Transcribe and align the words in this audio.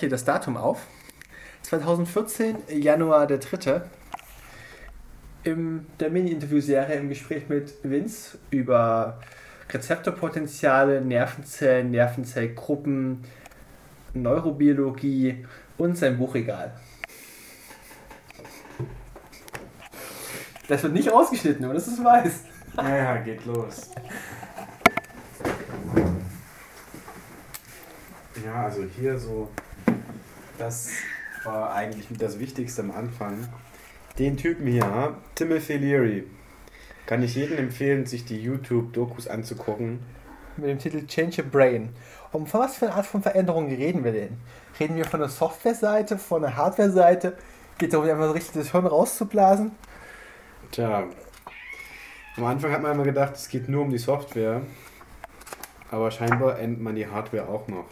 Ich 0.00 0.02
spreche 0.02 0.12
das 0.12 0.24
Datum 0.24 0.56
auf. 0.56 0.86
2014, 1.60 2.56
Januar 2.70 3.26
der 3.26 3.36
3. 3.36 3.82
In 5.44 5.84
der 6.00 6.08
Mini-Interview-Serie 6.08 6.96
im 6.96 7.10
Gespräch 7.10 7.50
mit 7.50 7.74
Vince 7.82 8.38
über 8.48 9.20
Rezeptorpotenziale, 9.68 11.02
Nervenzellen, 11.02 11.90
Nervenzellgruppen, 11.90 13.24
Neurobiologie 14.14 15.44
und 15.76 15.98
sein 15.98 16.16
Buchregal. 16.16 16.72
Das 20.66 20.82
wird 20.82 20.94
nicht 20.94 21.12
rausgeschnitten, 21.12 21.62
nur 21.62 21.74
dass 21.74 21.84
du 21.84 21.90
es 21.90 22.02
weißt. 22.02 22.44
Naja, 22.76 23.18
geht 23.18 23.44
los. 23.44 23.90
Ja, 28.42 28.64
also 28.64 28.84
hier 28.98 29.18
so, 29.18 29.50
das 30.60 30.90
war 31.44 31.72
eigentlich 31.72 32.06
das 32.18 32.38
Wichtigste 32.38 32.82
am 32.82 32.90
Anfang. 32.90 33.48
Den 34.18 34.36
Typen 34.36 34.66
hier, 34.66 35.16
Timothy 35.34 35.78
Leary, 35.78 36.24
kann 37.06 37.22
ich 37.22 37.34
jedem 37.34 37.58
empfehlen, 37.58 38.04
sich 38.06 38.24
die 38.24 38.40
YouTube-Dokus 38.40 39.26
anzugucken. 39.26 40.00
Mit 40.56 40.68
dem 40.68 40.78
Titel 40.78 41.06
Change 41.06 41.42
Your 41.42 41.48
Brain. 41.48 41.88
Um 42.32 42.46
von 42.46 42.60
was 42.60 42.76
für 42.76 42.86
eine 42.86 42.96
Art 42.96 43.06
von 43.06 43.22
Veränderung 43.22 43.68
reden 43.68 44.04
wir 44.04 44.12
denn? 44.12 44.36
Reden 44.78 44.96
wir 44.96 45.06
von 45.06 45.20
der 45.20 45.30
Software-Seite, 45.30 46.18
von 46.18 46.42
der 46.42 46.56
Hardware-Seite? 46.56 47.36
Geht 47.78 47.88
es 47.88 47.92
darum, 47.92 48.08
einfach 48.08 48.26
so 48.26 48.32
richtig 48.32 48.54
das 48.54 48.72
Hirn 48.72 48.86
rauszublasen? 48.86 49.72
Tja, 50.70 51.04
am 52.36 52.44
Anfang 52.44 52.72
hat 52.72 52.82
man 52.82 52.92
immer 52.92 53.04
gedacht, 53.04 53.34
es 53.34 53.48
geht 53.48 53.68
nur 53.68 53.82
um 53.82 53.90
die 53.90 53.98
Software. 53.98 54.60
Aber 55.90 56.10
scheinbar 56.10 56.58
ändert 56.58 56.82
man 56.82 56.94
die 56.94 57.06
Hardware 57.06 57.48
auch 57.48 57.66
noch. 57.68 57.86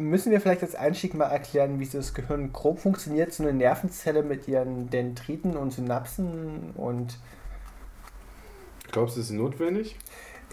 Müssen 0.00 0.32
wir 0.32 0.40
vielleicht 0.40 0.62
als 0.62 0.74
Einstieg 0.74 1.14
mal 1.14 1.26
erklären, 1.26 1.78
wie 1.78 1.86
das 1.86 2.14
Gehirn 2.14 2.52
grob 2.52 2.80
funktioniert, 2.80 3.32
so 3.32 3.42
eine 3.42 3.52
Nervenzelle 3.52 4.22
mit 4.22 4.48
ihren 4.48 4.88
Dendriten 4.88 5.56
und 5.56 5.72
Synapsen 5.72 6.70
und 6.74 7.18
Glaubst 8.90 9.16
du, 9.16 9.20
das 9.20 9.30
ist 9.30 9.36
notwendig? 9.36 9.96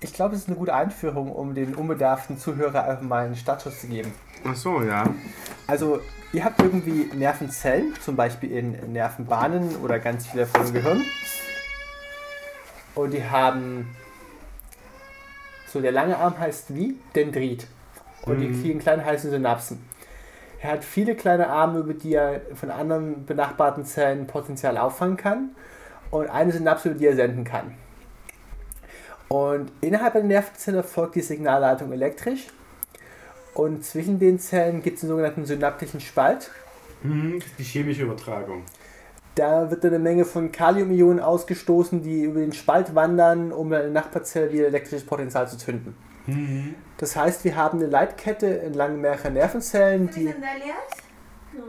ich 0.02 0.14
glaube, 0.14 0.36
es 0.36 0.42
ist 0.42 0.48
eine 0.48 0.58
gute 0.58 0.74
Einführung, 0.74 1.32
um 1.32 1.56
den 1.56 1.76
unbedarften 1.76 2.38
Zuhörer 2.38 2.84
einfach 2.84 3.04
mal 3.04 3.26
einen 3.26 3.36
Status 3.36 3.82
zu 3.82 3.88
geben. 3.88 4.14
Ach 4.46 4.56
so, 4.56 4.82
ja. 4.84 5.06
Also, 5.66 6.02
ihr 6.34 6.46
habt 6.46 6.62
irgendwie 6.62 7.10
Nervenzellen, 7.16 7.94
zum 8.02 8.16
Beispiel 8.16 8.52
in 8.52 8.94
Nervenbahnen 8.94 9.76
oder 9.78 10.00
ganz 10.00 10.28
viele 10.28 10.46
von 10.46 10.66
dem 10.66 10.74
Gehirn. 10.74 11.04
Und 12.96 13.12
die 13.12 13.24
haben. 13.24 13.96
So, 15.68 15.82
der 15.82 15.92
lange 15.92 16.18
Arm 16.18 16.38
heißt 16.38 16.76
wie? 16.76 16.98
Dendrit. 17.16 17.68
Und 18.28 18.40
die 18.40 18.48
Mhm. 18.50 18.62
vielen 18.62 18.80
kleinen 18.80 19.06
heißen 19.06 19.30
Synapsen. 19.32 19.80
Er 20.62 20.72
hat 20.72 20.84
viele 20.84 21.16
kleine 21.16 21.48
Arme, 21.50 21.80
über 21.80 21.94
die 21.94 22.14
er 22.16 22.42
von 22.56 22.72
anderen 22.72 23.26
benachbarten 23.26 23.86
Zellen 23.86 24.28
Potenzial 24.28 24.78
auffangen 24.78 25.18
kann. 25.18 25.52
Und 26.10 26.30
eine 26.30 26.52
Synapse, 26.52 26.90
über 26.90 26.98
die 26.98 27.06
er 27.06 27.16
senden 27.16 27.44
kann. 27.44 27.76
Und 29.28 29.72
innerhalb 29.82 30.14
der 30.14 30.24
Nervenzelle 30.24 30.84
folgt 30.84 31.16
die 31.16 31.22
Signalleitung 31.22 31.92
elektrisch. 31.92 32.48
Und 33.54 33.84
zwischen 33.84 34.20
den 34.20 34.40
Zellen 34.40 34.82
gibt 34.82 34.98
es 34.98 35.04
einen 35.04 35.10
sogenannten 35.10 35.46
synaptischen 35.46 36.00
Spalt. 36.00 36.50
Mhm, 37.04 37.40
die 37.58 37.64
chemische 37.64 38.04
Übertragung. 38.04 38.64
Da 39.36 39.70
wird 39.70 39.86
eine 39.86 40.00
Menge 40.00 40.26
von 40.26 40.52
Kaliumionen 40.52 41.20
ausgestoßen, 41.20 42.02
die 42.02 42.24
über 42.24 42.40
den 42.40 42.54
Spalt 42.54 42.96
wandern, 42.96 43.52
um 43.52 43.70
der 43.70 43.90
Nachbarzelle 43.90 44.52
wieder 44.52 44.68
elektrisches 44.68 45.06
Potenzial 45.06 45.48
zu 45.48 45.58
zünden. 45.58 45.96
Mhm. 46.28 46.76
Das 46.98 47.16
heißt, 47.16 47.44
wir 47.44 47.56
haben 47.56 47.80
eine 47.80 47.88
Leitkette 47.88 48.62
entlang 48.62 49.02
mehrerer 49.02 49.30
Nervenzellen, 49.30 50.10
die? 50.10 50.26
So. 51.56 51.64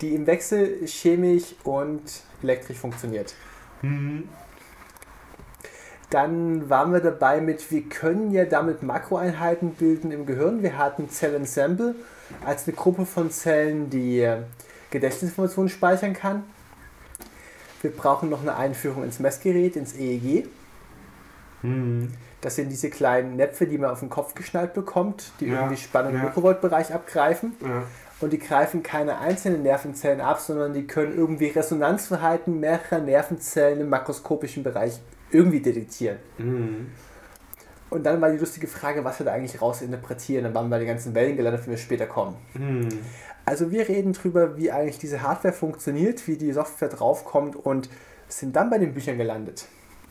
die 0.00 0.14
im 0.14 0.26
Wechsel 0.26 0.86
chemisch 0.86 1.54
und 1.64 2.02
elektrisch 2.42 2.78
funktioniert. 2.78 3.34
Mhm. 3.82 4.28
Dann 6.10 6.70
waren 6.70 6.92
wir 6.92 7.00
dabei 7.00 7.40
mit, 7.40 7.70
wir 7.70 7.82
können 7.82 8.30
ja 8.30 8.46
damit 8.46 8.82
Makroeinheiten 8.82 9.74
bilden 9.74 10.10
im 10.10 10.24
Gehirn. 10.24 10.62
Wir 10.62 10.78
hatten 10.78 11.10
Zellensemble 11.10 11.94
als 12.44 12.66
eine 12.66 12.74
Gruppe 12.74 13.04
von 13.04 13.30
Zellen, 13.30 13.90
die 13.90 14.26
Gedächtnisinformationen 14.90 15.68
speichern 15.68 16.14
kann. 16.14 16.44
Wir 17.82 17.90
brauchen 17.90 18.30
noch 18.30 18.40
eine 18.40 18.56
Einführung 18.56 19.04
ins 19.04 19.18
Messgerät, 19.18 19.76
ins 19.76 19.94
EEG. 19.94 20.48
Mhm. 21.62 22.12
Das 22.40 22.54
sind 22.54 22.70
diese 22.70 22.88
kleinen 22.88 23.36
Näpfe, 23.36 23.66
die 23.66 23.78
man 23.78 23.90
auf 23.90 24.00
den 24.00 24.10
Kopf 24.10 24.34
geschnallt 24.34 24.74
bekommt, 24.74 25.32
die 25.40 25.46
Ja, 25.46 25.54
irgendwie 25.54 25.76
Spannung 25.76 26.12
im 26.12 26.18
ja. 26.18 26.24
Mikrovoltbereich 26.24 26.94
abgreifen. 26.94 27.54
Ja. 27.60 27.82
Und 28.20 28.32
die 28.32 28.38
greifen 28.38 28.82
keine 28.82 29.18
einzelnen 29.18 29.62
Nervenzellen 29.62 30.20
ab, 30.20 30.40
sondern 30.40 30.72
die 30.72 30.86
können 30.86 31.16
irgendwie 31.16 31.48
Resonanzverhalten 31.48 32.58
mehrerer 32.58 33.00
Nervenzellen 33.00 33.80
im 33.80 33.88
makroskopischen 33.88 34.62
Bereich 34.62 35.00
irgendwie 35.30 35.60
detektieren. 35.60 36.18
Mhm. 36.38 36.92
Und 37.90 38.04
dann 38.04 38.20
war 38.20 38.30
die 38.30 38.38
lustige 38.38 38.66
Frage, 38.66 39.04
was 39.04 39.18
wir 39.18 39.26
da 39.26 39.32
eigentlich 39.32 39.60
rausinterpretieren. 39.60 40.44
Dann 40.44 40.54
waren 40.54 40.66
wir 40.66 40.70
bei 40.70 40.78
den 40.78 40.88
ganzen 40.88 41.14
Wellen 41.14 41.36
gelandet, 41.36 41.62
wenn 41.64 41.70
wir 41.70 41.78
später 41.78 42.06
kommen. 42.06 42.36
Mhm. 42.54 42.88
Also 43.44 43.70
wir 43.70 43.88
reden 43.88 44.12
drüber, 44.12 44.58
wie 44.58 44.70
eigentlich 44.70 44.98
diese 44.98 45.22
Hardware 45.22 45.54
funktioniert, 45.54 46.28
wie 46.28 46.36
die 46.36 46.52
Software 46.52 46.90
draufkommt 46.90 47.56
und 47.56 47.88
sind 48.28 48.54
dann 48.54 48.68
bei 48.68 48.76
den 48.76 48.92
Büchern 48.92 49.16
gelandet. 49.16 49.64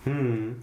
Hm. 0.06 0.56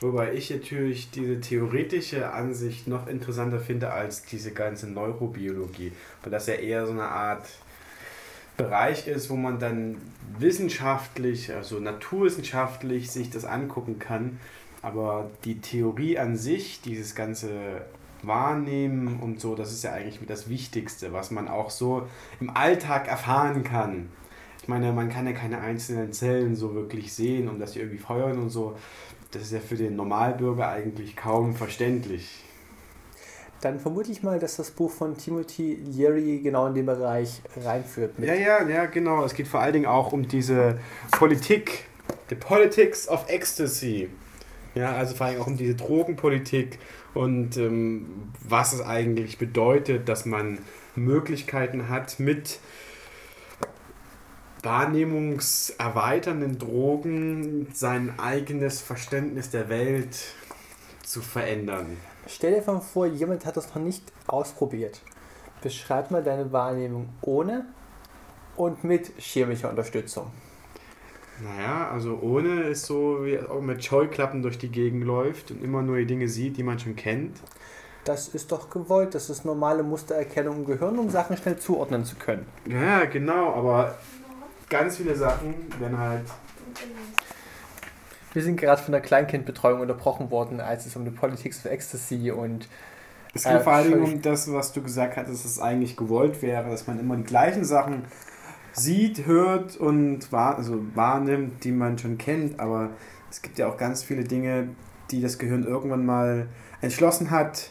Wobei 0.00 0.34
ich 0.34 0.50
natürlich 0.50 1.10
diese 1.10 1.40
theoretische 1.40 2.32
Ansicht 2.32 2.86
noch 2.86 3.06
interessanter 3.06 3.60
finde 3.60 3.92
als 3.92 4.24
diese 4.24 4.52
ganze 4.52 4.90
Neurobiologie, 4.90 5.92
weil 6.22 6.30
das 6.30 6.46
ja 6.46 6.54
eher 6.54 6.86
so 6.86 6.92
eine 6.92 7.08
Art 7.08 7.46
Bereich 8.56 9.06
ist, 9.06 9.28
wo 9.28 9.36
man 9.36 9.58
dann 9.58 9.96
wissenschaftlich, 10.38 11.52
also 11.52 11.78
naturwissenschaftlich 11.78 13.10
sich 13.10 13.28
das 13.28 13.44
angucken 13.44 13.98
kann. 13.98 14.40
Aber 14.82 15.30
die 15.44 15.60
Theorie 15.60 16.18
an 16.18 16.36
sich, 16.36 16.80
dieses 16.80 17.14
ganze 17.14 17.50
Wahrnehmen 18.22 19.20
und 19.20 19.40
so, 19.40 19.54
das 19.54 19.72
ist 19.72 19.84
ja 19.84 19.92
eigentlich 19.92 20.18
das 20.26 20.48
Wichtigste, 20.48 21.12
was 21.12 21.30
man 21.30 21.48
auch 21.48 21.70
so 21.70 22.06
im 22.40 22.50
Alltag 22.50 23.08
erfahren 23.08 23.62
kann. 23.62 24.08
Ich 24.62 24.68
meine, 24.68 24.92
man 24.92 25.10
kann 25.10 25.26
ja 25.26 25.32
keine 25.32 25.60
einzelnen 25.60 26.12
Zellen 26.12 26.56
so 26.56 26.74
wirklich 26.74 27.12
sehen 27.12 27.48
und 27.48 27.60
dass 27.60 27.72
sie 27.72 27.80
irgendwie 27.80 27.98
feuern 27.98 28.38
und 28.38 28.50
so. 28.50 28.76
Das 29.36 29.48
ist 29.48 29.52
ja 29.52 29.60
für 29.60 29.76
den 29.76 29.96
Normalbürger 29.96 30.68
eigentlich 30.68 31.14
kaum 31.14 31.54
verständlich. 31.54 32.42
Dann 33.60 33.80
vermute 33.80 34.10
ich 34.10 34.22
mal, 34.22 34.38
dass 34.38 34.56
das 34.56 34.70
Buch 34.70 34.90
von 34.90 35.16
Timothy 35.16 35.74
Leary 35.74 36.40
genau 36.42 36.66
in 36.66 36.74
den 36.74 36.86
Bereich 36.86 37.42
reinführt. 37.62 38.12
Ja, 38.18 38.32
ja, 38.32 38.66
ja, 38.66 38.86
genau. 38.86 39.24
Es 39.24 39.34
geht 39.34 39.46
vor 39.46 39.60
allen 39.60 39.74
Dingen 39.74 39.86
auch 39.86 40.12
um 40.12 40.26
diese 40.26 40.78
Politik, 41.10 41.84
the 42.30 42.34
politics 42.34 43.08
of 43.08 43.28
ecstasy. 43.28 44.08
Ja, 44.74 44.92
also 44.92 45.14
vor 45.14 45.26
allem 45.26 45.40
auch 45.40 45.46
um 45.46 45.56
diese 45.56 45.74
Drogenpolitik 45.74 46.78
und 47.12 47.56
ähm, 47.56 48.32
was 48.46 48.72
es 48.72 48.80
eigentlich 48.80 49.38
bedeutet, 49.38 50.08
dass 50.08 50.24
man 50.24 50.58
Möglichkeiten 50.94 51.88
hat, 51.88 52.20
mit 52.20 52.58
wahrnehmungserweiternden 54.66 56.58
Drogen 56.58 57.68
sein 57.72 58.14
eigenes 58.18 58.80
Verständnis 58.80 59.50
der 59.50 59.68
Welt 59.68 60.16
zu 61.04 61.22
verändern. 61.22 61.96
Stell 62.26 62.60
dir 62.60 62.62
mal 62.66 62.80
vor, 62.80 63.06
jemand 63.06 63.46
hat 63.46 63.56
das 63.56 63.72
noch 63.72 63.80
nicht 63.80 64.02
ausprobiert. 64.26 65.00
Beschreib 65.62 66.10
mal 66.10 66.24
deine 66.24 66.50
Wahrnehmung 66.52 67.08
ohne 67.22 67.66
und 68.56 68.82
mit 68.82 69.12
chemischer 69.18 69.70
Unterstützung. 69.70 70.32
Naja, 71.40 71.88
also 71.92 72.18
ohne 72.20 72.62
ist 72.62 72.86
so, 72.86 73.24
wie 73.24 73.34
er 73.34 73.50
auch 73.50 73.60
mit 73.60 73.84
Scheuklappen 73.84 74.42
durch 74.42 74.58
die 74.58 74.70
Gegend 74.70 75.04
läuft 75.04 75.52
und 75.52 75.62
immer 75.62 75.82
nur 75.82 75.98
die 75.98 76.06
Dinge 76.06 76.28
sieht, 76.28 76.56
die 76.56 76.64
man 76.64 76.80
schon 76.80 76.96
kennt. 76.96 77.36
Das 78.04 78.28
ist 78.28 78.50
doch 78.50 78.70
gewollt, 78.70 79.14
das 79.14 79.30
ist 79.30 79.44
normale 79.44 79.82
Mustererkennung 79.84 80.56
im 80.58 80.64
Gehirn, 80.64 80.98
um 80.98 81.10
Sachen 81.10 81.36
schnell 81.36 81.56
zuordnen 81.58 82.04
zu 82.04 82.16
können. 82.16 82.46
Ja, 82.66 83.04
genau, 83.04 83.52
aber 83.52 83.96
ganz 84.68 84.96
viele 84.96 85.14
Sachen 85.14 85.54
werden 85.78 85.98
halt. 85.98 86.22
Wir 88.32 88.42
sind 88.42 88.60
gerade 88.60 88.82
von 88.82 88.92
der 88.92 89.00
Kleinkindbetreuung 89.00 89.80
unterbrochen 89.80 90.30
worden, 90.30 90.60
als 90.60 90.84
es 90.86 90.94
um 90.96 91.04
die 91.04 91.10
Politics 91.10 91.64
of 91.64 91.72
Ecstasy 91.72 92.30
und 92.30 92.68
Es 93.34 93.44
Äh, 93.44 93.52
geht 93.54 93.62
vor 93.62 93.72
allen 93.74 93.84
Dingen 93.90 94.00
völlig- 94.02 94.14
um 94.16 94.22
das, 94.22 94.52
was 94.52 94.72
du 94.72 94.82
gesagt 94.82 95.16
hast, 95.16 95.28
dass 95.30 95.44
es 95.44 95.60
eigentlich 95.60 95.96
gewollt 95.96 96.40
wäre, 96.42 96.70
dass 96.70 96.86
man 96.86 96.98
immer 96.98 97.16
die 97.16 97.24
gleichen 97.24 97.64
Sachen 97.64 98.04
sieht, 98.72 99.26
hört 99.26 99.76
und 99.76 100.30
wahr, 100.32 100.56
also 100.56 100.82
wahrnimmt, 100.94 101.64
die 101.64 101.72
man 101.72 101.98
schon 101.98 102.18
kennt, 102.18 102.58
aber 102.60 102.90
es 103.30 103.42
gibt 103.42 103.58
ja 103.58 103.68
auch 103.68 103.76
ganz 103.78 104.02
viele 104.02 104.24
Dinge, 104.24 104.68
die 105.10 105.20
das 105.22 105.38
Gehirn 105.38 105.64
irgendwann 105.64 106.04
mal 106.06 106.48
entschlossen 106.80 107.30
hat, 107.30 107.70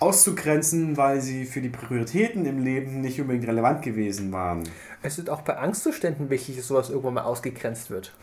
auszugrenzen, 0.00 0.96
weil 0.96 1.20
sie 1.20 1.44
für 1.44 1.60
die 1.60 1.68
Prioritäten 1.68 2.46
im 2.46 2.62
Leben 2.62 3.00
nicht 3.00 3.20
unbedingt 3.20 3.46
relevant 3.46 3.82
gewesen 3.82 4.32
waren. 4.32 4.62
Es 5.02 5.18
ist 5.18 5.28
auch 5.28 5.42
bei 5.42 5.56
Angstzuständen 5.56 6.30
wichtig, 6.30 6.56
dass 6.56 6.68
sowas 6.68 6.90
irgendwann 6.90 7.14
mal 7.14 7.22
ausgegrenzt 7.22 7.90
wird. 7.90 8.14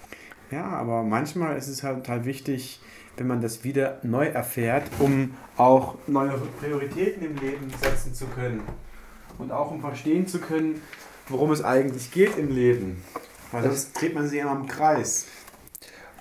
Ja, 0.51 0.65
aber 0.65 1.03
manchmal 1.03 1.57
ist 1.57 1.67
es 1.67 1.83
halt 1.83 2.05
total 2.05 2.25
wichtig, 2.25 2.79
wenn 3.17 3.27
man 3.27 3.41
das 3.41 3.63
wieder 3.63 3.99
neu 4.03 4.27
erfährt, 4.27 4.83
um 4.99 5.35
auch 5.57 5.95
neue 6.07 6.33
Prioritäten 6.59 7.25
im 7.25 7.35
Leben 7.37 7.71
setzen 7.81 8.13
zu 8.13 8.25
können. 8.27 8.61
Und 9.37 9.51
auch 9.51 9.71
um 9.71 9.81
verstehen 9.81 10.27
zu 10.27 10.39
können, 10.39 10.81
worum 11.27 11.51
es 11.51 11.63
eigentlich 11.63 12.11
geht 12.11 12.37
im 12.37 12.53
Leben. 12.53 13.03
Weil 13.51 13.63
sonst 13.63 13.99
dreht 13.99 14.13
man 14.13 14.27
sich 14.27 14.39
immer 14.39 14.53
im 14.53 14.67
Kreis. 14.67 15.27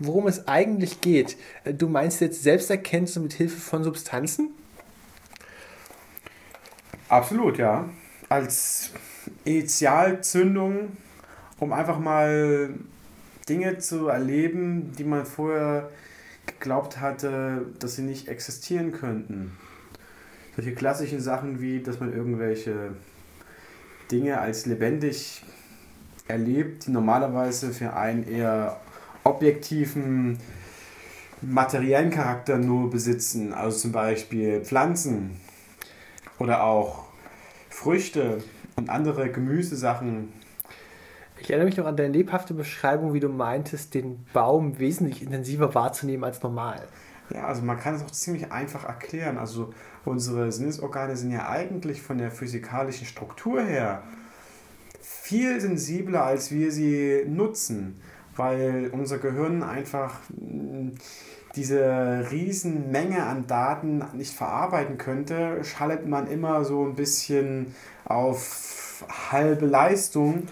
Worum 0.01 0.27
es 0.27 0.49
eigentlich 0.49 1.01
geht. 1.01 1.37
Du 1.65 1.89
meinst 1.89 2.21
jetzt 2.21 2.43
Selbsterkenntnis 2.43 3.17
mit 3.17 3.33
Hilfe 3.33 3.61
von 3.61 3.85
Substanzen? 3.85 4.51
Absolut, 7.15 7.59
ja. 7.59 7.89
Als 8.29 8.91
Initialzündung, 9.45 10.97
um 11.61 11.73
einfach 11.73 12.01
mal 12.01 12.75
Dinge 13.49 13.79
zu 13.79 14.09
erleben, 14.09 14.91
die 14.99 15.05
man 15.05 15.25
vorher 15.25 15.91
geglaubt 16.45 16.99
hatte, 16.99 17.67
dass 17.79 17.95
sie 17.95 18.03
nicht 18.03 18.27
existieren 18.27 18.91
könnten. 18.91 19.57
Solche 20.57 20.75
klassischen 20.75 21.21
Sachen 21.21 21.61
wie, 21.61 21.81
dass 21.81 22.01
man 22.01 22.13
irgendwelche 22.13 22.95
Dinge 24.11 24.41
als 24.41 24.67
lebendig 24.67 25.45
erlebt, 26.27 26.87
die 26.89 26.91
normalerweise 26.91 27.73
für 27.73 27.95
einen 27.95 28.27
eher 28.27 28.81
objektiven, 29.23 30.41
materiellen 31.43 32.11
Charakter 32.11 32.59
nur 32.59 32.91
besitzen. 32.91 33.55
Also 33.55 33.79
zum 33.79 33.93
Beispiel 33.93 34.63
Pflanzen 34.65 35.37
oder 36.41 36.65
auch 36.65 37.04
Früchte 37.75 38.39
und 38.77 38.89
andere 38.89 39.31
Gemüsesachen. 39.31 40.33
Ich 41.41 41.51
erinnere 41.51 41.67
mich 41.67 41.77
noch 41.77 41.87
an 41.87 41.97
deine 41.97 42.13
lebhafte 42.13 42.55
Beschreibung, 42.55 43.15
wie 43.15 43.21
du 43.21 43.29
meintest, 43.29 43.95
den 43.95 44.25
Baum 44.33 44.79
wesentlich 44.79 45.23
intensiver 45.23 45.75
wahrzunehmen 45.75 46.23
als 46.23 46.41
normal. 46.41 46.87
Ja, 47.31 47.47
also 47.49 47.63
man 47.63 47.79
kann 47.79 47.97
es 47.97 48.05
auch 48.05 48.11
ziemlich 48.13 48.53
einfach 48.53 48.85
erklären. 48.85 49.39
Also 49.39 49.75
unsere 50.05 50.53
Sinnesorgane 50.53 51.17
sind 51.17 51.33
ja 51.33 51.49
eigentlich 51.49 52.01
von 52.01 52.17
der 52.17 52.31
physikalischen 52.31 53.07
Struktur 53.07 53.61
her 53.61 54.05
viel 55.01 55.61
sensibler, 55.61 56.25
als 56.25 56.53
wir 56.53 56.71
sie 56.71 57.25
nutzen, 57.27 58.01
weil 58.37 58.89
unser 58.93 59.19
Gehirn 59.19 59.65
einfach 59.65 60.21
mh, 60.31 60.93
diese 61.57 62.27
riesen 62.31 62.91
Menge 62.91 63.25
an 63.25 63.47
Daten 63.47 64.05
nicht 64.15 64.35
verarbeiten 64.35 64.99
könnte, 64.99 65.63
schaltet 65.65 66.07
man 66.07 66.27
immer 66.29 66.65
so 66.65 66.85
ein 66.85 66.95
bisschen 66.95 67.75
auf 68.05 69.05
halbe 69.31 69.67
Leistung 69.67 70.49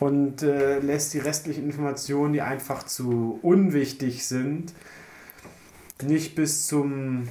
und 0.00 0.42
äh, 0.42 0.78
lässt 0.78 1.14
die 1.14 1.18
restlichen 1.18 1.64
Informationen, 1.64 2.32
die 2.32 2.40
einfach 2.40 2.84
zu 2.84 3.38
unwichtig 3.42 4.26
sind, 4.26 4.72
nicht 6.02 6.34
bis 6.34 6.66
zum 6.66 7.28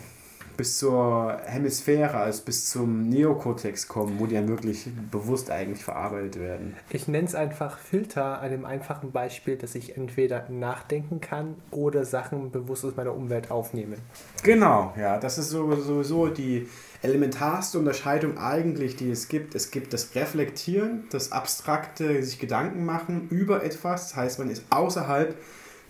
bis 0.60 0.78
zur 0.78 1.38
Hemisphäre, 1.46 2.18
also 2.18 2.44
bis 2.44 2.70
zum 2.70 3.08
Neokortex 3.08 3.88
kommen, 3.88 4.20
wo 4.20 4.26
die 4.26 4.36
dann 4.36 4.50
wirklich 4.50 4.90
bewusst 5.10 5.50
eigentlich 5.52 5.82
verarbeitet 5.82 6.38
werden. 6.38 6.76
Ich 6.90 7.08
nenne 7.08 7.26
es 7.26 7.34
einfach 7.34 7.78
Filter 7.80 8.42
an 8.42 8.52
dem 8.52 8.66
einfachen 8.66 9.14
Beispiel, 9.14 9.56
dass 9.56 9.74
ich 9.74 9.96
entweder 9.96 10.50
nachdenken 10.50 11.22
kann 11.22 11.56
oder 11.72 12.04
Sachen 12.04 12.52
bewusst 12.52 12.84
aus 12.84 12.98
meiner 12.98 13.16
Umwelt 13.16 13.52
aufnehme. 13.52 13.96
Genau, 14.44 14.94
ja, 15.00 15.18
das 15.18 15.38
ist 15.38 15.50
so- 15.50 15.74
sowieso 15.78 16.28
die 16.28 16.68
elementarste 17.04 17.80
Unterscheidung 17.80 18.38
eigentlich, 18.38 18.98
die 18.98 19.10
es 19.12 19.30
gibt. 19.30 19.56
Es 19.56 19.72
gibt 19.72 19.94
das 19.94 20.14
Reflektieren, 20.14 21.06
das 21.10 21.32
abstrakte 21.32 22.22
sich 22.22 22.38
Gedanken 22.38 22.84
machen 22.84 23.30
über 23.30 23.64
etwas, 23.64 24.10
das 24.10 24.16
heißt, 24.18 24.40
man 24.40 24.50
ist 24.50 24.64
außerhalb 24.72 25.38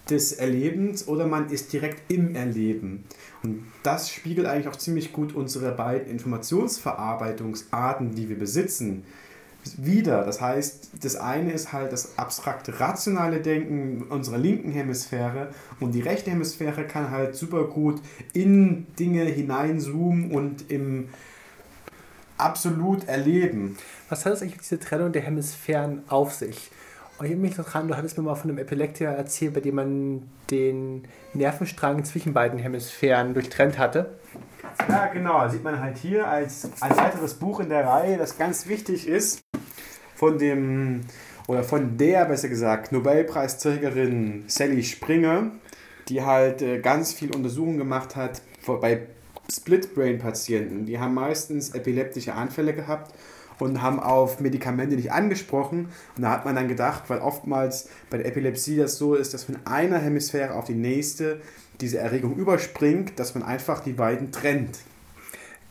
des 0.10 0.32
Erlebens 0.34 1.08
oder 1.08 1.28
man 1.28 1.50
ist 1.50 1.72
direkt 1.74 2.12
im 2.12 2.36
Erleben. 2.36 3.06
Und 3.44 3.64
das 3.84 4.12
spiegelt 4.12 4.48
eigentlich 4.48 4.68
auch 4.68 4.76
ziemlich 4.76 5.14
gut 5.14 5.34
unsere 5.34 5.72
beiden 5.72 6.10
Informationsverarbeitungsarten, 6.10 8.16
die 8.16 8.28
wir 8.30 8.38
besitzen, 8.38 9.06
wieder. 9.78 10.24
Das 10.24 10.42
heißt, 10.42 10.92
das 11.02 11.16
eine 11.16 11.52
ist 11.52 11.74
halt 11.74 11.92
das 11.92 12.18
abstrakte 12.18 12.80
rationale 12.80 13.42
Denken 13.42 14.04
unserer 14.10 14.38
linken 14.38 14.72
Hemisphäre 14.72 15.50
und 15.80 15.94
die 15.94 16.02
rechte 16.02 16.32
Hemisphäre 16.32 16.86
kann 16.86 17.12
halt 17.12 17.36
super 17.36 17.66
gut 17.66 18.02
in 18.34 18.88
Dinge 18.98 19.24
hineinzoomen 19.24 20.32
und 20.32 20.72
im 20.72 21.10
absolut 22.38 23.08
erleben. 23.08 23.78
Was 24.08 24.26
hat 24.26 24.34
es 24.34 24.42
eigentlich 24.42 24.56
mit 24.56 24.64
dieser 24.64 24.80
Trennung 24.80 25.12
der 25.12 25.22
Hemisphären 25.22 26.04
auf 26.08 26.34
sich? 26.34 26.72
Und 27.20 27.26
ich 27.26 27.32
erinnere 27.32 27.50
mich 27.50 27.58
noch 27.58 27.70
du 27.70 27.98
hattest 27.98 28.18
mir 28.18 28.24
mal 28.24 28.36
von 28.36 28.50
einem 28.50 28.60
Epileptiker 28.60 29.10
erzählt, 29.10 29.54
bei 29.54 29.60
dem 29.60 29.76
man 29.76 30.24
den 30.50 31.04
Nervenstrang 31.34 32.06
zwischen 32.06 32.32
beiden 32.32 32.58
Hemisphären 32.60 33.34
durchtrennt 33.34 33.78
hatte. 33.78 34.18
Ja, 34.88 35.08
genau. 35.08 35.50
Sieht 35.50 35.62
man 35.66 35.82
halt 35.82 35.98
hier 35.98 36.26
als 36.26 36.70
ein 36.80 36.96
weiteres 36.96 37.34
Buch 37.34 37.60
in 37.60 37.68
der 37.68 37.86
Reihe, 37.86 38.18
das 38.18 38.38
ganz 38.38 38.68
wichtig 38.68 39.06
ist, 39.06 39.42
von 40.16 40.38
dem, 40.38 41.02
oder 41.50 41.64
von 41.64 41.98
der, 41.98 42.24
besser 42.24 42.48
gesagt, 42.48 42.94
Nobelpreisträgerin 42.94 44.46
Sally 44.48 44.84
Springer, 44.84 45.52
die 46.08 46.24
halt 46.24 46.62
äh, 46.62 46.80
ganz 46.80 47.12
viel 47.12 47.36
Untersuchungen 47.36 47.78
gemacht 47.78 48.16
hat 48.16 48.42
bei 48.66 49.08
Split-Brain-Patienten. 49.52 50.86
Die 50.86 51.00
haben 51.00 51.16
meistens 51.16 51.72
epileptische 51.72 52.34
Anfälle 52.34 52.74
gehabt 52.74 53.14
und 53.62 53.82
haben 53.82 54.00
auf 54.00 54.40
Medikamente 54.40 54.96
nicht 54.96 55.12
angesprochen. 55.12 55.90
Und 56.16 56.24
da 56.24 56.32
hat 56.32 56.46
man 56.46 56.56
dann 56.56 56.68
gedacht, 56.68 57.04
weil 57.08 57.20
oftmals 57.20 57.90
bei 58.10 58.18
der 58.18 58.28
Epilepsie 58.28 58.78
das 58.78 58.98
so 58.98 59.16
ist, 59.16 59.34
dass 59.34 59.44
von 59.44 59.58
einer 59.66 60.00
Hemisphäre 60.00 60.54
auf 60.54 60.66
die 60.66 60.76
nächste 60.76 61.42
diese 61.82 61.98
Erregung 62.00 62.36
überspringt, 62.36 63.20
dass 63.20 63.36
man 63.36 63.44
einfach 63.44 63.82
die 63.82 63.94
beiden 63.94 64.32
trennt. 64.32 64.80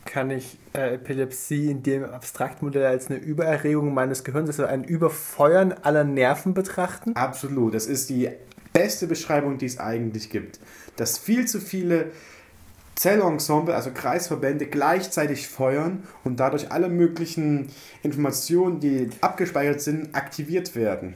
Kann 0.05 0.31
ich 0.31 0.57
äh, 0.73 0.95
Epilepsie 0.95 1.69
in 1.69 1.83
dem 1.83 2.03
Abstraktmodell 2.03 2.85
als 2.85 3.09
eine 3.09 3.19
Übererregung 3.19 3.93
meines 3.93 4.23
Gehirns, 4.23 4.49
also 4.49 4.65
ein 4.65 4.83
Überfeuern 4.83 5.73
aller 5.73 6.03
Nerven 6.03 6.53
betrachten? 6.53 7.15
Absolut, 7.15 7.75
das 7.75 7.85
ist 7.85 8.09
die 8.09 8.29
beste 8.73 9.07
Beschreibung, 9.07 9.57
die 9.57 9.65
es 9.65 9.79
eigentlich 9.79 10.29
gibt. 10.29 10.59
Dass 10.95 11.17
viel 11.17 11.47
zu 11.47 11.59
viele 11.59 12.11
Zellensemble, 12.99 13.73
also 13.75 13.91
Kreisverbände, 13.91 14.65
gleichzeitig 14.65 15.47
feuern 15.47 16.03
und 16.25 16.41
dadurch 16.41 16.69
alle 16.73 16.89
möglichen 16.89 17.69
Informationen, 18.03 18.81
die 18.81 19.09
abgespeichert 19.21 19.79
sind, 19.79 20.13
aktiviert 20.13 20.75
werden. 20.75 21.13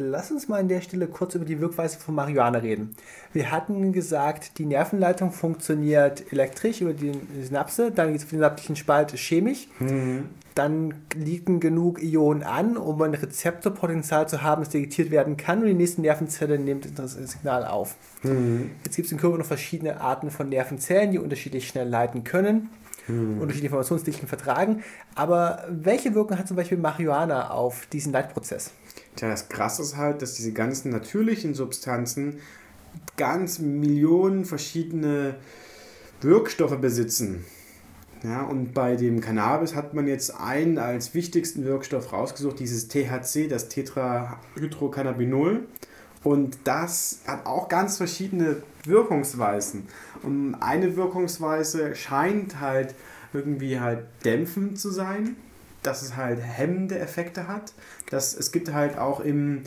Lass 0.00 0.30
uns 0.30 0.48
mal 0.48 0.60
an 0.60 0.68
der 0.68 0.80
Stelle 0.80 1.06
kurz 1.06 1.34
über 1.34 1.44
die 1.44 1.60
Wirkweise 1.60 1.98
von 1.98 2.14
Marihuana 2.14 2.58
reden. 2.58 2.94
Wir 3.32 3.50
hatten 3.50 3.92
gesagt, 3.92 4.58
die 4.58 4.66
Nervenleitung 4.66 5.32
funktioniert 5.32 6.32
elektrisch 6.32 6.80
über 6.80 6.92
die 6.92 7.12
Synapse, 7.42 7.90
dann 7.90 8.08
geht 8.08 8.18
es 8.18 8.24
auf 8.24 8.30
den 8.30 8.38
synaptischen 8.38 8.76
Spalt 8.76 9.12
chemisch. 9.16 9.68
Dann 10.54 10.94
liegen 11.14 11.60
genug 11.60 12.02
Ionen 12.02 12.42
an, 12.42 12.76
um 12.76 13.00
ein 13.02 13.14
Rezeptorpotenzial 13.14 14.28
zu 14.28 14.42
haben, 14.42 14.62
das 14.62 14.70
detektiert 14.70 15.10
werden 15.12 15.36
kann 15.36 15.60
und 15.60 15.66
die 15.66 15.74
nächste 15.74 16.00
Nervenzelle 16.00 16.58
nimmt 16.58 16.98
das 16.98 17.12
Signal 17.12 17.64
auf. 17.64 17.94
Jetzt 18.84 18.96
gibt 18.96 19.06
es 19.06 19.12
im 19.12 19.18
Körper 19.18 19.38
noch 19.38 19.46
verschiedene 19.46 20.00
Arten 20.00 20.30
von 20.32 20.48
Nervenzellen, 20.48 21.12
die 21.12 21.18
unterschiedlich 21.18 21.68
schnell 21.68 21.88
leiten 21.88 22.24
können, 22.24 22.70
unterschiedliche 23.06 23.66
Informationsdichten 23.66 24.26
vertragen. 24.26 24.82
Aber 25.14 25.64
welche 25.68 26.14
Wirkung 26.14 26.36
hat 26.38 26.48
zum 26.48 26.56
Beispiel 26.56 26.78
Marihuana 26.78 27.50
auf 27.50 27.86
diesen 27.86 28.12
Leitprozess? 28.12 28.72
Tja, 29.16 29.28
das 29.28 29.48
Krasse 29.48 29.82
ist 29.82 29.96
halt, 29.96 30.22
dass 30.22 30.34
diese 30.34 30.52
ganzen 30.52 30.90
natürlichen 30.90 31.54
Substanzen 31.54 32.38
ganz 33.16 33.58
Millionen 33.58 34.44
verschiedene 34.44 35.36
Wirkstoffe 36.20 36.78
besitzen. 36.80 37.44
Ja, 38.24 38.42
und 38.42 38.74
bei 38.74 38.96
dem 38.96 39.20
Cannabis 39.20 39.76
hat 39.76 39.94
man 39.94 40.08
jetzt 40.08 40.34
einen 40.40 40.78
als 40.78 41.14
wichtigsten 41.14 41.64
Wirkstoff 41.64 42.12
rausgesucht, 42.12 42.58
dieses 42.58 42.88
THC, 42.88 43.46
das 43.48 43.68
Tetrahydrocannabinol. 43.68 45.66
Und 46.24 46.58
das 46.64 47.20
hat 47.26 47.46
auch 47.46 47.68
ganz 47.68 47.96
verschiedene 47.96 48.62
Wirkungsweisen. 48.84 49.86
Und 50.22 50.56
eine 50.56 50.96
Wirkungsweise 50.96 51.94
scheint 51.94 52.60
halt 52.60 52.96
irgendwie 53.32 53.78
halt 53.78 54.06
dämpfend 54.24 54.80
zu 54.80 54.90
sein, 54.90 55.36
dass 55.82 56.02
es 56.02 56.16
halt 56.16 56.40
hemmende 56.40 56.98
Effekte 56.98 57.48
hat. 57.48 57.72
Dass 58.10 58.34
es 58.34 58.52
gibt 58.52 58.72
halt 58.72 58.98
auch 58.98 59.20
im 59.20 59.62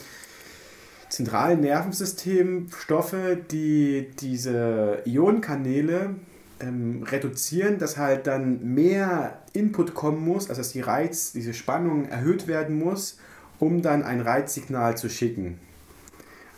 zentralen 1.09 1.61
Nervensystem 1.61 2.69
Stoffe, 2.77 3.37
die 3.51 4.11
diese 4.19 5.01
Ionenkanäle 5.05 6.15
ähm, 6.61 7.03
reduzieren, 7.03 7.79
dass 7.79 7.97
halt 7.97 8.27
dann 8.27 8.73
mehr 8.73 9.39
Input 9.53 9.93
kommen 9.93 10.23
muss, 10.23 10.49
also 10.49 10.61
dass 10.61 10.71
die 10.71 10.81
Reiz, 10.81 11.33
diese 11.33 11.53
Spannung 11.53 12.07
erhöht 12.07 12.47
werden 12.47 12.77
muss, 12.79 13.17
um 13.59 13.81
dann 13.81 14.03
ein 14.03 14.21
Reizsignal 14.21 14.97
zu 14.97 15.09
schicken. 15.09 15.59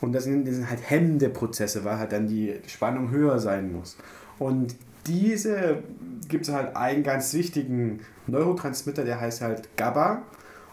Und 0.01 0.13
das 0.13 0.25
sind, 0.25 0.47
das 0.47 0.55
sind 0.55 0.69
halt 0.69 0.81
hemmende 0.89 1.29
Prozesse, 1.29 1.83
weil 1.83 1.97
halt 1.97 2.11
dann 2.11 2.27
die 2.27 2.55
Spannung 2.67 3.09
höher 3.09 3.39
sein 3.39 3.71
muss. 3.71 3.97
Und 4.37 4.75
diese 5.07 5.83
gibt 6.27 6.47
es 6.47 6.53
halt 6.53 6.75
einen 6.75 7.03
ganz 7.03 7.33
wichtigen 7.33 8.01
Neurotransmitter, 8.27 9.03
der 9.03 9.19
heißt 9.19 9.41
halt 9.41 9.75
GABA. 9.77 10.23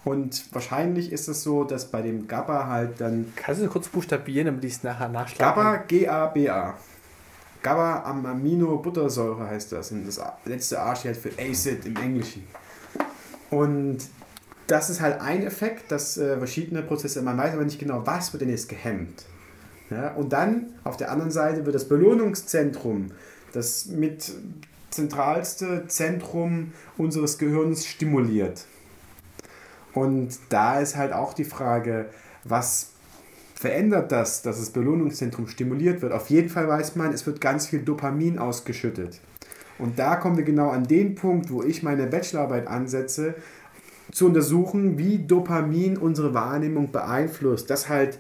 Und 0.05 0.55
wahrscheinlich 0.55 1.13
ist 1.13 1.29
es 1.29 1.43
so, 1.43 1.65
dass 1.65 1.91
bei 1.91 2.01
dem 2.01 2.27
GABA 2.27 2.67
halt 2.67 3.01
dann. 3.01 3.33
Kannst 3.37 3.61
du 3.61 3.69
kurz 3.69 3.89
buchstabieren, 3.89 4.47
damit 4.47 4.65
ich 4.65 4.75
es 4.75 4.83
nachher 4.83 5.09
nachschlagen 5.09 5.63
GABA, 5.63 5.77
G-A-B-A. 5.89 6.75
GABA 7.63 8.03
am 8.05 8.25
Aminobuttersäure 8.25 9.47
heißt 9.47 9.73
das. 9.73 9.93
Und 9.93 10.07
das 10.07 10.21
letzte 10.47 10.81
A 10.81 10.97
steht 10.97 11.15
halt 11.15 11.19
für 11.19 11.43
Acid 11.43 11.85
im 11.85 11.97
Englischen. 11.97 12.47
Und 13.51 13.99
das 14.67 14.89
ist 14.89 15.01
halt 15.01 15.21
ein 15.21 15.43
Effekt, 15.43 15.91
dass 15.91 16.17
äh, 16.17 16.39
verschiedene 16.39 16.83
Prozesse, 16.83 17.23
man 17.23 17.37
weiß 17.37 17.55
aber 17.55 17.65
nicht 17.65 17.79
genau, 17.79 18.07
was 18.07 18.33
wird 18.33 18.43
denn 18.43 18.51
jetzt 18.51 18.69
gehemmt. 18.69 19.25
Ja, 19.91 20.15
und 20.15 20.33
dann 20.33 20.75
auf 20.85 20.97
der 20.97 21.11
anderen 21.11 21.33
Seite 21.33 21.67
wird 21.67 21.75
das 21.75 21.89
Belohnungszentrum, 21.89 23.11
das 23.53 23.87
mit 23.87 24.33
zentralste 24.91 25.87
Zentrum 25.87 26.73
unseres 26.97 27.39
Gehirns 27.39 27.87
stimuliert. 27.87 28.67
Und 29.95 30.39
da 30.49 30.81
ist 30.81 30.97
halt 30.97 31.13
auch 31.13 31.33
die 31.33 31.45
Frage, 31.45 32.11
was 32.45 32.91
verändert 33.55 34.13
das, 34.13 34.43
dass 34.43 34.59
das 34.59 34.71
Belohnungszentrum 34.71 35.47
stimuliert 35.47 36.03
wird? 36.03 36.13
Auf 36.13 36.31
jeden 36.31 36.49
Fall 36.49 36.69
weiß 36.69 36.97
man, 36.97 37.13
es 37.13 37.27
wird 37.27 37.41
ganz 37.41 37.67
viel 37.67 37.81
Dopamin 37.81 38.39
ausgeschüttet. 38.39 39.21
Und 39.79 39.99
da 39.99 40.17
kommen 40.17 40.37
wir 40.37 40.45
genau 40.45 40.71
an 40.71 40.85
den 40.85 41.15
Punkt, 41.15 41.51
wo 41.51 41.63
ich 41.63 41.83
meine 41.83 42.07
Bachelorarbeit 42.07 42.67
ansetze, 42.67 43.35
zu 44.13 44.27
untersuchen, 44.27 44.99
wie 44.99 45.19
Dopamin 45.19 45.97
unsere 45.97 46.35
Wahrnehmung 46.35 46.91
beeinflusst. 46.91 47.71
Dass 47.71 47.89
halt 47.89 48.19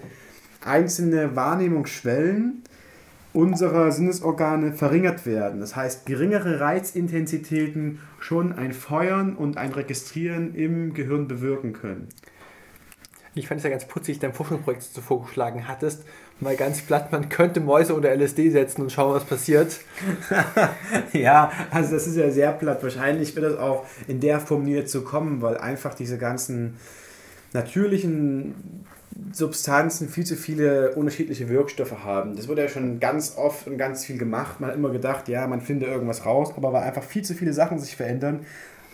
einzelne 0.64 1.36
Wahrnehmungsschwellen 1.36 2.62
unserer 3.32 3.92
Sinnesorgane 3.92 4.72
verringert 4.72 5.24
werden. 5.24 5.60
Das 5.60 5.76
heißt, 5.76 6.06
geringere 6.06 6.60
Reizintensitäten 6.60 8.00
schon 8.18 8.52
ein 8.52 8.72
Feuern 8.72 9.36
und 9.36 9.56
ein 9.56 9.72
Registrieren 9.72 10.54
im 10.54 10.94
Gehirn 10.94 11.28
bewirken 11.28 11.72
können. 11.72 12.08
Ich 13.34 13.46
fand 13.46 13.58
es 13.58 13.64
ja 13.64 13.70
ganz 13.70 13.84
putzig, 13.84 14.18
dein 14.18 14.32
Forschungsprojekt 14.32 14.82
so 14.82 15.00
vorgeschlagen 15.00 15.68
hattest. 15.68 16.04
Mal 16.40 16.56
ganz 16.56 16.80
platt, 16.80 17.12
man 17.12 17.28
könnte 17.28 17.60
Mäuse 17.60 17.94
unter 17.94 18.10
LSD 18.10 18.50
setzen 18.50 18.82
und 18.82 18.90
schauen, 18.90 19.14
was 19.14 19.24
passiert. 19.24 19.78
ja, 21.12 21.52
also 21.70 21.94
das 21.94 22.08
ist 22.08 22.16
ja 22.16 22.30
sehr 22.30 22.50
platt. 22.52 22.82
Wahrscheinlich 22.82 23.36
wird 23.36 23.46
das 23.46 23.58
auch 23.58 23.86
in 24.08 24.18
der 24.18 24.40
Form 24.40 24.64
nie 24.64 24.74
dazu 24.74 25.04
kommen, 25.04 25.42
weil 25.42 25.58
einfach 25.58 25.94
diese 25.94 26.18
ganzen 26.18 26.76
natürlichen 27.52 28.84
Substanzen 29.32 30.08
viel 30.08 30.24
zu 30.24 30.36
viele 30.36 30.94
unterschiedliche 30.94 31.48
Wirkstoffe 31.48 32.04
haben. 32.04 32.36
Das 32.36 32.48
wurde 32.48 32.62
ja 32.62 32.68
schon 32.68 33.00
ganz 33.00 33.36
oft 33.36 33.66
und 33.66 33.78
ganz 33.78 34.04
viel 34.04 34.18
gemacht. 34.18 34.60
Man 34.60 34.70
hat 34.70 34.76
immer 34.76 34.90
gedacht, 34.90 35.28
ja, 35.28 35.46
man 35.46 35.60
finde 35.60 35.86
irgendwas 35.86 36.26
raus, 36.26 36.52
aber 36.56 36.72
weil 36.72 36.82
einfach 36.82 37.02
viel 37.02 37.22
zu 37.22 37.34
viele 37.34 37.52
Sachen 37.52 37.78
sich 37.78 37.96
verändern, 37.96 38.40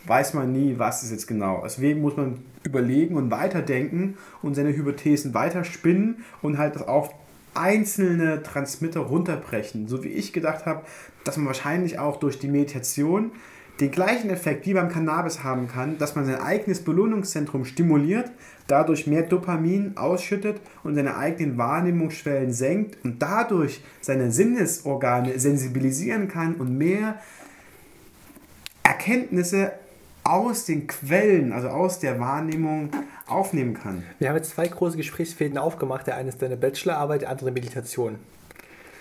weiß 0.07 0.35
man 0.35 0.53
nie, 0.53 0.79
was 0.79 1.03
ist 1.03 1.11
jetzt 1.11 1.27
genau. 1.27 1.63
Deswegen 1.65 2.01
muss 2.01 2.17
man 2.17 2.39
überlegen 2.63 3.17
und 3.17 3.31
weiterdenken 3.31 4.17
und 4.43 4.55
seine 4.55 4.77
Hypothesen 4.77 5.35
weiterspinnen 5.35 6.25
und 6.43 6.59
halt 6.59 6.77
das 6.77 6.87
auf 6.87 7.11
einzelne 7.55 8.43
Transmitter 8.43 9.01
runterbrechen. 9.01 9.89
So 9.89 10.05
wie 10.05 10.09
ich 10.09 10.33
gedacht 10.33 10.67
habe, 10.67 10.83
dass 11.25 11.37
man 11.37 11.47
wahrscheinlich 11.47 11.99
auch 11.99 12.19
durch 12.19 12.39
die 12.39 12.49
Meditation 12.49 13.33
den 13.81 13.91
gleichen 13.91 14.31
Effekt 14.31 14.67
wie 14.67 14.75
beim 14.75 14.89
Cannabis 14.89 15.45
haben 15.45 15.69
kann, 15.69 15.99
dass 15.99 16.15
man 16.15 16.25
sein 16.25 16.41
eigenes 16.41 16.83
Belohnungszentrum 16.83 17.65
stimuliert, 17.65 18.31
dadurch 18.67 19.07
mehr 19.07 19.23
Dopamin 19.23 19.97
ausschüttet 19.97 20.61
und 20.83 20.95
seine 20.95 21.17
eigenen 21.17 21.59
Wahrnehmungsschwellen 21.59 22.53
senkt 22.53 23.05
und 23.05 23.21
dadurch 23.21 23.83
seine 24.01 24.33
Sinnesorgane 24.33 25.39
sensibilisieren 25.39 26.29
kann 26.29 26.55
und 26.55 26.77
mehr 26.77 27.21
Erkenntnisse 28.83 29.73
aus 30.25 30.65
den 30.65 30.87
Quellen, 30.87 31.53
also 31.53 31.69
aus 31.69 32.01
der 32.01 32.19
Wahrnehmung 32.19 32.91
aufnehmen 33.27 33.75
kann. 33.75 34.03
Wir 34.19 34.29
haben 34.29 34.37
jetzt 34.37 34.51
zwei 34.51 34.67
große 34.67 34.97
Gesprächsfäden 34.97 35.59
aufgemacht. 35.59 36.07
Der 36.07 36.17
eine 36.17 36.31
ist 36.31 36.43
deine 36.43 36.57
Bachelorarbeit, 36.57 37.23
der 37.23 37.31
andere 37.31 37.53
Meditation. 37.53 38.17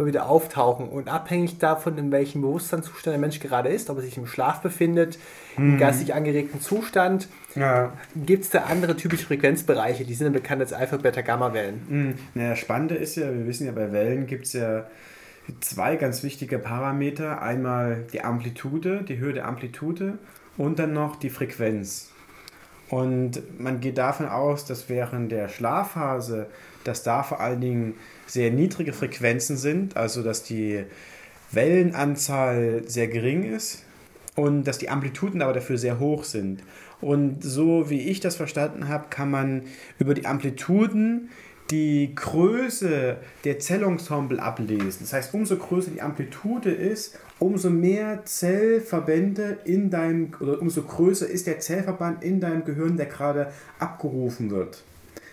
wieder 0.07 0.29
auftauchen. 0.29 0.89
Und 0.89 1.09
abhängig 1.09 1.59
davon, 1.59 1.99
in 1.99 2.13
welchem 2.13 2.43
Bewusstseinszustand 2.43 3.15
der 3.15 3.19
Mensch 3.19 3.41
gerade 3.41 3.69
ist, 3.69 3.91
ob 3.91 3.99
er 3.99 4.03
sich 4.03 4.17
im 4.17 4.27
Schlaf 4.27 4.61
befindet, 4.61 5.19
mhm. 5.57 5.73
im 5.73 5.79
geistig 5.79 6.15
angeregten 6.15 6.61
Zustand, 6.61 7.29
ja. 7.55 7.93
gibt 8.17 8.45
es 8.45 8.51
da 8.51 8.65
andere 8.65 8.97
typische 8.97 9.27
Frequenzbereiche, 9.27 10.05
die 10.05 10.15
sind 10.15 10.27
dann 10.27 10.33
bekannt 10.33 10.61
als 10.61 10.73
Alpha, 10.73 10.97
Beta, 10.97 11.21
Gamma-Wellen. 11.21 11.83
Mhm. 11.89 12.15
Naja, 12.35 12.57
Spannende 12.57 12.95
ist 12.95 13.17
ja, 13.17 13.33
wir 13.33 13.47
wissen 13.47 13.67
ja, 13.67 13.73
bei 13.73 13.93
Wellen 13.93 14.27
gibt 14.27 14.47
es 14.47 14.55
ja 14.55 14.87
zwei 15.61 15.97
ganz 15.97 16.23
wichtige 16.23 16.59
Parameter. 16.59 17.43
Einmal 17.43 18.07
die 18.13 18.23
Amplitude, 18.23 19.03
die 19.03 19.19
Höhe 19.19 19.33
der 19.33 19.47
Amplitude 19.47 20.19
und 20.61 20.79
dann 20.79 20.93
noch 20.93 21.17
die 21.17 21.31
Frequenz. 21.31 22.11
Und 22.91 23.59
man 23.59 23.81
geht 23.81 23.97
davon 23.97 24.29
aus, 24.29 24.67
dass 24.67 24.91
während 24.91 25.33
der 25.33 25.49
Schlafphase, 25.49 26.49
dass 26.85 27.03
da 27.03 27.23
vor 27.23 27.41
allen 27.41 27.63
Dingen 27.63 27.95
sehr 28.27 28.51
niedrige 28.51 28.93
Frequenzen 28.93 29.57
sind, 29.57 29.97
also 29.97 30.23
dass 30.23 30.43
die 30.43 30.85
Wellenanzahl 31.51 32.83
sehr 32.87 33.09
gering 33.09 33.45
ist 33.45 33.85
und 34.37 34.65
dass 34.65 34.77
die 34.77 34.91
Amplituden 34.91 35.41
aber 35.41 35.55
dafür 35.55 35.79
sehr 35.79 35.99
hoch 35.99 36.25
sind. 36.25 36.63
Und 37.01 37.43
so 37.43 37.89
wie 37.89 38.11
ich 38.11 38.21
das 38.21 38.37
verstanden 38.37 38.89
habe, 38.89 39.07
kann 39.09 39.31
man 39.31 39.63
über 39.99 40.13
die 40.13 40.27
Amplituden 40.27 41.31
die 41.71 42.15
Größe 42.15 43.19
der 43.45 43.59
Zellensemble 43.59 44.41
ablesen. 44.41 44.99
Das 45.01 45.13
heißt, 45.13 45.35
umso 45.35 45.57
größer 45.57 45.91
die 45.91 46.03
Amplitude 46.03 46.71
ist, 46.71 47.19
umso 47.39 47.71
mehr 47.71 48.25
Zellverbände 48.25 49.59
in 49.65 49.91
deinem, 49.91 50.33
oder 50.41 50.61
umso 50.61 50.83
größer 50.83 51.29
ist 51.29 51.47
der 51.47 51.61
Zellverband 51.61 52.25
in 52.25 52.41
deinem 52.41 52.65
Gehirn, 52.65 52.97
der 52.97 53.07
gerade 53.07 53.53
abgerufen 53.79 54.51
wird. 54.51 54.83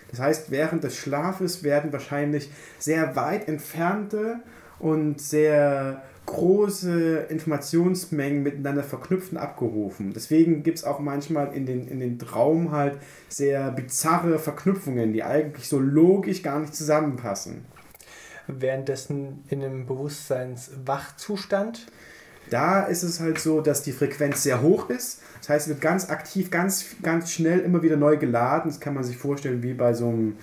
Das 0.09 0.19
heißt, 0.19 0.51
während 0.51 0.83
des 0.83 0.95
Schlafes 0.95 1.63
werden 1.63 1.91
wahrscheinlich 1.91 2.49
sehr 2.79 3.15
weit 3.15 3.47
entfernte 3.47 4.39
und 4.79 5.19
sehr 5.19 6.01
große 6.27 7.25
Informationsmengen 7.29 8.43
miteinander 8.43 8.83
verknüpft 8.83 9.31
und 9.31 9.39
abgerufen. 9.39 10.13
Deswegen 10.13 10.61
gibt 10.61 10.77
es 10.77 10.83
auch 10.83 10.99
manchmal 10.99 11.55
in 11.55 11.65
den, 11.65 11.87
in 11.87 11.99
den 11.99 12.19
Traum 12.19 12.71
halt 12.71 12.99
sehr 13.27 13.71
bizarre 13.71 14.37
Verknüpfungen, 14.37 15.13
die 15.13 15.23
eigentlich 15.23 15.67
so 15.67 15.79
logisch 15.79 16.43
gar 16.43 16.59
nicht 16.59 16.75
zusammenpassen. 16.75 17.65
Währenddessen 18.47 19.43
in 19.49 19.63
einem 19.63 19.87
Bewusstseinswachzustand 19.87 21.87
da 22.49 22.83
ist 22.83 23.03
es 23.03 23.19
halt 23.19 23.39
so, 23.39 23.61
dass 23.61 23.83
die 23.83 23.91
Frequenz 23.91 24.43
sehr 24.43 24.61
hoch 24.61 24.89
ist. 24.89 25.21
Das 25.39 25.49
heißt, 25.49 25.67
es 25.67 25.69
wird 25.69 25.81
ganz 25.81 26.09
aktiv, 26.09 26.49
ganz, 26.49 26.85
ganz 27.01 27.31
schnell 27.31 27.59
immer 27.59 27.83
wieder 27.83 27.97
neu 27.97 28.17
geladen. 28.17 28.71
Das 28.71 28.79
kann 28.79 28.93
man 28.93 29.03
sich 29.03 29.17
vorstellen 29.17 29.63
wie 29.63 29.73
bei 29.73 29.93
so 29.93 30.07
einem, 30.07 30.37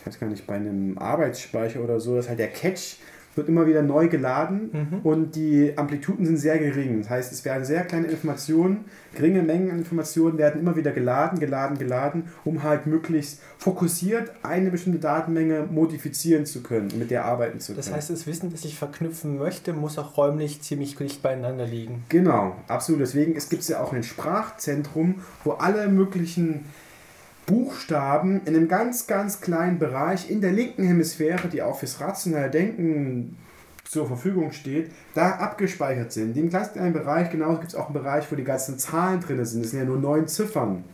ich 0.00 0.06
weiß 0.06 0.20
gar 0.20 0.28
nicht, 0.28 0.46
bei 0.46 0.54
einem 0.54 0.98
Arbeitsspeicher 0.98 1.80
oder 1.80 2.00
so, 2.00 2.16
dass 2.16 2.28
halt 2.28 2.38
der 2.38 2.48
Catch 2.48 2.98
wird 3.38 3.48
immer 3.48 3.66
wieder 3.66 3.80
neu 3.80 4.08
geladen 4.08 4.70
mhm. 4.72 4.98
und 5.02 5.34
die 5.34 5.72
Amplituden 5.76 6.26
sind 6.26 6.36
sehr 6.36 6.58
gering. 6.58 6.98
Das 7.00 7.08
heißt, 7.08 7.32
es 7.32 7.44
werden 7.46 7.64
sehr 7.64 7.84
kleine 7.84 8.08
Informationen, 8.08 8.84
geringe 9.14 9.42
Mengen 9.42 9.70
an 9.70 9.78
Informationen 9.78 10.36
werden 10.36 10.60
immer 10.60 10.76
wieder 10.76 10.92
geladen, 10.92 11.38
geladen, 11.38 11.78
geladen, 11.78 12.24
um 12.44 12.62
halt 12.62 12.86
möglichst 12.86 13.40
fokussiert 13.56 14.32
eine 14.42 14.70
bestimmte 14.70 14.98
Datenmenge 14.98 15.66
modifizieren 15.70 16.44
zu 16.44 16.62
können, 16.62 16.90
mit 16.98 17.10
der 17.10 17.24
arbeiten 17.24 17.60
zu 17.60 17.72
können. 17.72 17.78
Das 17.78 17.92
heißt, 17.92 18.10
das 18.10 18.26
Wissen, 18.26 18.50
das 18.50 18.66
ich 18.66 18.78
verknüpfen 18.78 19.38
möchte, 19.38 19.72
muss 19.72 19.96
auch 19.96 20.18
räumlich 20.18 20.60
ziemlich 20.60 20.96
dicht 20.96 21.22
beieinander 21.22 21.66
liegen. 21.66 22.04
Genau, 22.10 22.56
absolut. 22.66 23.00
Deswegen 23.00 23.34
gibt 23.34 23.62
es 23.62 23.68
ja 23.68 23.80
auch 23.80 23.92
ein 23.92 24.02
Sprachzentrum, 24.02 25.22
wo 25.44 25.52
alle 25.52 25.88
möglichen 25.88 26.66
Buchstaben 27.48 28.42
in 28.44 28.54
einem 28.54 28.68
ganz, 28.68 29.06
ganz 29.06 29.40
kleinen 29.40 29.78
Bereich 29.78 30.30
in 30.30 30.40
der 30.40 30.52
linken 30.52 30.84
Hemisphäre, 30.84 31.48
die 31.48 31.62
auch 31.62 31.78
fürs 31.78 32.00
rationale 32.00 32.50
Denken 32.50 33.38
zur 33.84 34.06
Verfügung 34.06 34.52
steht, 34.52 34.92
da 35.14 35.30
abgespeichert 35.36 36.12
sind. 36.12 36.28
In 36.28 36.34
dem 36.34 36.50
ganz 36.50 36.72
kleinen 36.72 36.92
Bereich, 36.92 37.30
genauso 37.30 37.60
gibt 37.60 37.72
es 37.72 37.74
auch 37.74 37.86
einen 37.86 37.94
Bereich, 37.94 38.30
wo 38.30 38.36
die 38.36 38.44
ganzen 38.44 38.78
Zahlen 38.78 39.20
drin 39.20 39.42
sind. 39.46 39.64
Das 39.64 39.70
sind 39.70 39.80
ja 39.80 39.86
nur 39.86 39.96
neun 39.96 40.28
Ziffern. 40.28 40.84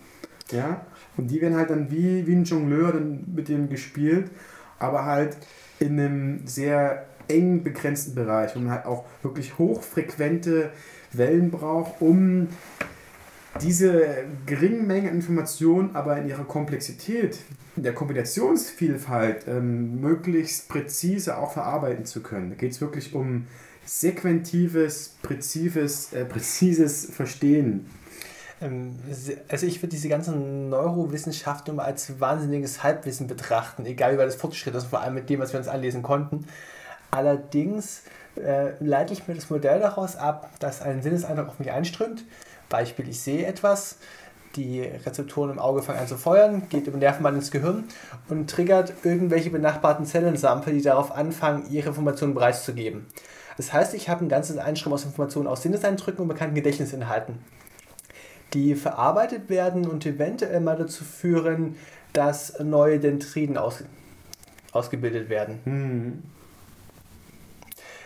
Ja? 0.52 0.86
Und 1.16 1.28
die 1.28 1.40
werden 1.40 1.56
halt 1.56 1.70
dann 1.70 1.90
wie, 1.90 2.24
wie 2.26 2.36
ein 2.36 2.44
Jongleur 2.44 2.92
dann 2.92 3.24
mit 3.34 3.48
dem 3.48 3.68
gespielt, 3.68 4.30
aber 4.78 5.04
halt 5.04 5.36
in 5.80 5.98
einem 5.98 6.46
sehr 6.46 7.06
eng 7.26 7.64
begrenzten 7.64 8.14
Bereich, 8.14 8.54
wo 8.54 8.60
man 8.60 8.70
halt 8.70 8.86
auch 8.86 9.04
wirklich 9.22 9.58
hochfrequente 9.58 10.70
Wellen 11.12 11.50
braucht, 11.50 12.00
um 12.00 12.48
diese 13.62 14.24
geringen 14.46 14.86
Mengen 14.86 15.08
Informationen 15.08 15.94
aber 15.94 16.16
in 16.18 16.28
ihrer 16.28 16.44
Komplexität, 16.44 17.38
in 17.76 17.82
der 17.82 17.94
Kombinationsvielfalt 17.94 19.46
ähm, 19.48 20.00
möglichst 20.00 20.68
präzise 20.68 21.38
auch 21.38 21.52
verarbeiten 21.52 22.04
zu 22.04 22.22
können. 22.22 22.50
Da 22.50 22.56
geht 22.56 22.72
es 22.72 22.80
wirklich 22.80 23.14
um 23.14 23.46
sequentives, 23.84 25.16
präzises, 25.22 26.12
äh, 26.12 26.24
präzises 26.24 27.06
Verstehen. 27.06 27.86
Ähm, 28.60 28.96
also 29.48 29.66
ich 29.66 29.80
würde 29.82 29.90
diese 29.90 30.08
ganzen 30.08 30.68
Neurowissenschaften 30.68 31.74
immer 31.74 31.84
als 31.84 32.20
wahnsinniges 32.20 32.82
Halbwissen 32.82 33.26
betrachten, 33.26 33.86
egal 33.86 34.14
wie 34.14 34.18
weit 34.18 34.28
das 34.28 34.36
fortgeschritten 34.36 34.78
ist, 34.78 34.86
vor 34.86 35.00
allem 35.00 35.14
mit 35.14 35.28
dem, 35.30 35.40
was 35.40 35.52
wir 35.52 35.58
uns 35.58 35.68
anlesen 35.68 36.02
konnten. 36.02 36.46
Allerdings 37.10 38.02
äh, 38.36 38.72
leite 38.84 39.12
ich 39.12 39.28
mir 39.28 39.34
das 39.34 39.50
Modell 39.50 39.80
daraus 39.80 40.16
ab, 40.16 40.50
dass 40.58 40.82
ein 40.82 41.02
Sinneseindruck 41.02 41.48
auf 41.48 41.58
mich 41.58 41.70
einströmt. 41.70 42.24
Beispiel, 42.68 43.08
ich 43.08 43.20
sehe 43.20 43.46
etwas, 43.46 43.98
die 44.56 44.82
Rezeptoren 44.82 45.50
im 45.50 45.58
Auge 45.58 45.82
fangen 45.82 45.98
an 45.98 46.08
zu 46.08 46.16
feuern, 46.16 46.68
geht 46.68 46.86
über 46.86 46.98
Nervenbahn 46.98 47.34
ins 47.36 47.50
Gehirn 47.50 47.84
und 48.28 48.48
triggert 48.48 48.92
irgendwelche 49.02 49.50
benachbarten 49.50 50.06
Zellensampel, 50.06 50.72
die 50.74 50.82
darauf 50.82 51.12
anfangen, 51.12 51.70
ihre 51.70 51.88
Informationen 51.88 52.34
preiszugeben. 52.34 53.06
Das 53.56 53.72
heißt, 53.72 53.94
ich 53.94 54.08
habe 54.08 54.24
ein 54.24 54.28
ganzes 54.28 54.58
Einstrom 54.58 54.92
aus 54.92 55.04
Informationen 55.04 55.46
aus 55.46 55.62
Sinneseindrücken 55.62 56.22
und 56.22 56.28
bekannten 56.28 56.54
Gedächtnisinhalten, 56.54 57.38
die 58.52 58.74
verarbeitet 58.74 59.48
werden 59.48 59.86
und 59.86 60.04
eventuell 60.06 60.60
mal 60.60 60.76
dazu 60.76 61.04
führen, 61.04 61.76
dass 62.12 62.58
neue 62.60 63.00
Dendriten 63.00 63.56
aus, 63.56 63.84
ausgebildet 64.72 65.28
werden. 65.28 65.60
Hm. 65.64 66.22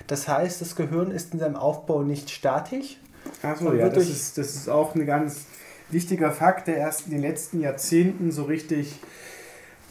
Das 0.06 0.26
heißt, 0.26 0.62
das 0.62 0.74
Gehirn 0.74 1.10
ist 1.10 1.34
in 1.34 1.40
seinem 1.40 1.56
Aufbau 1.56 2.02
nicht 2.02 2.30
statisch. 2.30 2.96
Achso, 3.42 3.72
ja, 3.72 3.88
das 3.88 4.08
ist, 4.08 4.38
das 4.38 4.54
ist 4.54 4.68
auch 4.68 4.94
ein 4.94 5.06
ganz 5.06 5.46
wichtiger 5.90 6.30
Fakt, 6.30 6.68
der 6.68 6.76
erst 6.76 7.06
in 7.06 7.12
den 7.12 7.22
letzten 7.22 7.60
Jahrzehnten 7.60 8.30
so 8.30 8.44
richtig 8.44 9.00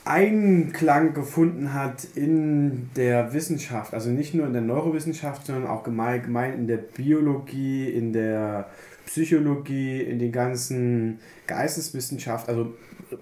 Einklang 0.06 1.14
gefunden 1.14 1.74
hat 1.74 2.08
in 2.16 2.90
der 2.96 3.34
Wissenschaft. 3.34 3.94
Also 3.94 4.10
nicht 4.10 4.34
nur 4.34 4.48
in 4.48 4.54
der 4.54 4.62
Neurowissenschaft, 4.62 5.46
sondern 5.46 5.68
auch 5.68 5.84
gemein 5.84 6.54
in 6.54 6.68
der 6.68 6.78
Biologie, 6.78 7.90
in 7.90 8.14
der 8.14 8.70
Psychologie, 9.06 10.02
in 10.02 10.20
den 10.20 10.32
ganzen 10.32 11.20
Geisteswissenschaften. 11.46 12.56
Also 12.56 12.74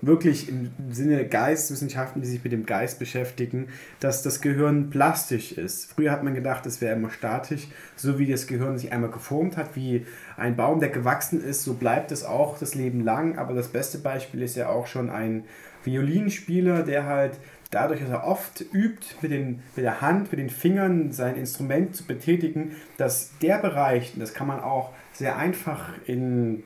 wirklich 0.02 0.50
im 0.50 0.72
Sinne 0.92 1.28
Geisteswissenschaften, 1.28 2.22
die 2.22 2.28
sich 2.28 2.44
mit 2.44 2.54
dem 2.54 2.66
Geist 2.66 3.00
beschäftigen, 3.00 3.68
dass 4.00 4.24
das 4.24 4.42
Gehirn 4.42 4.90
plastisch 4.90 5.52
ist. 5.52 5.92
Früher 5.92 6.12
hat 6.12 6.24
man 6.24 6.34
gedacht, 6.34 6.66
es 6.66 6.82
wäre 6.82 6.96
immer 6.96 7.12
statisch, 7.12 7.68
so 7.96 8.18
wie 8.20 8.26
das 8.30 8.48
Gehirn 8.48 8.78
sich 8.78 8.92
einmal 8.92 9.12
geformt 9.12 9.58
hat, 9.58 9.76
wie 9.76 10.06
ein 10.38 10.56
Baum, 10.56 10.80
der 10.80 10.90
gewachsen 10.90 11.44
ist, 11.44 11.64
so 11.64 11.74
bleibt 11.74 12.12
es 12.12 12.24
auch 12.24 12.58
das 12.58 12.76
Leben 12.76 13.02
lang. 13.02 13.38
Aber 13.38 13.54
das 13.54 13.68
beste 13.68 14.00
Beispiel 14.00 14.42
ist 14.42 14.56
ja 14.56 14.70
auch 14.70 14.88
schon 14.88 15.10
ein 15.10 15.44
Violinspieler, 15.84 16.84
der 16.84 17.06
halt 17.06 17.40
dadurch, 17.72 18.00
dass 18.00 18.10
er 18.10 18.26
oft 18.26 18.62
übt, 18.74 19.06
mit, 19.22 19.32
den, 19.32 19.62
mit 19.76 19.86
der 19.86 20.02
Hand, 20.02 20.32
mit 20.32 20.40
den 20.40 20.50
Fingern 20.50 21.12
sein 21.12 21.36
Instrument 21.36 21.96
zu 21.96 22.06
betätigen, 22.06 22.76
dass 22.98 23.38
der 23.40 23.58
Bereich, 23.58 24.14
das 24.18 24.34
kann 24.34 24.48
man 24.48 24.62
auch 24.62 24.92
sehr 25.14 25.38
einfach 25.38 25.90
in 26.06 26.64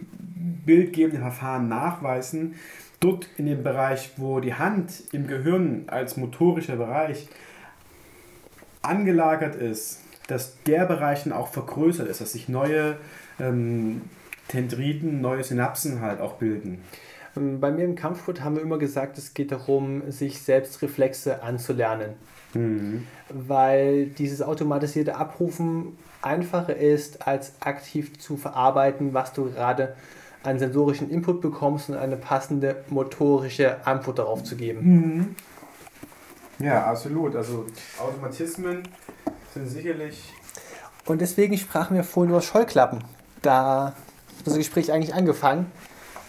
bildgebenden 0.66 1.22
Verfahren 1.22 1.68
nachweisen, 1.68 2.56
dort 3.00 3.28
in 3.38 3.46
dem 3.46 3.64
Bereich, 3.64 4.12
wo 4.18 4.40
die 4.40 4.54
Hand 4.54 5.04
im 5.12 5.28
Gehirn 5.28 5.84
als 5.88 6.18
motorischer 6.18 6.76
Bereich 6.76 7.28
angelagert 8.82 9.56
ist, 9.56 10.02
dass 10.28 10.62
der 10.64 10.86
Bereich 10.86 11.24
dann 11.24 11.34
auch 11.34 11.48
vergrößert 11.48 12.08
ist, 12.08 12.22
dass 12.22 12.34
sich 12.34 12.50
neue 12.50 12.98
ähm, 13.40 14.02
Dendriten, 14.54 15.22
neue 15.22 15.44
Synapsen 15.44 16.02
halt 16.02 16.22
auch 16.22 16.34
bilden. 16.34 16.84
Ähm, 17.36 17.60
bei 17.60 17.72
mir 17.72 17.86
im 17.86 17.96
Kampfsport 17.96 18.42
haben 18.42 18.56
wir 18.56 18.62
immer 18.62 18.78
gesagt, 18.78 19.18
es 19.18 19.34
geht 19.34 19.52
darum, 19.52 20.12
sich 20.12 20.42
selbst 20.42 20.82
Reflexe 20.82 21.44
anzulernen. 21.44 22.14
Mhm. 22.54 23.08
Weil 23.30 24.08
dieses 24.08 24.42
automatisierte 24.42 25.16
Abrufen 25.16 25.98
einfacher 26.22 26.76
ist, 26.76 27.28
als 27.28 27.54
aktiv 27.62 28.18
zu 28.20 28.38
verarbeiten, 28.38 29.14
was 29.14 29.34
du 29.34 29.52
gerade 29.52 29.96
einen 30.44 30.60
sensorischen 30.60 31.10
Input 31.10 31.42
bekommst 31.42 31.90
und 31.90 31.98
eine 31.98 32.18
passende 32.18 32.84
motorische 32.90 33.86
Antwort 33.86 34.20
darauf 34.20 34.44
zu 34.44 34.56
geben. 34.56 34.80
Mhm. 34.82 35.36
Ja, 36.60 36.86
absolut. 36.86 37.36
Also 37.36 37.66
Automatismen 38.00 38.84
sind 39.54 39.68
sicherlich. 39.68 40.34
Und 41.06 41.22
deswegen 41.22 41.58
sprachen 41.58 41.96
wir 41.96 42.04
vorhin 42.04 42.32
über 42.32 42.42
Scheuklappen. 42.42 43.04
Da 43.42 43.96
hat 44.38 44.46
unser 44.46 44.58
Gespräch 44.58 44.92
eigentlich 44.92 45.14
angefangen, 45.14 45.72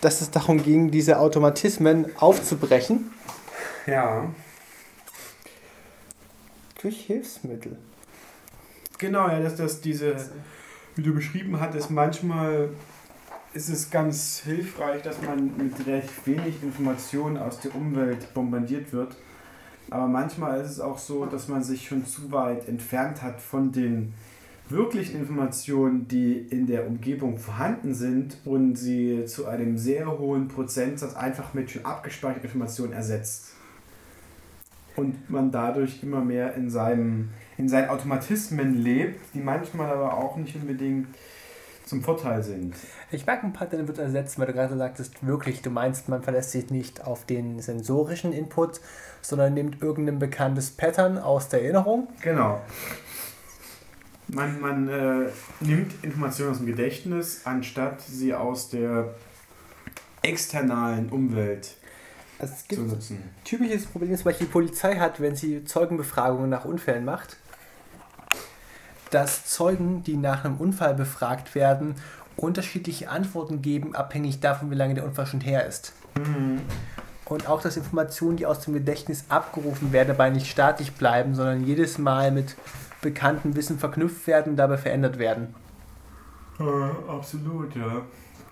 dass 0.00 0.20
es 0.20 0.30
darum 0.30 0.62
ging, 0.62 0.90
diese 0.90 1.18
Automatismen 1.18 2.06
aufzubrechen. 2.16 3.10
Ja. 3.86 4.30
Durch 6.80 7.00
Hilfsmittel. 7.00 7.76
Genau, 8.98 9.28
ja, 9.28 9.40
dass 9.40 9.56
das 9.56 9.80
diese, 9.80 10.16
wie 10.94 11.02
du 11.02 11.14
beschrieben 11.14 11.60
hattest, 11.60 11.90
manchmal 11.90 12.70
ist 13.52 13.68
es 13.68 13.90
ganz 13.90 14.42
hilfreich, 14.44 15.02
dass 15.02 15.20
man 15.22 15.56
mit 15.56 15.86
recht 15.86 16.26
wenig 16.26 16.62
Informationen 16.62 17.36
aus 17.36 17.60
der 17.60 17.74
Umwelt 17.74 18.32
bombardiert 18.32 18.92
wird. 18.92 19.16
Aber 19.90 20.06
manchmal 20.06 20.60
ist 20.60 20.70
es 20.70 20.80
auch 20.80 20.98
so, 20.98 21.26
dass 21.26 21.48
man 21.48 21.64
sich 21.64 21.88
schon 21.88 22.06
zu 22.06 22.30
weit 22.30 22.68
entfernt 22.68 23.22
hat 23.22 23.40
von 23.40 23.72
den 23.72 24.14
wirklichen 24.68 25.18
Informationen, 25.18 26.06
die 26.06 26.38
in 26.38 26.68
der 26.68 26.86
Umgebung 26.86 27.38
vorhanden 27.38 27.92
sind 27.92 28.36
und 28.44 28.76
sie 28.76 29.24
zu 29.24 29.46
einem 29.46 29.76
sehr 29.76 30.18
hohen 30.18 30.46
Prozentsatz 30.46 31.16
einfach 31.16 31.54
mit 31.54 31.72
schon 31.72 31.84
abgespeicherten 31.84 32.44
Informationen 32.44 32.92
ersetzt. 32.92 33.54
Und 34.94 35.28
man 35.28 35.50
dadurch 35.50 36.04
immer 36.04 36.20
mehr 36.20 36.54
in, 36.54 36.70
seinem, 36.70 37.30
in 37.58 37.68
seinen 37.68 37.88
Automatismen 37.88 38.80
lebt, 38.80 39.34
die 39.34 39.40
manchmal 39.40 39.90
aber 39.90 40.14
auch 40.16 40.36
nicht 40.36 40.54
unbedingt 40.54 41.08
zum 41.90 42.02
Vorteil 42.02 42.42
sind. 42.42 42.74
Ich 43.10 43.26
mag 43.26 43.42
ein 43.42 43.52
paar 43.52 43.66
Dinge 43.66 43.86
wird 43.86 43.98
ersetzt, 43.98 44.38
weil 44.38 44.46
du 44.46 44.52
gerade 44.52 44.76
sagtest, 44.78 45.26
wirklich, 45.26 45.60
du 45.60 45.70
meinst, 45.70 46.08
man 46.08 46.22
verlässt 46.22 46.52
sich 46.52 46.70
nicht 46.70 47.04
auf 47.04 47.26
den 47.26 47.60
sensorischen 47.60 48.32
Input, 48.32 48.80
sondern 49.20 49.54
nimmt 49.54 49.82
irgendein 49.82 50.18
bekanntes 50.18 50.70
Pattern 50.70 51.18
aus 51.18 51.48
der 51.48 51.62
Erinnerung. 51.62 52.08
Genau. 52.22 52.60
Man, 54.28 54.60
man 54.60 54.88
äh, 54.88 55.30
nimmt 55.58 55.92
Informationen 56.02 56.52
aus 56.52 56.58
dem 56.58 56.66
Gedächtnis, 56.66 57.42
anstatt 57.44 58.00
sie 58.00 58.32
aus 58.32 58.70
der 58.70 59.14
externalen 60.22 61.08
Umwelt 61.08 61.76
also 62.40 62.54
es 62.54 62.68
gibt 62.68 62.80
zu 62.80 62.86
nutzen. 62.86 63.22
typisches 63.44 63.86
Problem, 63.86 64.16
zum 64.16 64.24
Beispiel 64.24 64.46
die 64.46 64.52
Polizei 64.52 64.96
hat, 64.96 65.20
wenn 65.20 65.36
sie 65.36 65.64
Zeugenbefragungen 65.64 66.48
nach 66.48 66.64
Unfällen 66.64 67.04
macht, 67.04 67.36
dass 69.10 69.46
Zeugen, 69.46 70.02
die 70.02 70.16
nach 70.16 70.44
einem 70.44 70.56
Unfall 70.56 70.94
befragt 70.94 71.54
werden, 71.54 71.94
unterschiedliche 72.36 73.10
Antworten 73.10 73.62
geben, 73.62 73.94
abhängig 73.94 74.40
davon, 74.40 74.70
wie 74.70 74.76
lange 74.76 74.94
der 74.94 75.04
Unfall 75.04 75.26
schon 75.26 75.40
her 75.40 75.66
ist. 75.66 75.92
Und 77.26 77.48
auch, 77.48 77.62
dass 77.62 77.76
Informationen, 77.76 78.36
die 78.36 78.46
aus 78.46 78.60
dem 78.60 78.74
Gedächtnis 78.74 79.24
abgerufen 79.28 79.92
werden, 79.92 80.08
dabei 80.08 80.30
nicht 80.30 80.50
statisch 80.50 80.90
bleiben, 80.92 81.34
sondern 81.34 81.64
jedes 81.64 81.98
Mal 81.98 82.32
mit 82.32 82.56
bekanntem 83.02 83.54
Wissen 83.56 83.78
verknüpft 83.78 84.26
werden 84.26 84.50
und 84.50 84.56
dabei 84.56 84.78
verändert 84.78 85.18
werden. 85.18 85.54
Äh, 86.58 87.10
absolut, 87.10 87.74
ja. 87.74 88.02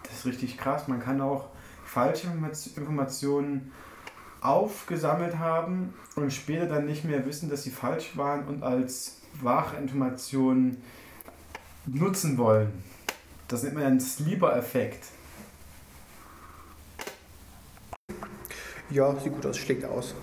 Das 0.02 0.18
ist 0.18 0.26
richtig 0.26 0.56
krass. 0.56 0.88
Man 0.88 1.00
kann 1.00 1.20
auch 1.20 1.48
falsche 1.84 2.28
Informationen 2.76 3.72
aufgesammelt 4.40 5.38
haben 5.38 5.94
und 6.16 6.32
später 6.32 6.66
dann 6.66 6.86
nicht 6.86 7.04
mehr 7.04 7.24
wissen, 7.26 7.50
dass 7.50 7.62
sie 7.62 7.70
falsch 7.70 8.16
waren 8.16 8.46
und 8.46 8.62
als 8.62 9.20
wahre 9.40 9.76
Informationen 9.76 10.82
nutzen 11.86 12.38
wollen. 12.38 12.72
Das 13.48 13.62
nennt 13.62 13.74
man 13.74 13.84
einen 13.84 14.00
Sleeper-Effekt. 14.00 15.04
Ja, 18.90 19.14
sieht 19.20 19.34
gut 19.34 19.44
aus, 19.46 19.56
schlägt 19.58 19.84
aus. 19.84 20.14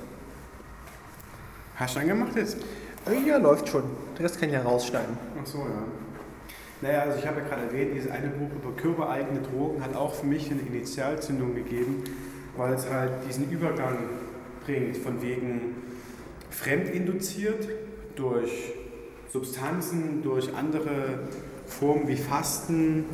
Hast 1.75 1.95
du 1.95 1.99
angemacht 1.99 2.35
jetzt? 2.35 2.57
Äh, 3.05 3.27
Ja, 3.27 3.37
läuft 3.37 3.69
schon. 3.69 3.83
Den 4.17 4.25
Rest 4.25 4.39
kann 4.39 4.49
ich 4.49 4.55
ja 4.55 4.61
rausschneiden. 4.61 5.17
Ach 5.41 5.45
so, 5.45 5.59
ja. 5.59 5.83
Naja, 6.81 7.01
also 7.01 7.19
ich 7.19 7.27
habe 7.27 7.41
ja 7.41 7.47
gerade 7.47 7.63
erwähnt, 7.63 7.91
dieses 7.95 8.11
eine 8.11 8.27
Buch 8.29 8.49
über 8.55 8.75
körpereigene 8.75 9.41
Drogen 9.41 9.83
hat 9.83 9.95
auch 9.95 10.13
für 10.13 10.25
mich 10.25 10.49
eine 10.51 10.61
Initialzündung 10.61 11.55
gegeben, 11.55 12.03
weil 12.57 12.73
es 12.73 12.89
halt 12.89 13.11
diesen 13.27 13.49
Übergang 13.49 13.97
bringt, 14.65 14.97
von 14.97 15.21
wegen 15.21 15.75
fremdinduziert 16.49 17.67
durch 18.15 18.73
Substanzen, 19.31 20.23
durch 20.23 20.53
andere 20.55 21.19
Formen 21.65 22.07
wie 22.07 22.15
Fasten 22.15 23.05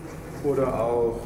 oder 0.44 0.82
auch 0.82 1.20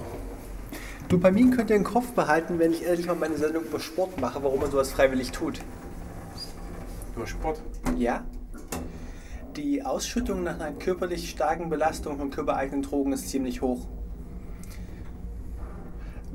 Dopamin 1.10 1.51
könnt 1.51 1.69
ihr 1.69 1.75
im 1.75 1.84
Kopf 1.84 2.13
behalten, 2.13 2.58
wenn 2.58 2.71
ich 2.71 2.84
ehrlich 2.84 3.06
mal 3.06 3.15
meine 3.15 3.38
Sendung 3.38 3.65
über 3.65 3.80
Sport 3.80 4.19
mache, 4.19 4.41
warum 4.41 4.60
man 4.60 4.71
sowas 4.71 4.91
freiwillig 4.91 5.32
tut. 5.32 5.60
Über 7.15 7.28
Sport. 7.28 7.62
Ja. 7.95 8.25
Die 9.56 9.84
Ausschüttung 9.84 10.43
nach 10.43 10.60
einer 10.60 10.71
körperlich 10.71 11.30
starken 11.30 11.69
Belastung 11.69 12.17
von 12.17 12.32
körpereigenen 12.32 12.82
Drogen 12.82 13.13
ist 13.13 13.30
ziemlich 13.30 13.62
hoch. 13.62 13.88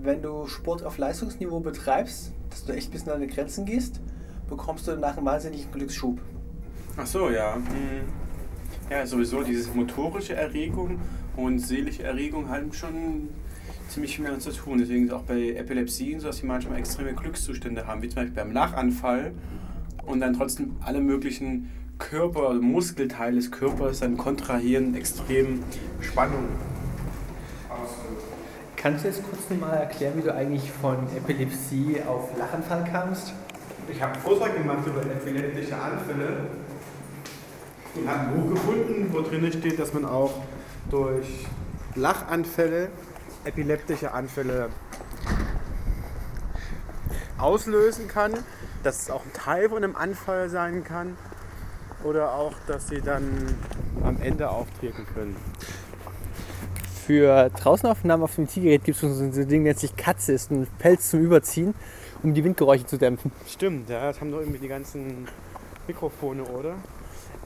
Wenn 0.02 0.22
du 0.22 0.46
Sport 0.46 0.82
auf 0.82 0.96
Leistungsniveau 0.96 1.60
betreibst, 1.60 2.32
dass 2.48 2.64
du 2.64 2.72
echt 2.72 2.90
bis 2.90 3.02
an 3.02 3.08
deine 3.08 3.26
Grenzen 3.26 3.66
gehst, 3.66 4.00
bekommst 4.48 4.86
du 4.86 4.92
danach 4.92 5.16
einen 5.16 5.26
wahnsinnigen 5.26 5.70
Glücksschub. 5.72 6.18
Ach 6.96 7.06
so, 7.06 7.28
ja. 7.28 7.56
Hm. 7.56 8.08
Ja, 8.90 9.06
sowieso 9.06 9.42
diese 9.42 9.70
motorische 9.72 10.34
Erregung 10.34 10.98
und 11.36 11.58
seelische 11.58 12.02
Erregung 12.02 12.48
haben 12.48 12.72
schon 12.72 13.28
ziemlich 13.88 14.16
viel 14.16 14.22
miteinander 14.22 14.50
zu 14.50 14.52
tun. 14.52 14.78
Deswegen 14.78 15.06
ist 15.06 15.12
auch 15.12 15.22
bei 15.22 15.50
Epilepsie 15.50 16.18
so, 16.18 16.28
dass 16.28 16.38
sie 16.38 16.46
manchmal 16.46 16.78
extreme 16.78 17.12
Glückszustände 17.12 17.86
haben, 17.86 18.02
wie 18.02 18.08
zum 18.08 18.16
Beispiel 18.16 18.34
beim 18.34 18.52
Lachanfall 18.52 19.32
und 20.06 20.20
dann 20.20 20.32
trotzdem 20.32 20.76
alle 20.80 21.00
möglichen 21.00 21.70
Körper, 21.98 22.54
Muskelteile 22.54 23.36
des 23.36 23.50
Körpers 23.50 24.00
dann 24.00 24.16
kontrahieren, 24.16 24.94
extrem 24.94 25.62
Spannung 26.00 26.48
Kannst 28.82 29.04
du 29.04 29.08
jetzt 29.08 29.22
kurz 29.22 29.60
mal 29.60 29.74
erklären, 29.74 30.14
wie 30.16 30.22
du 30.22 30.34
eigentlich 30.34 30.72
von 30.72 30.96
Epilepsie 31.14 32.00
auf 32.08 32.30
Lachanfall 32.38 32.82
kamst? 32.90 33.34
Ich 33.90 34.00
habe 34.00 34.14
einen 34.14 34.22
Vortrag 34.22 34.56
gemacht 34.56 34.86
über 34.86 35.02
epileptische 35.02 35.76
Anfälle 35.76 36.46
und 37.94 38.08
habe 38.08 38.20
ein 38.20 38.34
Buch 38.34 38.54
gefunden, 38.54 39.10
wo 39.12 39.20
drin 39.20 39.52
steht, 39.52 39.78
dass 39.78 39.92
man 39.92 40.06
auch 40.06 40.32
durch 40.90 41.46
Lachanfälle 41.94 42.88
epileptische 43.44 44.14
Anfälle 44.14 44.70
auslösen 47.36 48.08
kann, 48.08 48.32
dass 48.82 49.02
es 49.02 49.10
auch 49.10 49.26
ein 49.26 49.32
Teil 49.34 49.68
von 49.68 49.84
einem 49.84 49.94
Anfall 49.94 50.48
sein 50.48 50.84
kann 50.84 51.18
oder 52.02 52.32
auch, 52.32 52.54
dass 52.66 52.88
sie 52.88 53.02
dann 53.02 53.54
am 54.02 54.22
Ende 54.22 54.48
auftreten 54.48 55.06
können. 55.12 55.36
Für 57.06 57.50
Draußenaufnahmen 57.50 58.24
auf 58.24 58.34
dem 58.34 58.48
Zielgerät 58.48 58.84
gibt 58.84 59.02
es 59.02 59.18
so 59.18 59.22
ein 59.22 59.48
Ding, 59.48 59.62
nennt 59.62 59.78
sich 59.78 59.96
Katze, 59.96 60.32
ist 60.32 60.50
ein 60.50 60.66
Pelz 60.78 61.10
zum 61.10 61.20
Überziehen, 61.20 61.74
um 62.22 62.34
die 62.34 62.44
Windgeräusche 62.44 62.86
zu 62.86 62.98
dämpfen. 62.98 63.32
Stimmt, 63.46 63.88
ja, 63.88 64.06
das 64.06 64.20
haben 64.20 64.30
doch 64.30 64.40
irgendwie 64.40 64.58
die 64.58 64.68
ganzen 64.68 65.26
Mikrofone, 65.86 66.44
oder? 66.44 66.74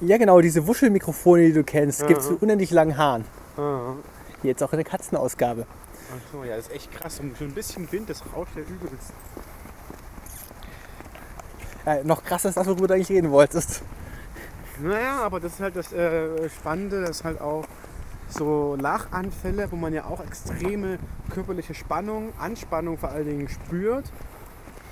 Ja, 0.01 0.19
genau, 0.19 0.40
diese 0.40 0.67
Wuschelmikrofone, 0.67 1.47
die 1.47 1.53
du 1.53 1.62
kennst, 1.62 2.07
gibt 2.07 2.21
es 2.21 2.31
mit 2.31 2.43
unendlich 2.43 2.71
langen 2.73 2.97
Haaren. 2.97 3.25
Ah. 3.57 3.95
Jetzt 4.43 4.62
auch 4.62 4.73
in 4.73 4.79
der 4.79 4.85
Katzenausgabe. 4.85 5.67
Ach 6.11 6.33
so, 6.33 6.45
ja, 6.45 6.57
das 6.57 6.67
ist 6.67 6.75
echt 6.75 6.93
krass. 6.93 7.21
Und 7.21 7.37
so 7.38 7.45
ein 7.45 7.53
bisschen 7.53 7.90
Wind, 7.93 8.11
das 8.11 8.23
rauscht 8.35 8.57
ja 8.57 8.62
übelst. 8.62 9.12
Äh, 11.87 12.03
noch 12.05 12.25
krasser 12.25 12.49
ist 12.49 12.57
das, 12.57 12.67
worüber 12.67 12.88
du 12.88 12.95
eigentlich 12.95 13.11
reden 13.11 13.31
wolltest. 13.31 13.83
Naja, 14.83 15.21
aber 15.21 15.38
das 15.38 15.55
ist 15.55 15.61
halt 15.61 15.77
das 15.77 15.93
äh, 15.93 16.49
Spannende, 16.49 17.03
dass 17.03 17.23
halt 17.25 17.40
auch 17.40 17.64
so 18.35 18.77
Lachanfälle, 18.79 19.70
wo 19.70 19.77
man 19.77 19.94
ja 19.94 20.05
auch 20.05 20.20
extreme 20.20 20.99
körperliche 21.31 21.75
Spannung, 21.75 22.33
Anspannung 22.38 22.99
vor 22.99 23.11
allen 23.11 23.27
Dingen 23.27 23.49
spürt. 23.49 24.11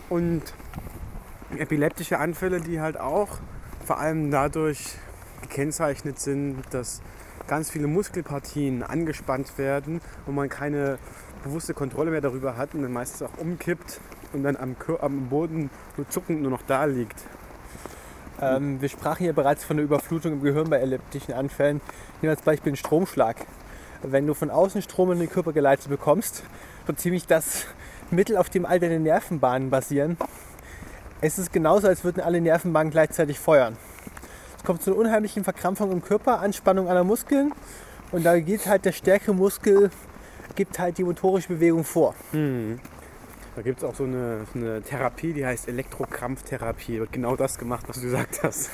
Und 0.09 0.43
epileptische 1.57 2.19
Anfälle, 2.19 2.61
die 2.61 2.81
halt 2.81 2.99
auch 2.99 3.39
vor 3.85 3.99
allem 3.99 4.31
dadurch 4.31 4.97
gekennzeichnet 5.43 6.19
sind, 6.19 6.63
dass 6.71 7.03
ganz 7.47 7.71
viele 7.71 7.87
Muskelpartien 7.89 8.83
angespannt 8.83 9.59
werden 9.59 10.01
und 10.27 10.35
man 10.35 10.49
keine 10.49 10.99
bewusste 11.45 11.75
Kontrolle 11.75 12.11
mehr 12.11 12.21
darüber 12.21 12.57
hat 12.57 12.75
und 12.75 12.83
dann 12.83 12.93
meistens 12.93 13.23
auch 13.23 13.37
umkippt 13.39 14.01
und 14.33 14.45
dann 14.45 14.57
am, 14.57 14.77
Boden 15.29 15.71
nur 15.97 16.09
zuckend 16.09 16.43
nur 16.43 16.51
noch 16.51 16.63
da 16.63 16.85
liegt. 16.85 17.21
Ähm, 18.43 18.81
wir 18.83 18.89
sprachen 18.89 19.25
ja 19.25 19.33
bereits 19.33 19.63
von 19.63 19.77
der 19.77 19.85
Überflutung 19.85 20.33
im 20.33 20.43
Gehirn 20.43 20.69
bei 20.69 20.79
epileptischen 20.79 21.33
Anfällen. 21.33 21.77
Nehmen 21.77 22.23
wir 22.23 22.31
als 22.31 22.43
Beispiel 22.43 22.71
einen 22.71 22.77
Stromschlag. 22.77 23.37
Wenn 24.03 24.27
du 24.27 24.35
von 24.35 24.51
außen 24.51 24.83
Strom 24.83 25.13
in 25.13 25.21
den 25.21 25.31
Körper 25.31 25.53
geleitet 25.53 25.89
bekommst, 25.89 26.43
so 26.89 26.93
ziemlich 26.93 27.29
das 27.29 27.67
Mittel, 28.11 28.37
auf 28.37 28.51
dem 28.51 28.67
all 28.67 28.81
deine 28.81 28.99
Nervenbahnen 28.99 29.71
basieren, 29.71 30.17
es 31.21 31.39
ist 31.39 31.53
genauso, 31.53 31.87
als 31.87 32.03
würden 32.03 32.21
alle 32.21 32.41
Nervenbahnen 32.41 32.91
gleichzeitig 32.91 33.39
feuern. 33.39 33.77
Es 34.59 34.65
kommt 34.65 34.83
zu 34.83 34.91
einer 34.91 34.99
unheimlichen 34.99 35.45
Verkrampfung 35.45 35.93
im 35.93 36.03
Körper, 36.03 36.41
Anspannung 36.41 36.89
aller 36.89 37.05
Muskeln 37.05 37.53
und 38.11 38.25
da 38.25 38.41
geht 38.41 38.67
halt 38.67 38.85
der 38.85 38.93
stärkere 38.93 39.37
Muskel, 39.37 39.91
gibt 40.57 40.81
halt 40.81 40.99
die 40.99 41.05
motorische 41.05 41.49
Bewegung 41.49 41.85
vor. 41.85 42.17
Da 43.55 43.61
gibt 43.61 43.79
es 43.79 43.85
auch 43.85 43.95
so 43.95 44.05
eine, 44.05 44.47
so 44.53 44.59
eine 44.59 44.81
Therapie, 44.81 45.35
die 45.35 45.45
heißt 45.45 45.69
Elektrokrampftherapie. 45.69 47.01
Wird 47.01 47.13
genau 47.13 47.37
das 47.37 47.59
gemacht, 47.59 47.85
was 47.87 47.97
du 47.97 48.03
gesagt 48.03 48.43
hast. 48.43 48.71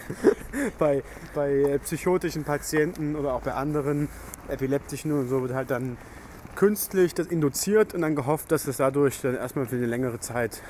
bei, 0.78 1.02
bei 1.34 1.50
äh, 1.52 1.78
psychotischen 1.80 2.44
Patienten 2.44 3.14
oder 3.14 3.34
auch 3.34 3.42
bei 3.42 3.52
anderen 3.52 4.08
epileptischen 4.48 5.12
und 5.12 5.28
so 5.28 5.42
wird 5.42 5.52
halt 5.52 5.70
dann 5.70 5.98
künstlich 6.56 7.14
das 7.14 7.26
induziert 7.26 7.92
und 7.94 8.00
dann 8.00 8.16
gehofft, 8.16 8.50
dass 8.52 8.66
es 8.66 8.78
dadurch 8.78 9.20
dann 9.20 9.36
erstmal 9.36 9.66
für 9.66 9.76
eine 9.76 9.86
längere 9.86 10.18
Zeit 10.18 10.62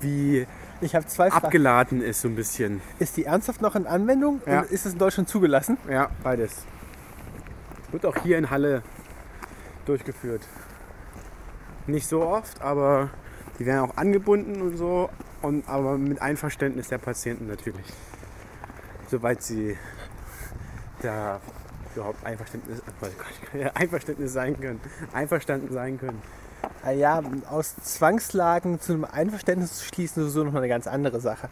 wie 0.00 0.46
Ich 0.82 0.94
habe 0.94 1.06
zwei 1.06 1.30
Fragen. 1.30 1.46
abgeladen 1.46 2.02
ist, 2.02 2.20
so 2.20 2.28
ein 2.28 2.36
bisschen. 2.36 2.82
Ist 2.98 3.16
die 3.16 3.24
ernsthaft 3.24 3.62
noch 3.62 3.74
in 3.76 3.86
Anwendung 3.86 4.42
Ja. 4.46 4.60
und 4.60 4.70
ist 4.70 4.84
es 4.84 4.92
in 4.92 4.98
Deutschland 4.98 5.30
zugelassen? 5.30 5.78
Ja, 5.90 6.10
beides. 6.22 6.64
Wird 7.92 8.04
auch 8.04 8.16
hier 8.22 8.36
in 8.36 8.50
Halle 8.50 8.82
durchgeführt. 9.86 10.42
Nicht 11.86 12.08
so 12.08 12.22
oft, 12.22 12.60
aber 12.62 13.10
die 13.58 13.66
werden 13.66 13.90
auch 13.90 13.96
angebunden 13.96 14.60
und 14.60 14.76
so, 14.76 15.08
und, 15.42 15.68
aber 15.68 15.98
mit 15.98 16.20
Einverständnis 16.20 16.88
der 16.88 16.98
Patienten 16.98 17.46
natürlich. 17.46 17.86
Soweit 19.08 19.42
sie 19.42 19.76
da 21.02 21.40
überhaupt 21.94 22.24
Einverständnis, 22.24 22.82
ja, 23.58 23.70
Einverständnis 23.74 24.32
sein 24.32 24.58
können. 24.58 24.80
Einverstanden 25.12 25.72
sein 25.72 25.98
können. 25.98 26.20
Ah 26.82 26.90
Ja, 26.90 27.22
aus 27.48 27.76
Zwangslagen 27.76 28.80
zu 28.80 28.92
einem 28.92 29.04
Einverständnis 29.04 29.74
zu 29.74 29.84
schließen, 29.86 30.24
ist 30.24 30.32
sowieso 30.32 30.50
noch 30.50 30.54
eine 30.54 30.68
ganz 30.68 30.86
andere 30.86 31.20
Sache. 31.20 31.48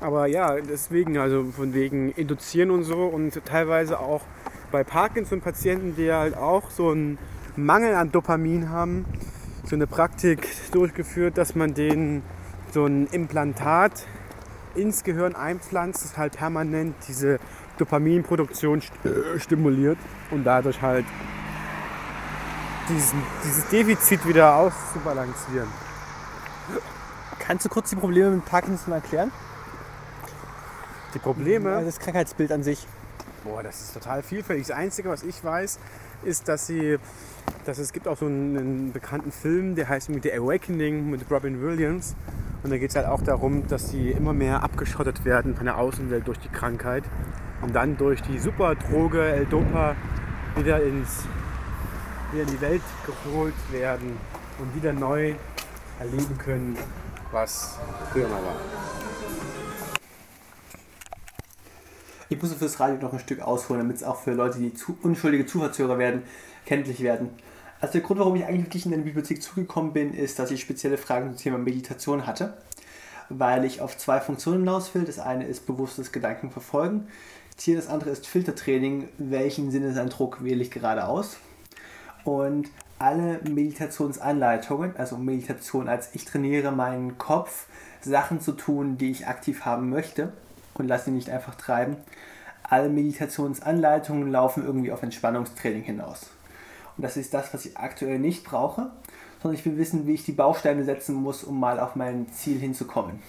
Aber 0.00 0.26
ja, 0.26 0.60
deswegen, 0.60 1.18
also 1.18 1.44
von 1.44 1.74
wegen 1.74 2.12
induzieren 2.12 2.70
und 2.70 2.84
so 2.84 3.06
und 3.06 3.44
teilweise 3.44 3.98
auch 3.98 4.22
bei 4.70 4.84
Parkinson-Patienten, 4.84 5.96
die 5.96 6.12
halt 6.12 6.36
auch 6.36 6.70
so 6.70 6.90
einen 6.90 7.18
Mangel 7.56 7.94
an 7.94 8.12
Dopamin 8.12 8.70
haben, 8.70 9.04
so 9.64 9.76
eine 9.76 9.86
Praktik 9.86 10.48
durchgeführt, 10.72 11.38
dass 11.38 11.54
man 11.54 11.74
denen 11.74 12.22
so 12.72 12.86
ein 12.86 13.06
Implantat 13.08 14.06
ins 14.74 15.04
Gehirn 15.04 15.34
einpflanzt, 15.34 16.04
das 16.04 16.16
halt 16.16 16.36
permanent 16.36 16.94
diese 17.08 17.38
Dopaminproduktion 17.78 18.80
äh, 18.80 19.38
stimuliert 19.38 19.98
und 20.30 20.44
dadurch 20.44 20.80
halt 20.80 21.04
diesen, 22.88 23.22
dieses 23.44 23.68
Defizit 23.68 24.26
wieder 24.26 24.54
auszubalancieren. 24.54 25.68
Kannst 27.38 27.64
du 27.64 27.68
kurz 27.68 27.90
die 27.90 27.96
Probleme 27.96 28.30
mit 28.30 28.44
Parkinson 28.44 28.92
erklären? 28.92 29.32
Die 31.14 31.18
Probleme. 31.18 31.82
Das 31.84 31.98
Krankheitsbild 31.98 32.52
an 32.52 32.62
sich. 32.62 32.86
Boah, 33.42 33.62
das 33.62 33.80
ist 33.80 33.94
total 33.94 34.22
vielfältig. 34.22 34.68
Das 34.68 34.76
Einzige, 34.76 35.08
was 35.08 35.22
ich 35.22 35.42
weiß, 35.42 35.78
ist, 36.24 36.48
dass 36.48 36.66
sie, 36.66 36.98
dass 37.64 37.78
es 37.78 37.92
gibt 37.92 38.08
auch 38.08 38.16
so 38.16 38.26
einen, 38.26 38.56
einen 38.56 38.92
bekannten 38.92 39.32
Film, 39.32 39.74
der 39.74 39.88
heißt 39.88 40.10
The 40.22 40.32
Awakening 40.32 41.10
mit 41.10 41.30
Robin 41.30 41.60
Williams. 41.60 42.14
Und 42.62 42.70
da 42.70 42.78
geht 42.78 42.90
es 42.90 42.96
halt 42.96 43.06
auch 43.06 43.22
darum, 43.22 43.66
dass 43.68 43.90
sie 43.90 44.10
immer 44.10 44.32
mehr 44.32 44.62
abgeschottet 44.62 45.24
werden 45.24 45.56
von 45.56 45.64
der 45.64 45.78
Außenwelt 45.78 46.28
durch 46.28 46.38
die 46.38 46.48
Krankheit 46.48 47.04
und 47.62 47.74
dann 47.74 47.96
durch 47.96 48.20
die 48.22 48.38
Superdroge 48.38 49.22
L-Dopa 49.22 49.96
wieder 50.56 50.82
ins 50.82 51.24
wieder 52.32 52.42
in 52.44 52.50
die 52.50 52.60
Welt 52.60 52.82
geholt 53.06 53.54
werden 53.72 54.16
und 54.58 54.74
wieder 54.74 54.92
neu 54.92 55.34
erleben 55.98 56.38
können, 56.38 56.76
was 57.32 57.78
früher 58.12 58.28
mal 58.28 58.42
war. 58.42 58.89
Ich 62.32 62.40
muss 62.40 62.54
fürs 62.54 62.78
Radio 62.78 62.96
noch 63.02 63.12
ein 63.12 63.18
Stück 63.18 63.40
ausholen, 63.40 63.80
damit 63.80 63.96
es 63.96 64.04
auch 64.04 64.14
für 64.14 64.30
Leute, 64.30 64.60
die 64.60 64.72
zu, 64.72 64.96
unschuldige 65.02 65.46
Zuhörer 65.46 65.98
werden, 65.98 66.22
kenntlich 66.64 67.02
werden. 67.02 67.30
Also 67.80 67.94
der 67.94 68.02
Grund, 68.02 68.20
warum 68.20 68.36
ich 68.36 68.44
eigentlich 68.44 68.66
wirklich 68.66 68.86
in 68.86 68.94
eine 68.94 69.02
Bibliothek 69.02 69.42
zugekommen 69.42 69.92
bin, 69.92 70.14
ist, 70.14 70.38
dass 70.38 70.52
ich 70.52 70.60
spezielle 70.60 70.96
Fragen 70.96 71.30
zum 71.30 71.38
Thema 71.38 71.58
Meditation 71.58 72.28
hatte, 72.28 72.56
weil 73.30 73.64
ich 73.64 73.80
auf 73.80 73.98
zwei 73.98 74.20
Funktionen 74.20 74.60
hinaus 74.60 74.94
will. 74.94 75.02
Das 75.02 75.18
eine 75.18 75.44
ist 75.44 75.66
bewusstes 75.66 76.12
Gedankenverfolgen. 76.12 77.08
Ziel 77.56 77.74
das 77.74 77.88
andere 77.88 78.10
ist 78.10 78.28
Filtertraining. 78.28 79.08
Welchen 79.18 79.72
Sinneseindruck 79.72 80.44
wähle 80.44 80.62
ich 80.62 80.70
gerade 80.70 81.06
aus? 81.06 81.36
Und 82.22 82.68
alle 83.00 83.40
Meditationsanleitungen, 83.42 84.96
also 84.96 85.16
Meditation 85.16 85.88
als 85.88 86.14
ich 86.14 86.26
trainiere 86.26 86.70
meinen 86.70 87.18
Kopf, 87.18 87.66
Sachen 88.02 88.40
zu 88.40 88.52
tun, 88.52 88.98
die 88.98 89.10
ich 89.10 89.26
aktiv 89.26 89.64
haben 89.64 89.90
möchte 89.90 90.32
und 90.80 90.88
lasse 90.88 91.10
ihn 91.10 91.16
nicht 91.16 91.30
einfach 91.30 91.54
treiben. 91.54 91.96
Alle 92.62 92.88
Meditationsanleitungen 92.88 94.30
laufen 94.30 94.64
irgendwie 94.64 94.92
auf 94.92 95.02
Entspannungstraining 95.02 95.82
hinaus. 95.82 96.30
Und 96.96 97.04
das 97.04 97.16
ist 97.16 97.34
das, 97.34 97.52
was 97.54 97.64
ich 97.64 97.76
aktuell 97.76 98.18
nicht 98.18 98.44
brauche, 98.44 98.90
sondern 99.42 99.58
ich 99.58 99.64
will 99.64 99.76
wissen, 99.76 100.06
wie 100.06 100.14
ich 100.14 100.24
die 100.24 100.32
Bausteine 100.32 100.84
setzen 100.84 101.14
muss, 101.14 101.44
um 101.44 101.58
mal 101.58 101.80
auf 101.80 101.96
mein 101.96 102.30
Ziel 102.32 102.58
hinzukommen. 102.58 103.22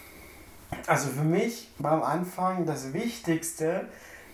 Also 0.88 1.10
für 1.10 1.24
mich 1.24 1.70
war 1.80 1.94
am 1.94 2.04
Anfang 2.04 2.66
das 2.66 2.94
Wichtigste, 2.94 3.88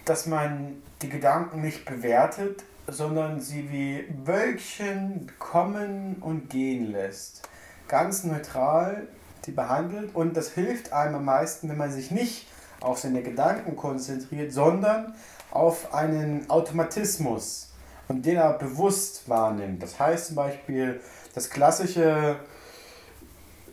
dass 0.06 0.25
man 0.25 0.82
die 1.01 1.10
Gedanken 1.10 1.62
nicht 1.62 1.86
bewertet, 1.86 2.63
sondern 2.88 3.41
sie 3.41 3.71
wie 3.71 4.06
Wölkchen 4.25 5.32
kommen 5.39 6.17
und 6.21 6.49
gehen 6.49 6.91
lässt. 6.91 7.47
Ganz 7.88 8.23
neutral 8.23 9.08
die 9.45 9.51
behandelt 9.51 10.13
und 10.13 10.36
das 10.36 10.51
hilft 10.51 10.93
einem 10.93 11.15
am 11.15 11.25
meisten, 11.25 11.69
wenn 11.69 11.77
man 11.77 11.91
sich 11.91 12.12
nicht 12.12 12.47
auf 12.81 12.99
seine 12.99 13.23
Gedanken 13.23 13.75
konzentriert, 13.75 14.51
sondern 14.51 15.13
auf 15.51 15.93
einen 15.93 16.49
Automatismus 16.49 17.71
und 18.07 18.25
den 18.25 18.37
er 18.37 18.53
bewusst 18.53 19.27
wahrnimmt. 19.27 19.81
Das 19.81 19.99
heißt 19.99 20.27
zum 20.27 20.35
Beispiel, 20.35 21.01
das 21.33 21.49
klassische 21.49 22.37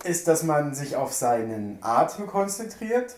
ist, 0.04 0.28
dass 0.28 0.42
man 0.42 0.74
sich 0.74 0.96
auf 0.96 1.12
seinen 1.12 1.78
Atem 1.80 2.26
konzentriert 2.26 3.16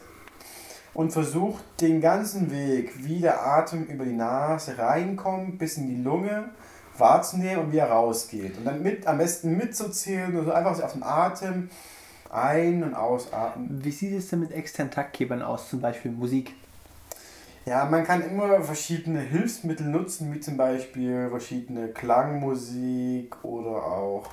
und 0.94 1.12
versucht 1.12 1.64
den 1.80 2.00
ganzen 2.00 2.50
Weg, 2.50 3.04
wie 3.04 3.20
der 3.20 3.44
Atem 3.44 3.84
über 3.84 4.04
die 4.04 4.14
Nase 4.14 4.78
reinkommt, 4.78 5.58
bis 5.58 5.76
in 5.76 5.88
die 5.88 6.02
Lunge 6.02 6.50
wahrzunehmen 6.96 7.66
und 7.66 7.72
wie 7.72 7.78
er 7.78 7.90
rausgeht. 7.90 8.56
Und 8.56 8.64
dann 8.64 8.82
mit, 8.82 9.06
am 9.06 9.18
besten 9.18 9.56
mitzuzählen 9.56 10.34
oder 10.34 10.44
so 10.44 10.52
einfach 10.52 10.82
auf 10.82 10.92
den 10.92 11.02
Atem 11.02 11.70
ein- 12.30 12.82
und 12.82 12.94
ausatmen. 12.94 13.84
Wie 13.84 13.90
sieht 13.90 14.12
es 14.12 14.28
denn 14.30 14.40
mit 14.40 14.52
externen 14.52 14.92
Taktgebern 14.92 15.42
aus, 15.42 15.68
zum 15.70 15.80
Beispiel 15.80 16.10
Musik? 16.10 16.52
Ja, 17.64 17.84
man 17.84 18.04
kann 18.04 18.22
immer 18.22 18.62
verschiedene 18.62 19.20
Hilfsmittel 19.20 19.86
nutzen, 19.86 20.32
wie 20.32 20.40
zum 20.40 20.56
Beispiel 20.56 21.28
verschiedene 21.30 21.88
Klangmusik 21.88 23.44
oder 23.44 23.84
auch 23.84 24.30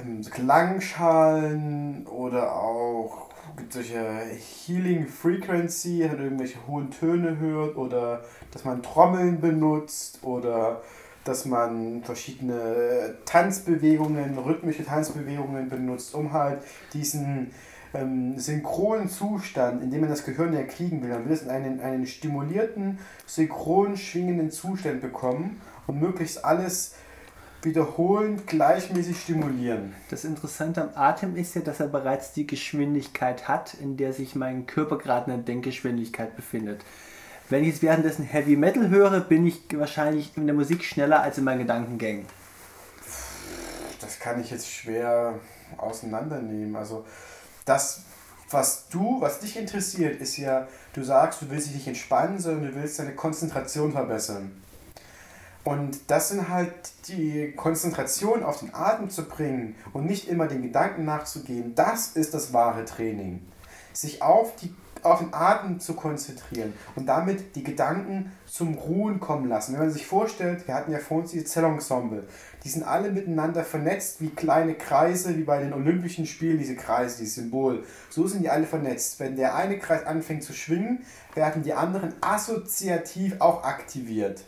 ähm, 0.00 0.22
Klangschalen 0.22 2.06
oder 2.06 2.54
auch 2.54 3.26
gibt 3.56 3.72
solche 3.72 4.00
Healing 4.66 5.06
Frequency, 5.06 6.00
dass 6.00 6.12
man 6.12 6.24
irgendwelche 6.24 6.66
hohen 6.66 6.90
Töne 6.90 7.38
hört 7.38 7.76
oder 7.76 8.22
dass 8.50 8.64
man 8.64 8.82
Trommeln 8.82 9.40
benutzt 9.40 10.22
oder 10.22 10.82
dass 11.28 11.44
man 11.44 12.02
verschiedene 12.02 13.16
Tanzbewegungen, 13.24 14.38
rhythmische 14.38 14.84
Tanzbewegungen 14.84 15.68
benutzt, 15.68 16.14
um 16.14 16.32
halt 16.32 16.60
diesen 16.92 17.52
ähm, 17.94 18.38
synchronen 18.38 19.08
Zustand, 19.08 19.82
in 19.82 19.90
dem 19.90 20.00
man 20.00 20.10
das 20.10 20.24
Gehirn 20.24 20.52
ja 20.52 20.62
kriegen 20.62 21.02
will, 21.02 21.10
man 21.10 21.24
will 21.26 21.32
es 21.32 21.42
in 21.42 21.50
einen, 21.50 21.80
einen 21.80 22.06
stimulierten, 22.06 22.98
synchron 23.26 23.96
schwingenden 23.96 24.50
Zustand 24.50 25.00
bekommen 25.00 25.60
und 25.86 26.00
möglichst 26.00 26.44
alles 26.44 26.94
wiederholend 27.62 28.46
gleichmäßig 28.46 29.20
stimulieren. 29.20 29.94
Das 30.10 30.24
Interessante 30.24 30.82
am 30.82 30.90
Atem 30.94 31.36
ist 31.36 31.54
ja, 31.54 31.62
dass 31.62 31.80
er 31.80 31.88
bereits 31.88 32.32
die 32.32 32.46
Geschwindigkeit 32.46 33.48
hat, 33.48 33.74
in 33.74 33.96
der 33.96 34.12
sich 34.12 34.34
mein 34.34 34.66
Körper 34.66 34.98
gerade 34.98 35.30
in 35.30 35.38
der 35.38 35.44
Denkgeschwindigkeit 35.44 36.36
befindet. 36.36 36.84
Wenn 37.48 37.62
ich 37.62 37.68
jetzt 37.68 37.82
währenddessen 37.82 38.24
Heavy 38.24 38.56
Metal 38.56 38.88
höre, 38.88 39.20
bin 39.20 39.46
ich 39.46 39.62
wahrscheinlich 39.74 40.36
in 40.36 40.46
der 40.46 40.54
Musik 40.54 40.82
schneller 40.82 41.22
als 41.22 41.38
in 41.38 41.44
meinen 41.44 41.60
Gedankengängen. 41.60 42.26
Das 44.00 44.18
kann 44.18 44.40
ich 44.40 44.50
jetzt 44.50 44.68
schwer 44.68 45.34
auseinandernehmen. 45.76 46.74
Also 46.74 47.04
das, 47.64 48.02
was 48.50 48.88
du, 48.88 49.20
was 49.20 49.38
dich 49.38 49.56
interessiert, 49.56 50.20
ist 50.20 50.36
ja, 50.38 50.66
du 50.92 51.04
sagst, 51.04 51.42
du 51.42 51.50
willst 51.50 51.68
dich 51.68 51.76
nicht 51.76 51.86
entspannen, 51.86 52.40
sondern 52.40 52.72
du 52.72 52.74
willst 52.74 52.98
deine 52.98 53.14
Konzentration 53.14 53.92
verbessern. 53.92 54.62
Und 55.62 55.98
das 56.08 56.28
sind 56.28 56.48
halt 56.48 56.72
die 57.08 57.52
Konzentration 57.52 58.42
auf 58.42 58.60
den 58.60 58.74
Atem 58.74 59.10
zu 59.10 59.24
bringen 59.24 59.76
und 59.92 60.06
nicht 60.06 60.28
immer 60.28 60.46
den 60.46 60.62
Gedanken 60.62 61.04
nachzugehen, 61.04 61.74
das 61.74 62.08
ist 62.08 62.34
das 62.34 62.52
wahre 62.52 62.84
Training. 62.84 63.44
Sich 63.92 64.22
auf 64.22 64.54
die 64.56 64.72
auf 65.04 65.20
den 65.20 65.32
Atem 65.32 65.80
zu 65.80 65.94
konzentrieren 65.94 66.72
und 66.94 67.06
damit 67.06 67.54
die 67.56 67.62
Gedanken 67.62 68.32
zum 68.46 68.74
Ruhen 68.74 69.20
kommen 69.20 69.48
lassen. 69.48 69.72
Wenn 69.72 69.80
man 69.80 69.90
sich 69.90 70.06
vorstellt, 70.06 70.66
wir 70.66 70.74
hatten 70.74 70.92
ja 70.92 70.98
vor 70.98 71.18
uns 71.18 71.30
diese 71.30 71.44
Zellensemble, 71.44 72.26
die 72.64 72.68
sind 72.68 72.82
alle 72.82 73.10
miteinander 73.10 73.64
vernetzt 73.64 74.20
wie 74.20 74.30
kleine 74.30 74.74
Kreise, 74.74 75.36
wie 75.36 75.44
bei 75.44 75.60
den 75.60 75.72
Olympischen 75.72 76.26
Spielen, 76.26 76.58
diese 76.58 76.76
Kreise, 76.76 77.18
dieses 77.18 77.36
Symbol. 77.36 77.84
So 78.10 78.26
sind 78.26 78.42
die 78.42 78.50
alle 78.50 78.66
vernetzt. 78.66 79.20
Wenn 79.20 79.36
der 79.36 79.54
eine 79.54 79.78
Kreis 79.78 80.04
anfängt 80.04 80.42
zu 80.42 80.52
schwingen, 80.52 81.04
werden 81.34 81.62
die 81.62 81.74
anderen 81.74 82.14
assoziativ 82.20 83.36
auch 83.40 83.62
aktiviert. 83.62 84.42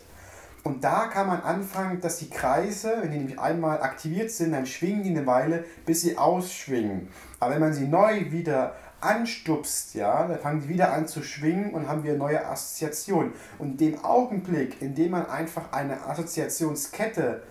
Und 0.63 0.83
da 0.83 1.07
kann 1.07 1.27
man 1.27 1.41
anfangen, 1.41 2.01
dass 2.01 2.17
die 2.17 2.29
Kreise, 2.29 2.97
wenn 3.01 3.11
die 3.11 3.17
nämlich 3.17 3.39
einmal 3.39 3.81
aktiviert 3.81 4.29
sind, 4.31 4.51
dann 4.51 4.65
schwingen 4.65 5.03
die 5.03 5.11
eine 5.11 5.25
Weile, 5.25 5.63
bis 5.85 6.01
sie 6.01 6.17
ausschwingen. 6.17 7.07
Aber 7.39 7.53
wenn 7.53 7.61
man 7.61 7.73
sie 7.73 7.87
neu 7.87 8.31
wieder 8.31 8.75
anstupst, 9.01 9.95
ja, 9.95 10.27
dann 10.27 10.39
fangen 10.39 10.61
die 10.61 10.69
wieder 10.69 10.93
an 10.93 11.07
zu 11.07 11.23
schwingen 11.23 11.73
und 11.73 11.87
haben 11.87 12.03
wir 12.03 12.15
neue 12.15 12.45
Assoziationen. 12.45 13.33
Und 13.57 13.79
dem 13.79 14.03
Augenblick, 14.03 14.81
in 14.81 14.95
dem 14.95 15.11
man 15.11 15.25
einfach 15.25 15.71
eine 15.71 16.05
Assoziationskette 16.05 17.43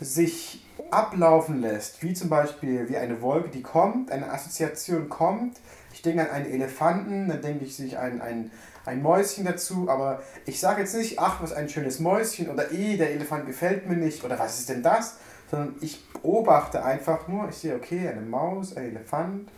sich 0.00 0.64
ablaufen 0.90 1.60
lässt, 1.60 2.02
wie 2.02 2.14
zum 2.14 2.28
Beispiel 2.28 2.88
wie 2.88 2.96
eine 2.96 3.20
Wolke, 3.20 3.48
die 3.50 3.62
kommt, 3.62 4.10
eine 4.10 4.30
Assoziation 4.30 5.08
kommt, 5.08 5.58
ich 5.92 6.02
denke 6.02 6.22
an 6.22 6.30
einen 6.30 6.52
Elefanten, 6.52 7.28
dann 7.28 7.42
denke 7.42 7.64
ich 7.64 7.76
sich 7.76 7.98
ein, 7.98 8.20
ein, 8.20 8.50
ein 8.84 9.02
Mäuschen 9.02 9.44
dazu, 9.44 9.88
aber 9.88 10.22
ich 10.46 10.60
sage 10.60 10.82
jetzt 10.82 10.94
nicht, 10.94 11.18
ach, 11.18 11.42
was 11.42 11.52
ein 11.52 11.68
schönes 11.68 11.98
Mäuschen 11.98 12.48
oder 12.48 12.70
eh, 12.72 12.96
der 12.96 13.10
Elefant 13.10 13.46
gefällt 13.46 13.88
mir 13.88 13.96
nicht 13.96 14.24
oder 14.24 14.38
was 14.38 14.60
ist 14.60 14.68
denn 14.68 14.82
das, 14.82 15.16
sondern 15.50 15.74
ich 15.80 16.08
beobachte 16.12 16.84
einfach 16.84 17.26
nur, 17.28 17.48
ich 17.48 17.56
sehe, 17.56 17.74
okay, 17.74 18.08
eine 18.08 18.20
Maus, 18.20 18.76
ein 18.76 18.84
Elefant, 18.84 19.48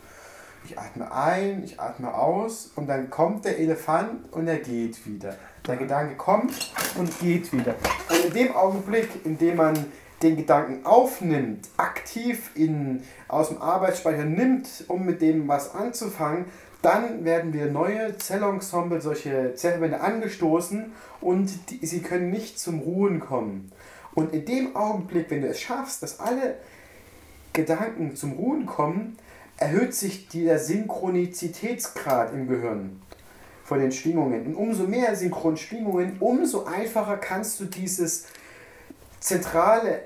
ich 0.71 0.79
atme 0.79 1.11
ein, 1.11 1.63
ich 1.63 1.79
atme 1.79 2.13
aus 2.13 2.71
und 2.75 2.87
dann 2.87 3.09
kommt 3.09 3.43
der 3.45 3.59
Elefant 3.59 4.31
und 4.31 4.47
er 4.47 4.57
geht 4.57 5.05
wieder. 5.05 5.35
Der 5.67 5.75
Gedanke 5.75 6.15
kommt 6.15 6.71
und 6.97 7.19
geht 7.19 7.51
wieder. 7.51 7.75
Und 8.09 8.25
in 8.25 8.33
dem 8.33 8.55
Augenblick, 8.55 9.09
in 9.25 9.37
dem 9.37 9.57
man 9.57 9.85
den 10.23 10.37
Gedanken 10.37 10.85
aufnimmt, 10.85 11.67
aktiv 11.77 12.51
in, 12.55 13.03
aus 13.27 13.49
dem 13.49 13.61
Arbeitsspeicher 13.61 14.23
nimmt, 14.23 14.85
um 14.87 15.05
mit 15.05 15.21
dem 15.21 15.47
was 15.47 15.75
anzufangen, 15.75 16.45
dann 16.81 17.25
werden 17.25 17.53
wir 17.53 17.67
neue 17.67 18.17
Zellensemble, 18.17 19.01
solche 19.01 19.53
Zellverbände 19.55 19.99
angestoßen 19.99 20.93
und 21.19 21.51
die, 21.69 21.85
sie 21.85 22.01
können 22.01 22.31
nicht 22.31 22.59
zum 22.59 22.79
Ruhen 22.79 23.19
kommen. 23.19 23.71
Und 24.15 24.33
in 24.33 24.45
dem 24.45 24.75
Augenblick, 24.75 25.29
wenn 25.29 25.41
du 25.41 25.49
es 25.49 25.59
schaffst, 25.59 26.01
dass 26.01 26.19
alle 26.19 26.55
Gedanken 27.53 28.15
zum 28.15 28.33
Ruhen 28.33 28.65
kommen, 28.65 29.17
erhöht 29.61 29.93
sich 29.93 30.27
der 30.29 30.57
Synchronizitätsgrad 30.57 32.33
im 32.33 32.47
Gehirn 32.47 33.01
von 33.63 33.79
den 33.79 33.91
Schwingungen. 33.91 34.47
Und 34.47 34.55
umso 34.55 34.83
mehr 34.83 35.15
Synchronschwingungen, 35.15 36.17
umso 36.19 36.65
einfacher 36.65 37.17
kannst 37.17 37.59
du 37.59 37.65
dieses 37.65 38.25
zentrale 39.19 40.01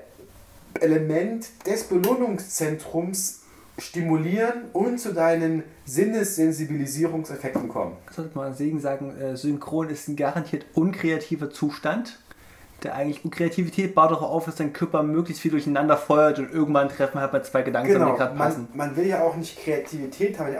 Element 0.80 1.48
des 1.66 1.84
Belohnungszentrums 1.84 3.40
stimulieren 3.78 4.66
und 4.72 4.98
zu 4.98 5.14
deinen 5.14 5.62
Sinnessensibilisierungseffekten 5.86 7.68
kommen. 7.68 7.96
Sollte 8.14 8.36
man 8.36 8.54
Segen 8.54 8.80
sagen, 8.80 9.18
äh, 9.18 9.36
Synchron 9.36 9.88
ist 9.88 10.08
ein 10.08 10.16
garantiert 10.16 10.66
unkreativer 10.74 11.50
Zustand 11.50 12.18
der 12.86 12.94
eigentlich 12.94 13.28
Kreativität 13.30 13.94
baut 13.94 14.10
darauf 14.10 14.30
auf, 14.30 14.44
dass 14.44 14.56
dein 14.56 14.72
Körper 14.72 15.02
möglichst 15.02 15.42
viel 15.42 15.50
durcheinander 15.50 15.96
feuert 15.96 16.38
und 16.38 16.52
irgendwann 16.52 16.88
treffen 16.88 17.20
halt 17.20 17.32
mal 17.32 17.44
zwei 17.44 17.62
Gedanken, 17.62 17.92
genau. 17.92 18.12
die 18.12 18.18
gerade 18.18 18.36
passen. 18.36 18.68
Man, 18.74 18.88
man, 18.88 18.96
will 18.96 19.06
ja 19.06 19.22
auch 19.22 19.36
nicht 19.36 19.58
Kreativität 19.58 20.38
haben, 20.38 20.54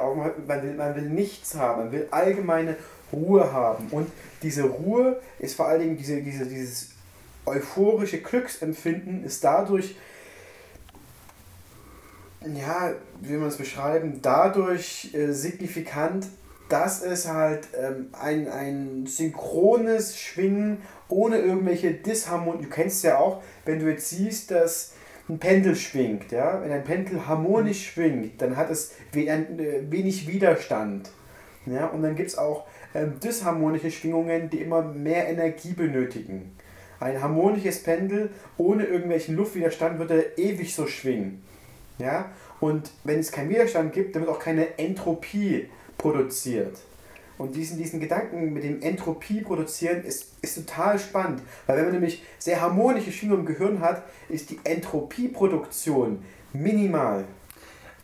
man 0.47 0.63
will, 0.63 0.75
man 0.75 0.95
will 0.97 1.09
nichts 1.09 1.55
haben, 1.55 1.85
man 1.85 1.93
will 1.93 2.09
allgemeine 2.11 2.77
Ruhe 3.13 3.53
haben. 3.53 3.87
Und 3.91 4.11
diese 4.43 4.65
Ruhe 4.65 5.21
ist 5.39 5.57
vor 5.57 5.69
allen 5.69 5.81
Dingen 5.81 5.97
diese, 5.97 6.21
diese, 6.21 6.47
dieses 6.47 6.91
euphorische 7.47 8.19
Glücksempfinden 8.19 9.25
ist 9.25 9.45
dadurch, 9.45 9.97
ja, 12.41 12.93
wie 13.21 13.31
will 13.31 13.39
man 13.39 13.49
es 13.49 13.57
beschreiben, 13.57 14.21
dadurch 14.21 15.15
äh, 15.15 15.33
signifikant, 15.33 16.27
dass 16.69 17.03
es 17.03 17.29
halt 17.29 17.69
ähm, 17.81 18.09
ein, 18.13 18.49
ein 18.49 19.07
synchrones 19.07 20.19
Schwingen 20.19 20.79
ohne 21.09 21.39
irgendwelche 21.39 21.93
Disharmonien. 21.93 22.63
Du 22.63 22.69
kennst 22.69 23.05
ja 23.05 23.19
auch, 23.19 23.43
wenn 23.65 23.79
du 23.79 23.91
jetzt 23.91 24.11
siehst, 24.11 24.51
dass 24.51 24.95
ein 25.29 25.39
Pendel 25.39 25.75
schwingt, 25.75 26.31
ja, 26.31 26.63
wenn 26.63 26.71
ein 26.71 26.85
Pendel 26.85 27.27
harmonisch 27.27 27.79
mhm. 27.79 27.91
schwingt, 27.91 28.43
dann 28.43 28.57
hat 28.57 28.71
es 28.71 28.93
äh, 29.15 29.43
wenig 29.91 30.29
Widerstand. 30.29 31.11
Ja, 31.67 31.87
und 31.87 32.03
dann 32.03 32.15
gibt 32.15 32.29
es 32.29 32.39
auch 32.39 32.65
ähm, 32.95 33.19
disharmonische 33.23 33.91
Schwingungen, 33.91 34.51
die 34.51 34.61
immer 34.61 34.83
mehr 34.83 35.29
Energie 35.29 35.73
benötigen. 35.73 36.57
Ein 37.01 37.21
harmonisches 37.21 37.83
Pendel 37.83 38.31
ohne 38.57 38.85
irgendwelchen 38.85 39.37
Luftwiderstand 39.37 39.99
würde 39.99 40.33
ewig 40.37 40.75
so 40.75 40.87
schwingen. 40.87 41.43
Ja? 41.99 42.31
Und 42.61 42.91
wenn 43.05 43.19
es 43.19 43.33
keinen 43.33 43.51
Widerstand 43.51 43.93
gibt, 43.93 44.15
dann 44.15 44.23
wird 44.23 44.35
auch 44.35 44.39
keine 44.39 44.79
Entropie 44.79 45.69
produziert. 45.99 46.79
Und 47.39 47.55
diesen, 47.55 47.77
diesen 47.77 48.01
Gedanken 48.01 48.53
mit 48.53 48.65
dem 48.65 48.81
Entropie 48.83 49.43
produzieren 49.43 50.03
ist, 50.05 50.33
ist 50.43 50.55
total 50.55 50.99
spannend. 50.99 51.43
Weil 51.67 51.77
wenn 51.77 51.85
man 51.85 51.95
nämlich 51.95 52.23
sehr 52.39 52.61
harmonische 52.61 53.13
Schwingungen 53.13 53.41
im 53.41 53.47
Gehirn 53.47 53.81
hat, 53.81 54.03
ist 54.29 54.51
die 54.51 54.59
Entropieproduktion 54.65 56.23
minimal. 56.53 57.25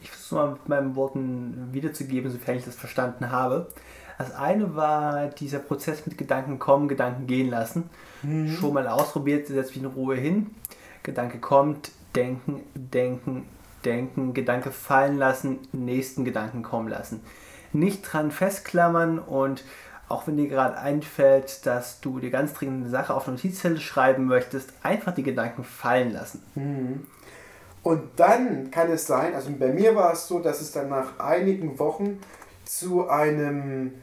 Ich 0.03 0.11
versuche 0.11 0.35
mal 0.35 0.51
mit 0.53 0.69
meinen 0.69 0.97
Worten 0.97 1.69
wiederzugeben, 1.73 2.31
sofern 2.31 2.57
ich 2.57 2.65
das 2.65 2.75
verstanden 2.75 3.31
habe. 3.31 3.69
Das 4.19 4.35
eine 4.35 4.77
war 4.77 5.29
dieser 5.29 5.59
Prozess 5.59 6.07
mit 6.07 6.19
Gedanken 6.19 6.59
kommen, 6.59 6.89
Gedanken 6.89 7.27
gehen 7.27 7.49
lassen. 7.49 7.91
Mhm. 8.23 8.49
Schon 8.49 8.75
mal 8.75 8.87
ausprobiert, 8.87 9.47
setz 9.47 9.69
mich 9.69 9.79
in 9.79 9.87
Ruhe 9.87 10.17
hin. 10.17 10.55
Gedanke 11.03 11.39
kommt, 11.39 11.91
denken, 12.15 12.61
denken, 12.75 13.47
denken, 13.85 14.35
Gedanke 14.35 14.71
fallen 14.71 15.19
lassen, 15.19 15.59
nächsten 15.73 16.25
Gedanken 16.25 16.63
kommen 16.63 16.89
lassen. 16.89 17.21
Nicht 17.73 18.03
dran 18.03 18.31
festklammern 18.31 19.19
und 19.19 19.65
auch 20.09 20.27
wenn 20.27 20.37
dir 20.37 20.49
gerade 20.49 20.77
einfällt, 20.77 21.65
dass 21.65 22.01
du 22.01 22.21
die 22.21 22.31
ganz 22.31 22.53
dringende 22.53 22.91
Sache 22.91 23.15
auf 23.15 23.27
eine 23.27 23.37
Notizzettel 23.37 23.81
schreiben 23.81 24.27
möchtest, 24.27 24.73
einfach 24.83 25.15
die 25.15 25.23
Gedanken 25.23 25.65
fallen 25.65 26.13
lassen. 26.13 26.43
Mhm. 26.55 27.07
Und 27.83 28.03
dann 28.17 28.71
kann 28.71 28.91
es 28.91 29.07
sein, 29.07 29.35
also 29.35 29.51
bei 29.59 29.73
mir 29.73 29.97
war 29.97 30.13
es 30.13 30.29
so, 30.29 30.39
dass 30.39 30.61
es 30.61 30.71
dann 30.71 30.89
nach 30.89 31.19
einigen 31.19 31.79
Wochen 31.79 32.21
zu 32.65 33.09
einem, 33.09 33.95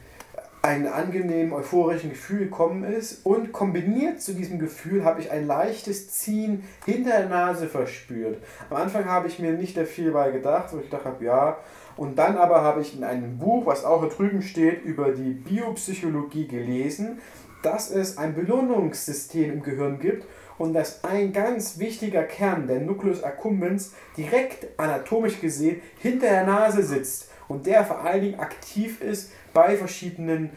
einem 0.60 0.92
angenehmen, 0.92 1.52
euphorischen 1.54 2.10
Gefühl 2.10 2.40
gekommen 2.40 2.84
ist 2.84 3.24
und 3.24 3.52
kombiniert 3.52 4.20
zu 4.20 4.34
diesem 4.34 4.58
Gefühl 4.58 5.04
habe 5.04 5.22
ich 5.22 5.30
ein 5.30 5.46
leichtes 5.46 6.10
Ziehen 6.10 6.64
hinter 6.84 7.10
der 7.10 7.28
Nase 7.28 7.68
verspürt. 7.68 8.42
Am 8.68 8.76
Anfang 8.76 9.06
habe 9.06 9.28
ich 9.28 9.38
mir 9.38 9.52
nicht 9.52 9.76
da 9.78 9.84
viel 9.84 10.10
bei 10.10 10.30
gedacht, 10.30 10.72
wo 10.72 10.78
ich 10.78 10.90
gedacht 10.90 11.06
habe, 11.06 11.24
ja, 11.24 11.56
und 12.00 12.16
dann 12.16 12.38
aber 12.38 12.62
habe 12.62 12.80
ich 12.80 12.96
in 12.96 13.04
einem 13.04 13.36
Buch, 13.36 13.66
was 13.66 13.84
auch 13.84 14.00
hier 14.00 14.08
drüben 14.08 14.40
steht, 14.40 14.82
über 14.84 15.10
die 15.10 15.34
Biopsychologie 15.34 16.46
gelesen, 16.46 17.18
dass 17.62 17.90
es 17.90 18.16
ein 18.16 18.34
Belohnungssystem 18.34 19.52
im 19.52 19.62
Gehirn 19.62 19.98
gibt 19.98 20.24
und 20.56 20.72
dass 20.72 21.04
ein 21.04 21.34
ganz 21.34 21.78
wichtiger 21.78 22.22
Kern, 22.22 22.66
der 22.66 22.80
Nucleus 22.80 23.22
accumbens, 23.22 23.92
direkt 24.16 24.80
anatomisch 24.80 25.42
gesehen 25.42 25.82
hinter 25.98 26.28
der 26.28 26.46
Nase 26.46 26.84
sitzt 26.84 27.30
und 27.48 27.66
der 27.66 27.84
vor 27.84 28.02
allen 28.02 28.22
Dingen 28.22 28.40
aktiv 28.40 29.02
ist 29.02 29.30
bei 29.52 29.76
verschiedenen 29.76 30.52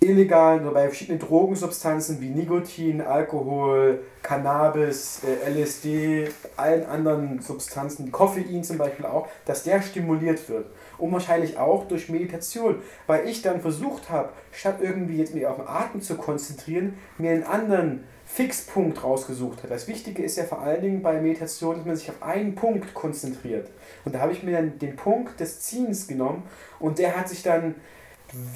illegalen 0.00 0.62
oder 0.62 0.74
bei 0.74 0.86
verschiedenen 0.86 1.18
Drogensubstanzen 1.18 2.20
wie 2.20 2.28
Nikotin, 2.28 3.00
Alkohol, 3.00 4.00
Cannabis, 4.22 5.22
äh, 5.24 5.50
LSD, 5.50 6.28
allen 6.56 6.84
anderen 6.86 7.40
Substanzen, 7.40 8.12
Koffein 8.12 8.62
zum 8.62 8.78
Beispiel 8.78 9.06
auch, 9.06 9.28
dass 9.46 9.64
der 9.64 9.80
stimuliert 9.82 10.48
wird. 10.48 10.66
Und 10.98 11.12
wahrscheinlich 11.12 11.58
auch 11.58 11.86
durch 11.88 12.08
Meditation, 12.08 12.76
weil 13.06 13.28
ich 13.28 13.42
dann 13.42 13.60
versucht 13.60 14.10
habe, 14.10 14.30
statt 14.52 14.76
irgendwie 14.80 15.16
jetzt 15.16 15.34
mich 15.34 15.46
auf 15.46 15.56
den 15.56 15.68
Atem 15.68 16.00
zu 16.00 16.16
konzentrieren, 16.16 16.98
mir 17.18 17.32
einen 17.32 17.44
anderen 17.44 18.04
Fixpunkt 18.26 19.04
rausgesucht 19.04 19.58
habe. 19.58 19.68
Das 19.68 19.86
Wichtige 19.86 20.22
ist 20.22 20.36
ja 20.36 20.44
vor 20.44 20.60
allen 20.60 20.82
Dingen 20.82 21.02
bei 21.02 21.20
Meditation, 21.20 21.76
dass 21.76 21.86
man 21.86 21.96
sich 21.96 22.10
auf 22.10 22.22
einen 22.22 22.54
Punkt 22.54 22.92
konzentriert. 22.92 23.70
Und 24.04 24.14
da 24.14 24.20
habe 24.20 24.32
ich 24.32 24.42
mir 24.42 24.56
dann 24.56 24.78
den 24.78 24.96
Punkt 24.96 25.38
des 25.38 25.60
Ziehens 25.60 26.08
genommen 26.08 26.42
und 26.80 26.98
der 26.98 27.16
hat 27.16 27.28
sich 27.28 27.42
dann 27.42 27.76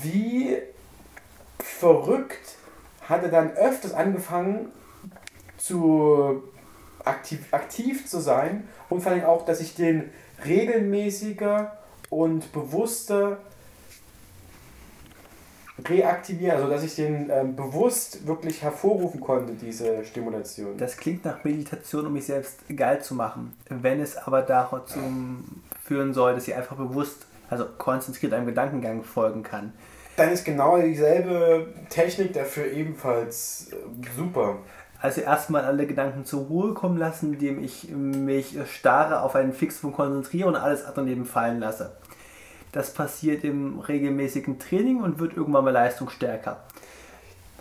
wie 0.02 0.56
verrückt, 1.62 2.56
hat 3.08 3.22
er 3.22 3.30
dann 3.30 3.52
öfters 3.52 3.92
angefangen 3.92 4.70
zu 5.56 6.42
aktiv, 7.04 7.40
aktiv 7.52 8.06
zu 8.06 8.20
sein 8.20 8.68
und 8.88 9.02
vor 9.02 9.12
allem 9.12 9.24
auch, 9.24 9.44
dass 9.44 9.60
ich 9.60 9.74
den 9.74 10.10
regelmäßiger 10.44 11.76
und 12.08 12.52
bewusster 12.52 13.38
reaktivieren, 15.88 16.56
also 16.56 16.68
dass 16.68 16.82
ich 16.82 16.94
den 16.94 17.30
ähm, 17.30 17.56
bewusst 17.56 18.26
wirklich 18.26 18.62
hervorrufen 18.62 19.20
konnte, 19.20 19.54
diese 19.54 20.04
Stimulation. 20.04 20.76
Das 20.76 20.96
klingt 20.96 21.24
nach 21.24 21.42
Meditation, 21.44 22.06
um 22.06 22.12
mich 22.12 22.26
selbst 22.26 22.60
geil 22.76 23.02
zu 23.02 23.14
machen. 23.14 23.56
Wenn 23.68 24.00
es 24.00 24.16
aber 24.16 24.42
dazu 24.42 24.98
führen 25.82 26.12
soll, 26.12 26.34
dass 26.34 26.48
ich 26.48 26.54
einfach 26.54 26.76
bewusst, 26.76 27.26
also 27.48 27.64
konzentriert 27.78 28.32
einem 28.32 28.46
Gedankengang 28.46 29.02
folgen 29.02 29.42
kann. 29.42 29.72
Dann 30.16 30.30
ist 30.30 30.44
genau 30.44 30.80
dieselbe 30.80 31.68
Technik 31.88 32.32
dafür 32.32 32.70
ebenfalls 32.70 33.70
äh, 33.72 33.76
super. 34.16 34.58
Also 35.00 35.22
erstmal 35.22 35.64
alle 35.64 35.86
Gedanken 35.86 36.26
zur 36.26 36.46
Ruhe 36.46 36.74
kommen 36.74 36.98
lassen, 36.98 37.32
indem 37.32 37.62
ich 37.62 37.88
mich 37.88 38.56
starre 38.70 39.22
auf 39.22 39.34
einen 39.34 39.54
Fixpunkt 39.54 39.96
konzentriere 39.96 40.48
und 40.48 40.56
alles 40.56 40.84
andere 40.84 41.06
neben 41.06 41.24
fallen 41.24 41.58
lasse. 41.58 41.92
Das 42.72 42.92
passiert 42.92 43.42
im 43.42 43.80
regelmäßigen 43.80 44.58
Training 44.58 45.00
und 45.00 45.18
wird 45.18 45.36
irgendwann 45.36 45.64
mal 45.64 45.70
leistungsstärker. 45.70 46.62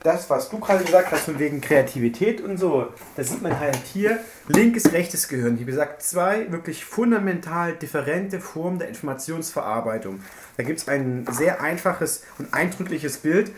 Das, 0.01 0.29
was 0.29 0.49
du 0.49 0.59
gerade 0.59 0.85
gesagt 0.85 1.11
hast, 1.11 1.25
von 1.25 1.39
wegen 1.39 1.59
Kreativität 1.59 2.39
und 2.39 2.57
so, 2.57 2.87
das 3.17 3.29
sieht 3.29 3.41
man 3.41 3.59
halt 3.59 3.77
hier. 3.91 4.19
Linkes, 4.47 4.93
rechtes 4.93 5.27
Gehirn. 5.27 5.59
Wie 5.59 5.65
gesagt, 5.65 6.01
zwei 6.01 6.49
wirklich 6.51 6.85
fundamental 6.85 7.73
differente 7.73 8.39
Formen 8.39 8.79
der 8.79 8.87
Informationsverarbeitung. 8.87 10.21
Da 10.55 10.63
gibt 10.63 10.79
es 10.79 10.87
ein 10.87 11.27
sehr 11.31 11.61
einfaches 11.61 12.23
und 12.37 12.53
eindrückliches 12.53 13.17
Bild, 13.17 13.51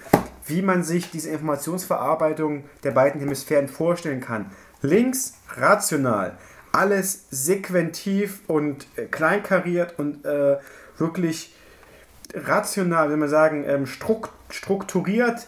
wie 0.47 0.63
man 0.63 0.83
sich 0.83 1.11
diese 1.11 1.29
Informationsverarbeitung 1.29 2.63
der 2.83 2.91
beiden 2.91 3.21
Hemisphären 3.21 3.67
vorstellen 3.67 4.21
kann. 4.21 4.49
Links 4.81 5.35
rational, 5.55 6.37
alles 6.71 7.25
sequentiv 7.29 8.39
und 8.47 8.87
äh, 8.95 9.05
kleinkariert 9.05 9.99
und 9.99 10.25
äh, 10.25 10.57
wirklich 10.97 11.55
rational, 12.33 13.11
wenn 13.11 13.19
wir 13.19 13.27
sagen, 13.27 13.63
ähm, 13.67 13.85
strukturiert 13.85 15.47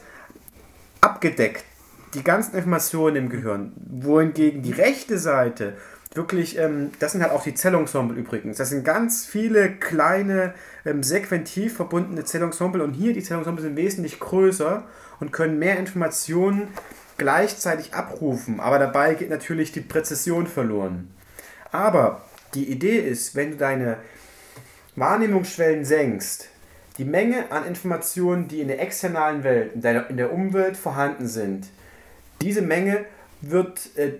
abgedeckt. 1.04 1.66
Die 2.13 2.24
ganzen 2.24 2.56
Informationen 2.56 3.16
im 3.16 3.30
Gehirn. 3.30 3.74
Wohingegen 3.76 4.62
die 4.62 4.72
rechte 4.72 5.18
Seite 5.18 5.74
wirklich, 6.13 6.58
ähm, 6.60 6.92
das 7.00 7.12
sind 7.12 7.24
halt 7.24 7.32
auch 7.32 7.44
die 7.44 7.56
Zellensemble 7.56 8.18
übrigens. 8.18 8.58
Das 8.58 8.70
sind 8.70 8.86
ganz 8.86 9.26
viele 9.26 9.72
kleine, 9.72 10.54
ähm, 10.86 11.04
sequentiv 11.04 11.76
verbundene 11.76 12.24
Zellensemble 12.24 12.84
und 12.84 12.94
hier 12.94 13.13
die 13.13 13.24
Zellensemble 13.24 13.63
sind 13.63 13.76
wesentlich 13.76 14.20
größer 14.20 14.84
und 15.20 15.32
können 15.32 15.60
mehr 15.60 15.80
Informationen 15.80 16.68
gleichzeitig 17.18 17.94
abrufen. 17.94 18.60
Aber 18.60 18.80
dabei 18.80 19.16
geht 19.16 19.30
natürlich 19.30 19.72
die 19.72 19.82
Präzision 19.82 20.48
verloren. 20.48 21.12
Aber 21.72 22.22
die 22.54 22.70
Idee 22.70 23.00
ist, 23.00 23.36
wenn 23.36 23.52
du 23.52 23.58
deine 23.58 23.98
Wahrnehmungsschwellen 24.96 25.86
senkst, 25.86 26.50
die 26.98 27.06
Menge 27.06 27.52
an 27.52 27.66
Informationen, 27.66 28.48
die 28.48 28.62
in 28.62 28.68
der 28.68 28.82
externalen 28.82 29.44
Welt, 29.44 29.74
in 29.74 29.82
der, 29.82 30.10
in 30.10 30.18
der 30.18 30.32
Umwelt 30.32 30.78
vorhanden 30.78 31.28
sind, 31.28 31.68
diese 32.42 32.62
Menge 32.62 33.06
wird, 33.42 33.96
äh, 33.98 34.14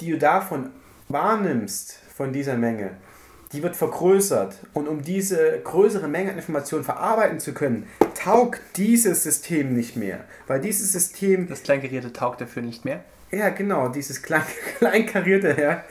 die 0.00 0.10
du 0.10 0.18
davon 0.18 0.70
wahrnimmst, 1.08 1.98
von 2.14 2.32
dieser 2.32 2.56
Menge, 2.56 2.90
die 3.52 3.62
wird 3.62 3.76
vergrößert. 3.76 4.56
Und 4.72 4.88
um 4.88 5.02
diese 5.02 5.60
größere 5.62 6.08
Menge 6.08 6.30
an 6.30 6.36
Informationen 6.36 6.84
verarbeiten 6.84 7.40
zu 7.40 7.52
können, 7.52 7.88
taugt 8.14 8.60
dieses 8.76 9.22
System 9.22 9.74
nicht 9.74 9.96
mehr. 9.96 10.20
Weil 10.46 10.60
dieses 10.60 10.92
System. 10.92 11.48
Das 11.48 11.62
Kleinkarierte 11.62 12.12
taugt 12.12 12.40
dafür 12.40 12.62
nicht 12.62 12.84
mehr? 12.84 13.02
Ja, 13.30 13.48
genau, 13.48 13.88
dieses 13.88 14.22
klein, 14.22 14.44
Kleinkarierte, 14.78 15.56
ja. 15.60 15.84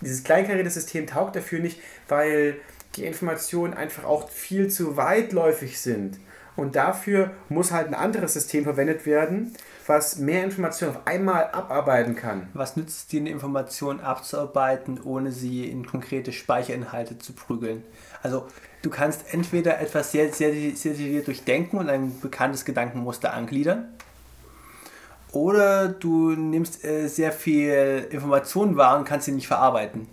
Dieses 0.00 0.24
kleinkarierte 0.24 0.70
System 0.70 1.06
taugt 1.06 1.36
dafür 1.36 1.60
nicht, 1.60 1.80
weil 2.08 2.56
die 2.96 3.04
Informationen 3.04 3.74
einfach 3.74 4.04
auch 4.04 4.28
viel 4.30 4.68
zu 4.68 4.96
weitläufig 4.96 5.80
sind. 5.80 6.18
Und 6.56 6.74
dafür 6.74 7.32
muss 7.50 7.70
halt 7.70 7.88
ein 7.88 7.94
anderes 7.94 8.32
System 8.32 8.64
verwendet 8.64 9.04
werden, 9.04 9.52
was 9.86 10.16
mehr 10.16 10.42
Informationen 10.42 10.96
auf 10.96 11.06
einmal 11.06 11.50
abarbeiten 11.52 12.16
kann. 12.16 12.48
Was 12.54 12.76
nützt 12.76 12.98
es 12.98 13.06
dir, 13.06 13.20
eine 13.20 13.30
Information 13.30 14.00
abzuarbeiten, 14.00 14.98
ohne 15.04 15.32
sie 15.32 15.68
in 15.68 15.86
konkrete 15.86 16.32
Speicherinhalte 16.32 17.18
zu 17.18 17.34
prügeln? 17.34 17.82
Also 18.22 18.46
du 18.80 18.88
kannst 18.88 19.34
entweder 19.34 19.80
etwas 19.80 20.12
sehr, 20.12 20.32
sehr, 20.32 20.52
sehr 20.74 20.94
detailliert 20.94 21.26
durchdenken 21.26 21.78
und 21.78 21.90
ein 21.90 22.18
bekanntes 22.20 22.64
Gedankenmuster 22.64 23.34
angliedern, 23.34 23.88
oder 25.32 25.88
du 25.88 26.30
nimmst 26.30 26.82
äh, 26.82 27.08
sehr 27.08 27.30
viel 27.30 28.06
Informationen 28.10 28.78
wahr 28.78 28.96
und 28.96 29.04
kannst 29.04 29.26
sie 29.26 29.32
nicht 29.32 29.48
verarbeiten 29.48 30.08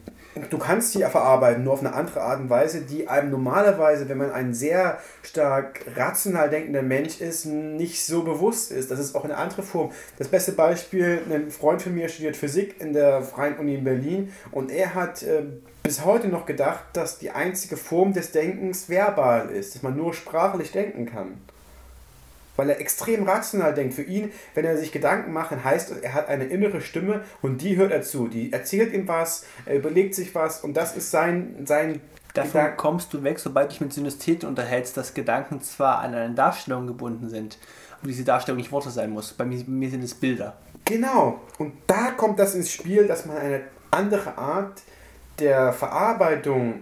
du 0.50 0.58
kannst 0.58 0.96
die 0.96 1.04
verarbeiten, 1.04 1.64
nur 1.64 1.74
auf 1.74 1.80
eine 1.82 1.94
andere 1.94 2.22
Art 2.22 2.40
und 2.40 2.50
Weise, 2.50 2.82
die 2.82 3.08
einem 3.08 3.30
normalerweise, 3.30 4.10
wenn 4.10 4.18
man 4.18 4.32
ein 4.32 4.54
sehr 4.54 5.00
stark 5.22 5.82
rational 5.96 6.50
denkender 6.50 6.82
Mensch 6.82 7.22
ist, 7.22 7.46
nicht 7.46 8.06
so 8.06 8.24
bewusst 8.24 8.72
ist. 8.72 8.92
Das 8.92 9.00
ist 9.00 9.16
auch 9.16 9.24
eine 9.24 9.38
andere 9.38 9.64
Form. 9.64 9.92
Das 10.18 10.28
beste 10.28 10.54
Beispiel, 10.54 11.22
ein 11.30 11.52
Freund 11.52 11.82
von 11.82 11.94
mir 11.94 12.10
studiert 12.10 12.36
Physik 12.36 12.80
in 12.82 12.94
der 12.94 13.22
Freien 13.22 13.58
Uni 13.58 13.76
in 13.76 13.84
Berlin 13.84 14.34
und 14.52 14.72
er 14.72 14.96
hat 14.96 15.24
äh, 15.24 15.44
bis 15.84 16.06
heute 16.06 16.30
noch 16.30 16.46
gedacht, 16.46 16.84
dass 16.94 17.20
die 17.20 17.32
einzige 17.32 17.78
Form 17.78 18.14
des 18.14 18.32
Denkens 18.32 18.90
verbal 18.90 19.50
ist, 19.50 19.76
dass 19.76 19.84
man 19.84 19.96
nur 19.96 20.14
sprachlich 20.14 20.72
denken 20.72 21.06
kann 21.06 21.38
weil 22.56 22.70
er 22.70 22.80
extrem 22.80 23.24
rational 23.24 23.74
denkt. 23.74 23.94
Für 23.94 24.04
ihn, 24.04 24.32
wenn 24.54 24.66
er 24.66 24.78
sich 24.78 24.92
Gedanken 24.92 25.34
macht, 25.34 25.52
heißt 25.64 25.92
es, 25.92 25.98
er 25.98 26.14
hat 26.14 26.30
eine 26.30 26.46
innere 26.46 26.82
Stimme 26.82 27.22
und 27.42 27.62
die 27.62 27.78
hört 27.78 27.92
er 27.92 28.02
zu. 28.02 28.28
Die 28.28 28.52
erzählt 28.54 28.94
ihm 28.94 29.08
was, 29.08 29.46
er 29.66 29.76
überlegt 29.76 30.16
sich 30.16 30.34
was 30.36 30.62
und 30.62 30.76
das 30.76 30.96
ist 30.96 31.12
sein, 31.12 31.56
sein 31.66 32.02
Davon 32.34 32.52
Gedanken- 32.52 32.78
kommst 32.78 33.14
du 33.14 33.24
weg, 33.24 33.38
sobald 33.38 33.68
du 33.68 33.70
dich 33.70 33.82
mit 33.82 33.94
Synestheten 33.94 34.50
unterhältst, 34.50 34.98
dass 34.98 35.14
Gedanken 35.14 35.62
zwar 35.62 36.00
an 36.00 36.16
eine 36.16 36.34
Darstellung 36.34 36.88
gebunden 36.88 37.30
sind, 37.30 37.60
aber 38.00 38.08
diese 38.08 38.24
Darstellung 38.24 38.58
nicht 38.58 38.72
Worte 38.72 38.90
sein 38.90 39.12
muss. 39.12 39.34
Bei 39.34 39.46
mir, 39.46 39.58
bei 39.58 39.70
mir 39.72 39.90
sind 39.92 40.04
es 40.04 40.16
Bilder. 40.16 40.58
Genau. 40.86 41.42
Und 41.60 41.74
da 41.86 42.12
kommt 42.12 42.40
das 42.40 42.56
ins 42.56 42.72
Spiel, 42.72 43.06
dass 43.08 43.28
man 43.28 43.38
eine 43.38 43.62
andere 43.92 44.36
Art 44.38 44.82
der 45.40 45.74
Verarbeitung 45.74 46.82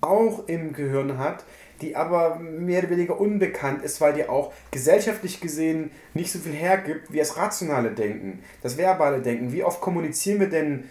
auch 0.00 0.48
im 0.48 0.72
Gehirn 0.72 1.16
hat, 1.16 1.44
die 1.82 1.96
aber 1.96 2.36
mehr 2.36 2.80
oder 2.80 2.90
weniger 2.90 3.20
unbekannt 3.20 3.82
ist, 3.82 4.00
weil 4.00 4.14
die 4.14 4.28
auch 4.28 4.52
gesellschaftlich 4.70 5.40
gesehen 5.40 5.90
nicht 6.14 6.32
so 6.32 6.38
viel 6.38 6.52
hergibt 6.52 7.12
wie 7.12 7.18
das 7.18 7.36
rationale 7.36 7.90
Denken, 7.90 8.42
das 8.62 8.78
verbale 8.78 9.20
Denken. 9.20 9.52
Wie 9.52 9.64
oft 9.64 9.80
kommunizieren 9.80 10.40
wir 10.40 10.48
denn 10.48 10.88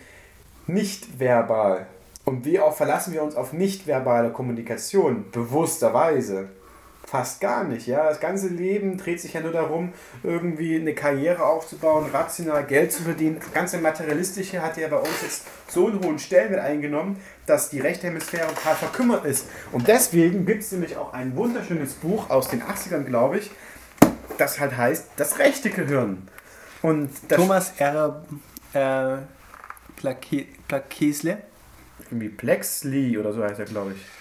nicht 0.67 1.19
verbal? 1.19 1.87
Und 2.25 2.45
wie 2.45 2.59
oft 2.59 2.77
verlassen 2.77 3.13
wir 3.13 3.23
uns 3.23 3.35
auf 3.35 3.53
nicht 3.53 3.87
verbale 3.87 4.31
Kommunikation, 4.31 5.25
bewussterweise? 5.31 6.49
Fast 7.03 7.41
gar 7.41 7.63
nicht, 7.65 7.87
ja. 7.87 8.07
Das 8.07 8.19
ganze 8.19 8.47
Leben 8.47 8.97
dreht 8.97 9.19
sich 9.19 9.33
ja 9.33 9.41
nur 9.41 9.51
darum, 9.51 9.91
irgendwie 10.23 10.79
eine 10.79 10.93
Karriere 10.93 11.43
aufzubauen, 11.43 12.09
rational 12.13 12.63
Geld 12.65 12.93
zu 12.93 13.03
verdienen. 13.03 13.37
Das 13.39 13.51
ganze 13.51 13.79
Materialistische 13.79 14.61
hat 14.61 14.77
ja 14.77 14.87
bei 14.87 14.97
uns 14.97 15.21
jetzt 15.21 15.47
so 15.67 15.87
einen 15.87 16.01
hohen 16.03 16.19
Stellenwert 16.19 16.61
eingenommen, 16.61 17.17
dass 17.47 17.69
die 17.69 17.79
rechte 17.79 18.07
Hemisphäre 18.07 18.47
total 18.47 18.75
verkümmert 18.75 19.25
ist. 19.25 19.47
Und 19.71 19.87
deswegen 19.87 20.45
gibt 20.45 20.63
es 20.63 20.71
nämlich 20.71 20.95
auch 20.95 21.13
ein 21.13 21.35
wunderschönes 21.35 21.93
Buch 21.95 22.29
aus 22.29 22.47
den 22.47 22.61
80ern, 22.61 23.03
glaube 23.03 23.39
ich, 23.39 23.51
das 24.37 24.59
halt 24.59 24.77
heißt 24.77 25.07
Das 25.17 25.39
rechte 25.39 25.69
Gehirn. 25.69 26.27
Und 26.81 27.09
Thomas 27.29 27.73
R. 27.77 28.23
Äh, 28.73 29.17
Plake, 29.97 30.45
Plakesle. 30.67 31.39
irgendwie 32.05 32.29
Plexley 32.29 33.17
oder 33.17 33.33
so 33.33 33.43
heißt 33.43 33.59
er, 33.59 33.65
glaube 33.65 33.93
ich. 33.95 34.20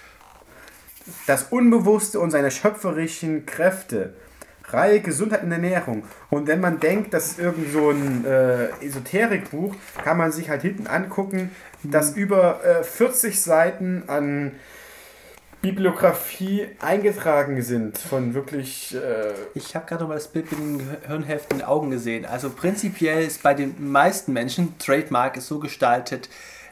Das 1.27 1.43
Unbewusste 1.43 2.19
und 2.19 2.31
seine 2.31 2.51
schöpferischen 2.51 3.45
Kräfte. 3.45 4.13
Reihe 4.65 5.01
Gesundheit 5.01 5.43
und 5.43 5.51
Ernährung. 5.51 6.03
Und 6.29 6.47
wenn 6.47 6.61
man 6.61 6.79
denkt, 6.79 7.13
das 7.13 7.31
ist 7.31 7.39
irgend 7.39 7.71
so 7.73 7.89
ein 7.89 8.25
äh, 8.25 8.69
Esoterikbuch, 8.85 9.75
kann 10.03 10.17
man 10.17 10.31
sich 10.31 10.49
halt 10.49 10.61
hinten 10.61 10.87
angucken, 10.87 11.51
dass 11.83 12.15
über 12.15 12.63
äh, 12.63 12.83
40 12.83 13.41
Seiten 13.41 14.03
an 14.07 14.53
Bibliografie 15.61 16.69
eingetragen 16.79 17.61
sind 17.61 17.97
von 17.97 18.33
wirklich 18.33 18.95
äh, 18.95 19.33
Ich 19.53 19.75
habe 19.75 19.85
gerade 19.85 20.01
noch 20.03 20.09
mal 20.09 20.15
das 20.15 20.29
Bild 20.29 20.51
mit 20.51 20.59
den 20.59 20.77
Gehirnhälften 20.79 21.57
in 21.57 21.59
den 21.59 21.67
Augen 21.67 21.91
gesehen. 21.91 22.25
Also 22.25 22.49
prinzipiell 22.49 23.23
ist 23.23 23.43
bei 23.43 23.53
den 23.53 23.91
meisten 23.91 24.33
Menschen, 24.33 24.77
Trademark 24.79 25.37
ist 25.37 25.47
so 25.47 25.59
gestaltet, 25.59 26.29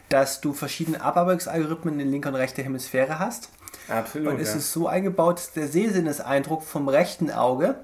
dass 0.08 0.40
du 0.40 0.52
verschiedene 0.52 1.00
Abarbeitungsalgorithmen 1.00 2.00
in 2.00 2.10
linker 2.10 2.30
und 2.30 2.34
rechter 2.34 2.64
Hemisphäre 2.64 3.20
hast. 3.20 3.50
Absolut. 3.90 4.28
Und 4.34 4.40
es 4.40 4.50
ja. 4.50 4.56
ist 4.56 4.72
so 4.72 4.86
eingebaut, 4.86 5.36
dass 5.36 5.52
der 5.52 5.68
Sehsinneseindruck 5.68 6.62
vom 6.62 6.88
rechten 6.88 7.30
Auge 7.30 7.76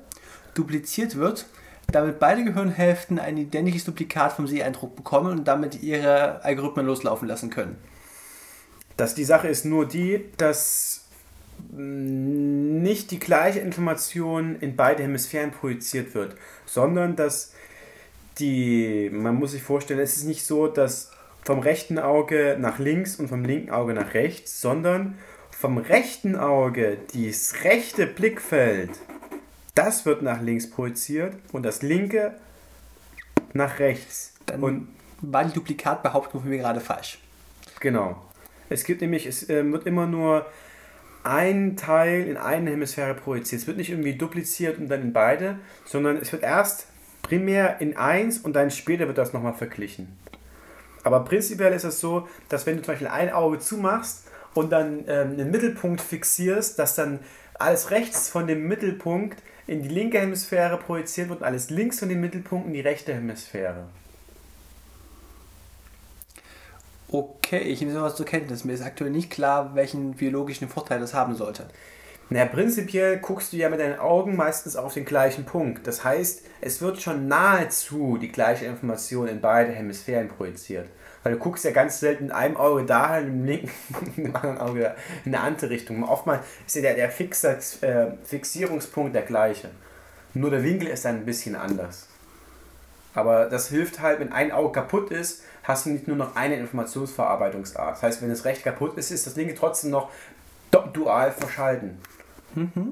dupliziert 0.54 1.16
wird, 1.16 1.46
damit 1.92 2.18
beide 2.18 2.44
Gehirnhälften 2.44 3.18
ein 3.18 3.36
identisches 3.36 3.84
Duplikat 3.84 4.32
vom 4.32 4.46
Seheindruck 4.46 4.96
bekommen 4.96 5.30
und 5.30 5.44
damit 5.46 5.82
ihre 5.82 6.42
Algorithmen 6.44 6.86
loslaufen 6.86 7.28
lassen 7.28 7.50
können. 7.50 7.76
dass 8.96 9.14
die 9.14 9.24
Sache 9.24 9.48
ist 9.48 9.64
nur 9.64 9.86
die, 9.86 10.24
dass 10.36 11.04
mh, 11.72 11.82
nicht 12.82 13.10
die 13.10 13.18
gleiche 13.18 13.60
Information 13.60 14.56
in 14.60 14.76
beide 14.76 15.02
Hemisphären 15.02 15.50
projiziert 15.50 16.14
wird, 16.14 16.36
sondern 16.64 17.16
dass 17.16 17.52
die, 18.38 19.10
man 19.12 19.34
muss 19.34 19.52
sich 19.52 19.62
vorstellen, 19.62 20.00
es 20.00 20.16
ist 20.16 20.24
nicht 20.24 20.44
so, 20.46 20.66
dass 20.66 21.10
vom 21.44 21.60
rechten 21.60 21.98
Auge 21.98 22.56
nach 22.58 22.78
links 22.78 23.16
und 23.16 23.28
vom 23.28 23.44
linken 23.44 23.70
Auge 23.70 23.94
nach 23.94 24.14
rechts, 24.14 24.60
sondern 24.60 25.16
vom 25.58 25.78
rechten 25.78 26.36
Auge 26.36 26.98
das 27.14 27.64
rechte 27.64 28.06
Blickfeld, 28.06 28.90
das 29.74 30.04
wird 30.04 30.20
nach 30.20 30.42
links 30.42 30.68
projiziert 30.68 31.34
und 31.52 31.62
das 31.62 31.80
linke 31.80 32.34
nach 33.54 33.78
rechts. 33.78 34.34
Dann 34.44 34.62
und 34.62 34.88
war 35.22 35.44
die 35.44 35.54
Duplikatbehauptung 35.54 36.42
von 36.42 36.50
mir 36.50 36.58
gerade 36.58 36.80
falsch. 36.80 37.18
Genau. 37.80 38.22
Es 38.68 38.84
gibt 38.84 39.00
nämlich, 39.00 39.24
es 39.24 39.48
ähm, 39.48 39.72
wird 39.72 39.86
immer 39.86 40.06
nur 40.06 40.44
ein 41.24 41.76
Teil 41.76 42.26
in 42.26 42.36
eine 42.36 42.70
Hemisphäre 42.70 43.14
projiziert. 43.14 43.62
Es 43.62 43.66
wird 43.66 43.78
nicht 43.78 43.90
irgendwie 43.90 44.14
dupliziert 44.14 44.78
und 44.78 44.88
dann 44.88 45.00
in 45.00 45.12
beide, 45.14 45.58
sondern 45.86 46.18
es 46.18 46.32
wird 46.32 46.42
erst 46.42 46.86
primär 47.22 47.80
in 47.80 47.96
eins 47.96 48.38
und 48.38 48.54
dann 48.54 48.70
später 48.70 49.06
wird 49.06 49.16
das 49.16 49.32
nochmal 49.32 49.54
verglichen. 49.54 50.18
Aber 51.02 51.20
prinzipiell 51.20 51.72
ist 51.72 51.84
es 51.84 51.98
so, 51.98 52.28
dass 52.50 52.66
wenn 52.66 52.76
du 52.76 52.82
zum 52.82 52.92
Beispiel 52.92 53.08
ein 53.08 53.30
Auge 53.30 53.58
zumachst 53.58 54.25
und 54.56 54.70
dann 54.70 55.04
ähm, 55.06 55.32
einen 55.32 55.50
Mittelpunkt 55.50 56.00
fixierst, 56.00 56.78
dass 56.78 56.94
dann 56.94 57.20
alles 57.58 57.90
rechts 57.90 58.28
von 58.28 58.46
dem 58.46 58.66
Mittelpunkt 58.66 59.42
in 59.66 59.82
die 59.82 59.88
linke 59.88 60.18
Hemisphäre 60.18 60.78
projiziert 60.78 61.28
wird 61.28 61.40
und 61.40 61.46
alles 61.46 61.70
links 61.70 61.98
von 61.98 62.08
dem 62.08 62.20
Mittelpunkt 62.20 62.66
in 62.66 62.72
die 62.72 62.80
rechte 62.80 63.12
Hemisphäre. 63.12 63.84
Okay, 67.08 67.58
ich 67.58 67.80
nehme 67.80 67.92
sowas 67.92 68.16
zur 68.16 68.26
Kenntnis. 68.26 68.64
Mir 68.64 68.72
ist 68.72 68.82
aktuell 68.82 69.10
nicht 69.10 69.30
klar, 69.30 69.74
welchen 69.74 70.14
biologischen 70.14 70.68
Vorteil 70.68 71.00
das 71.00 71.14
haben 71.14 71.34
sollte. 71.34 71.66
Na, 72.28 72.44
prinzipiell 72.46 73.18
guckst 73.18 73.52
du 73.52 73.56
ja 73.56 73.68
mit 73.68 73.78
deinen 73.78 74.00
Augen 74.00 74.34
meistens 74.34 74.74
auf 74.74 74.94
den 74.94 75.04
gleichen 75.04 75.44
Punkt. 75.44 75.86
Das 75.86 76.02
heißt, 76.02 76.44
es 76.60 76.80
wird 76.80 77.00
schon 77.00 77.28
nahezu 77.28 78.18
die 78.18 78.32
gleiche 78.32 78.64
Information 78.64 79.28
in 79.28 79.40
beide 79.40 79.72
Hemisphären 79.72 80.28
projiziert. 80.28 80.88
Weil 81.26 81.32
du 81.32 81.38
guckst 81.40 81.64
ja 81.64 81.72
ganz 81.72 81.98
selten 81.98 82.26
in 82.26 82.30
einem 82.30 82.56
Auge 82.56 82.84
dahin, 82.84 83.26
im 83.26 83.44
linken, 83.44 83.72
im 84.16 84.36
anderen 84.36 84.58
Auge 84.58 84.94
in 85.24 85.34
eine 85.34 85.42
andere 85.42 85.70
Richtung. 85.70 86.04
Oftmals 86.04 86.42
ist 86.64 86.76
ja 86.76 86.82
der, 86.82 86.94
der 86.94 87.10
Fixer, 87.10 87.56
äh, 87.80 88.12
Fixierungspunkt 88.22 89.12
der 89.12 89.22
gleiche. 89.22 89.70
Nur 90.34 90.50
der 90.50 90.62
Winkel 90.62 90.86
ist 90.86 91.04
dann 91.04 91.16
ein 91.16 91.24
bisschen 91.24 91.56
anders. 91.56 92.06
Aber 93.12 93.46
das 93.46 93.70
hilft 93.70 94.00
halt, 94.00 94.20
wenn 94.20 94.30
ein 94.32 94.52
Auge 94.52 94.70
kaputt 94.70 95.10
ist, 95.10 95.42
hast 95.64 95.86
du 95.86 95.90
nicht 95.90 96.06
nur 96.06 96.16
noch 96.16 96.36
eine 96.36 96.54
Informationsverarbeitungsart. 96.60 97.96
Das 97.96 98.02
heißt, 98.04 98.22
wenn 98.22 98.28
das 98.28 98.44
rechte 98.44 98.62
kaputt 98.62 98.96
ist, 98.96 99.10
ist 99.10 99.26
das 99.26 99.34
linke 99.34 99.56
trotzdem 99.56 99.90
noch 99.90 100.10
du- 100.70 100.78
dual 100.92 101.32
verschalten. 101.32 101.98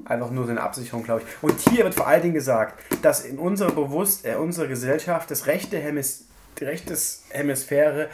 Einfach 0.03 0.29
nur 0.29 0.43
so 0.43 0.51
eine 0.51 0.61
Absicherung, 0.61 1.03
glaube 1.05 1.21
ich. 1.21 1.27
Und 1.41 1.57
hier 1.69 1.85
wird 1.85 1.95
vor 1.95 2.05
allen 2.07 2.21
Dingen 2.21 2.33
gesagt, 2.33 2.77
dass 3.01 3.23
in 3.23 3.39
unserer 3.39 3.71
Bewusst 3.71 4.25
äh, 4.25 4.35
unserer 4.35 4.67
Gesellschaft 4.67 5.31
das 5.31 5.47
rechte 5.47 5.77
Hemis 5.77 6.25
die 6.59 6.65
rechte 6.65 6.97
Hemisphäre 7.29 8.09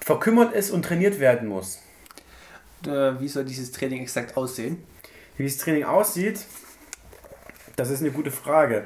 verkümmert 0.00 0.54
ist 0.54 0.70
und 0.70 0.84
trainiert 0.84 1.20
werden 1.20 1.48
muss. 1.48 1.80
Wie 2.82 3.28
soll 3.28 3.44
dieses 3.44 3.72
Training 3.72 4.02
exakt 4.02 4.36
aussehen? 4.36 4.82
Wie 5.36 5.44
das 5.44 5.58
Training 5.58 5.84
aussieht, 5.84 6.44
das 7.76 7.90
ist 7.90 8.00
eine 8.00 8.10
gute 8.10 8.30
Frage. 8.30 8.84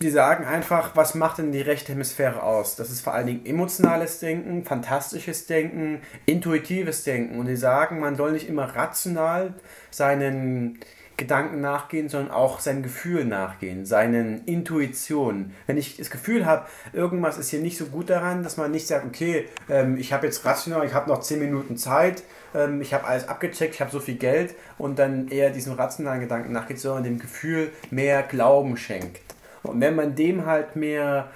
Die 0.00 0.10
sagen 0.10 0.44
einfach, 0.44 0.96
was 0.96 1.14
macht 1.14 1.38
denn 1.38 1.52
die 1.52 1.60
rechte 1.60 1.92
Hemisphäre 1.92 2.42
aus? 2.42 2.74
Das 2.76 2.90
ist 2.90 3.02
vor 3.02 3.14
allen 3.14 3.26
Dingen 3.28 3.46
emotionales 3.46 4.18
Denken, 4.18 4.64
fantastisches 4.64 5.46
Denken, 5.46 6.00
intuitives 6.26 7.04
Denken. 7.04 7.38
Und 7.38 7.46
die 7.46 7.56
sagen, 7.56 8.00
man 8.00 8.16
soll 8.16 8.32
nicht 8.32 8.48
immer 8.48 8.64
rational 8.74 9.54
seinen 9.90 10.80
Gedanken 11.16 11.60
nachgehen, 11.60 12.08
sondern 12.08 12.30
auch 12.32 12.60
seinen 12.60 12.82
Gefühlen 12.82 13.28
nachgehen, 13.28 13.86
seinen 13.86 14.44
Intuitionen. 14.44 15.54
Wenn 15.66 15.76
ich 15.76 15.96
das 15.96 16.10
Gefühl 16.10 16.46
habe, 16.46 16.66
irgendwas 16.92 17.38
ist 17.38 17.50
hier 17.50 17.60
nicht 17.60 17.78
so 17.78 17.86
gut 17.86 18.10
daran, 18.10 18.42
dass 18.42 18.56
man 18.56 18.70
nicht 18.70 18.86
sagt, 18.86 19.06
okay, 19.06 19.46
ähm, 19.68 19.96
ich 19.96 20.12
habe 20.12 20.26
jetzt 20.26 20.44
rational, 20.44 20.86
ich 20.86 20.94
habe 20.94 21.10
noch 21.10 21.20
10 21.20 21.38
Minuten 21.38 21.76
Zeit, 21.76 22.22
ähm, 22.54 22.80
ich 22.80 22.94
habe 22.94 23.04
alles 23.04 23.28
abgecheckt, 23.28 23.74
ich 23.74 23.80
habe 23.80 23.90
so 23.90 24.00
viel 24.00 24.16
Geld 24.16 24.54
und 24.78 24.98
dann 24.98 25.28
eher 25.28 25.50
diesem 25.50 25.74
rationalen 25.74 26.20
Gedanken 26.20 26.52
nachgeht, 26.52 26.80
sondern 26.80 27.04
dem 27.04 27.18
Gefühl 27.18 27.70
mehr 27.90 28.22
Glauben 28.22 28.76
schenkt. 28.76 29.20
Und 29.62 29.80
wenn 29.80 29.94
man 29.94 30.14
dem 30.14 30.46
halt 30.46 30.76
mehr 30.76 31.30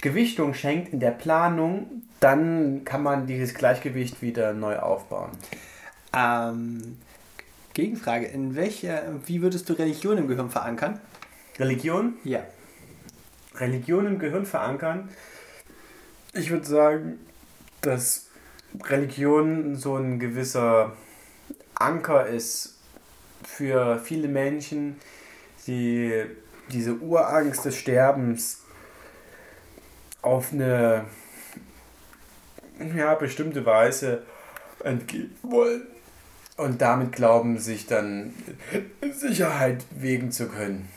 Gewichtung 0.00 0.54
schenkt 0.54 0.92
in 0.92 1.00
der 1.00 1.10
Planung, 1.10 2.02
dann 2.20 2.84
kann 2.84 3.02
man 3.02 3.26
dieses 3.26 3.54
Gleichgewicht 3.54 4.22
wieder 4.22 4.52
neu 4.52 4.78
aufbauen. 4.78 5.30
Ähm, 6.16 6.98
Gegenfrage, 7.76 8.24
in 8.24 8.56
welcher, 8.56 9.02
wie 9.26 9.42
würdest 9.42 9.68
du 9.68 9.74
Religion 9.74 10.16
im 10.16 10.28
Gehirn 10.28 10.48
verankern? 10.48 10.98
Religion? 11.58 12.14
Ja. 12.24 12.42
Religion 13.56 14.06
im 14.06 14.18
Gehirn 14.18 14.46
verankern. 14.46 15.10
Ich 16.32 16.50
würde 16.50 16.64
sagen, 16.64 17.18
dass 17.82 18.28
Religion 18.82 19.76
so 19.76 19.96
ein 19.96 20.18
gewisser 20.18 20.96
Anker 21.74 22.26
ist 22.26 22.78
für 23.44 23.98
viele 23.98 24.28
Menschen, 24.28 24.96
die 25.66 26.24
diese 26.72 26.94
Urangst 26.94 27.66
des 27.66 27.76
Sterbens 27.76 28.62
auf 30.22 30.50
eine 30.50 31.04
ja, 32.96 33.14
bestimmte 33.16 33.66
Weise 33.66 34.22
entgehen 34.82 35.36
wollen 35.42 35.95
und 36.56 36.80
damit 36.80 37.12
glauben, 37.12 37.58
sich 37.58 37.86
dann 37.86 38.34
Sicherheit 39.12 39.84
wegen 39.90 40.32
zu 40.32 40.48
können. 40.48 40.88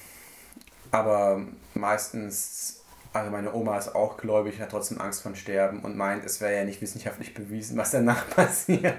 Aber 0.92 1.42
meistens 1.74 2.82
Also 3.12 3.32
meine 3.32 3.54
Oma 3.54 3.78
ist 3.78 3.96
auch 3.96 4.18
gläubig, 4.18 4.62
hat 4.62 4.70
trotzdem 4.70 5.02
Angst 5.02 5.24
vor 5.24 5.36
Sterben 5.36 5.80
und 5.80 5.98
meint, 5.98 6.24
es 6.26 6.42
wäre 6.42 6.56
ja 6.56 6.64
nicht 6.64 6.82
wissenschaftlich 6.82 7.34
bewiesen, 7.34 7.76
was 7.78 7.92
danach 7.92 8.30
passiert. 8.36 8.98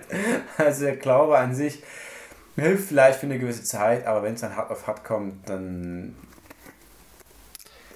Also 0.58 0.84
der 0.84 0.96
Glaube 0.96 1.38
an 1.38 1.54
sich 1.54 1.82
hilft 2.56 2.88
vielleicht 2.88 3.20
für 3.20 3.26
eine 3.26 3.38
gewisse 3.38 3.62
Zeit, 3.62 4.06
aber 4.06 4.22
wenn 4.24 4.34
es 4.34 4.40
dann 4.40 4.56
hart 4.56 4.70
auf 4.70 4.86
hart 4.86 5.04
kommt, 5.04 5.48
dann 5.48 6.16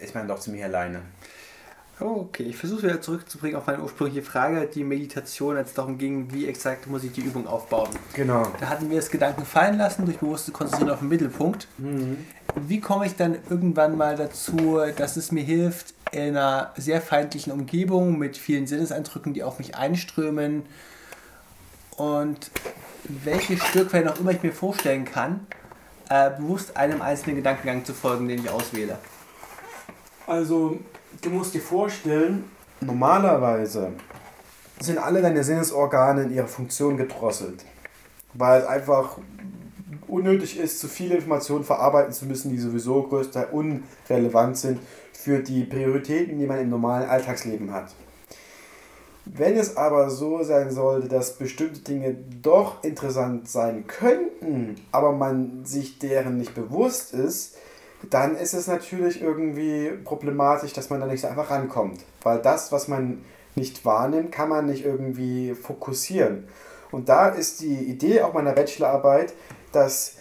ist 0.00 0.14
man 0.14 0.28
doch 0.28 0.38
ziemlich 0.38 0.62
alleine. 0.62 1.02
Okay, 2.00 2.42
ich 2.42 2.56
versuche 2.56 2.82
wieder 2.82 3.00
zurückzubringen 3.00 3.56
auf 3.56 3.66
meine 3.66 3.80
ursprüngliche 3.80 4.22
Frage, 4.22 4.66
die 4.66 4.82
Meditation, 4.82 5.56
als 5.56 5.68
es 5.68 5.74
darum 5.74 5.96
ging, 5.96 6.32
wie 6.32 6.46
exakt 6.48 6.88
muss 6.88 7.04
ich 7.04 7.12
die 7.12 7.20
Übung 7.20 7.46
aufbauen. 7.46 7.88
Genau. 8.14 8.50
Da 8.58 8.68
hatten 8.68 8.90
wir 8.90 8.96
das 8.96 9.10
Gedanken 9.10 9.44
fallen 9.44 9.78
lassen 9.78 10.04
durch 10.04 10.18
bewusste 10.18 10.50
Konzentration 10.50 10.90
auf 10.90 10.98
den 10.98 11.08
Mittelpunkt. 11.08 11.68
Wie 12.56 12.80
komme 12.80 13.06
ich 13.06 13.14
dann 13.14 13.38
irgendwann 13.48 13.96
mal 13.96 14.16
dazu, 14.16 14.80
dass 14.96 15.16
es 15.16 15.30
mir 15.30 15.44
hilft, 15.44 15.94
in 16.10 16.36
einer 16.36 16.72
sehr 16.76 17.00
feindlichen 17.00 17.52
Umgebung 17.52 18.18
mit 18.18 18.36
vielen 18.36 18.66
Sinneseindrücken, 18.66 19.34
die 19.34 19.42
auf 19.42 19.58
mich 19.58 19.76
einströmen 19.76 20.64
und 21.96 22.50
welche 23.04 23.56
Stückquellen 23.56 24.08
auch 24.08 24.18
immer 24.18 24.32
ich 24.32 24.42
mir 24.42 24.52
vorstellen 24.52 25.04
kann, 25.04 25.46
äh, 26.08 26.30
bewusst 26.30 26.76
einem 26.76 27.02
einzelnen 27.02 27.36
Gedankengang 27.36 27.84
zu 27.84 27.94
folgen, 27.94 28.28
den 28.28 28.40
ich 28.40 28.50
auswähle. 28.50 28.98
Also, 30.26 30.78
du 31.22 31.30
musst 31.30 31.54
dir 31.54 31.60
vorstellen, 31.60 32.44
normalerweise 32.80 33.92
sind 34.80 34.98
alle 34.98 35.22
deine 35.22 35.44
Sinnesorgane 35.44 36.24
in 36.24 36.34
ihrer 36.34 36.48
Funktion 36.48 36.96
gedrosselt. 36.96 37.64
Weil 38.34 38.62
es 38.62 38.66
einfach 38.66 39.18
unnötig 40.08 40.58
ist, 40.58 40.80
zu 40.80 40.88
viele 40.88 41.16
Informationen 41.16 41.64
verarbeiten 41.64 42.12
zu 42.12 42.26
müssen, 42.26 42.50
die 42.50 42.58
sowieso 42.58 43.02
größtenteils 43.04 43.52
unrelevant 43.52 44.56
sind 44.56 44.80
für 45.12 45.38
die 45.38 45.64
Prioritäten, 45.64 46.38
die 46.38 46.46
man 46.46 46.60
im 46.60 46.70
normalen 46.70 47.08
Alltagsleben 47.08 47.72
hat. 47.72 47.94
Wenn 49.24 49.56
es 49.56 49.76
aber 49.76 50.10
so 50.10 50.42
sein 50.42 50.70
sollte, 50.70 51.08
dass 51.08 51.38
bestimmte 51.38 51.80
Dinge 51.80 52.14
doch 52.42 52.84
interessant 52.84 53.48
sein 53.48 53.86
könnten, 53.86 54.76
aber 54.92 55.12
man 55.12 55.64
sich 55.64 55.98
deren 55.98 56.36
nicht 56.36 56.54
bewusst 56.54 57.14
ist, 57.14 57.56
dann 58.10 58.36
ist 58.36 58.54
es 58.54 58.66
natürlich 58.66 59.22
irgendwie 59.22 59.92
problematisch, 60.04 60.72
dass 60.72 60.90
man 60.90 61.00
da 61.00 61.06
nicht 61.06 61.20
so 61.20 61.28
einfach 61.28 61.50
rankommt. 61.50 62.04
Weil 62.22 62.40
das, 62.40 62.72
was 62.72 62.88
man 62.88 63.24
nicht 63.54 63.84
wahrnimmt, 63.84 64.32
kann 64.32 64.48
man 64.48 64.66
nicht 64.66 64.84
irgendwie 64.84 65.54
fokussieren. 65.54 66.48
Und 66.90 67.08
da 67.08 67.28
ist 67.28 67.60
die 67.60 67.74
Idee 67.74 68.22
auch 68.22 68.34
meiner 68.34 68.52
Bachelorarbeit, 68.52 69.32
dass 69.72 70.16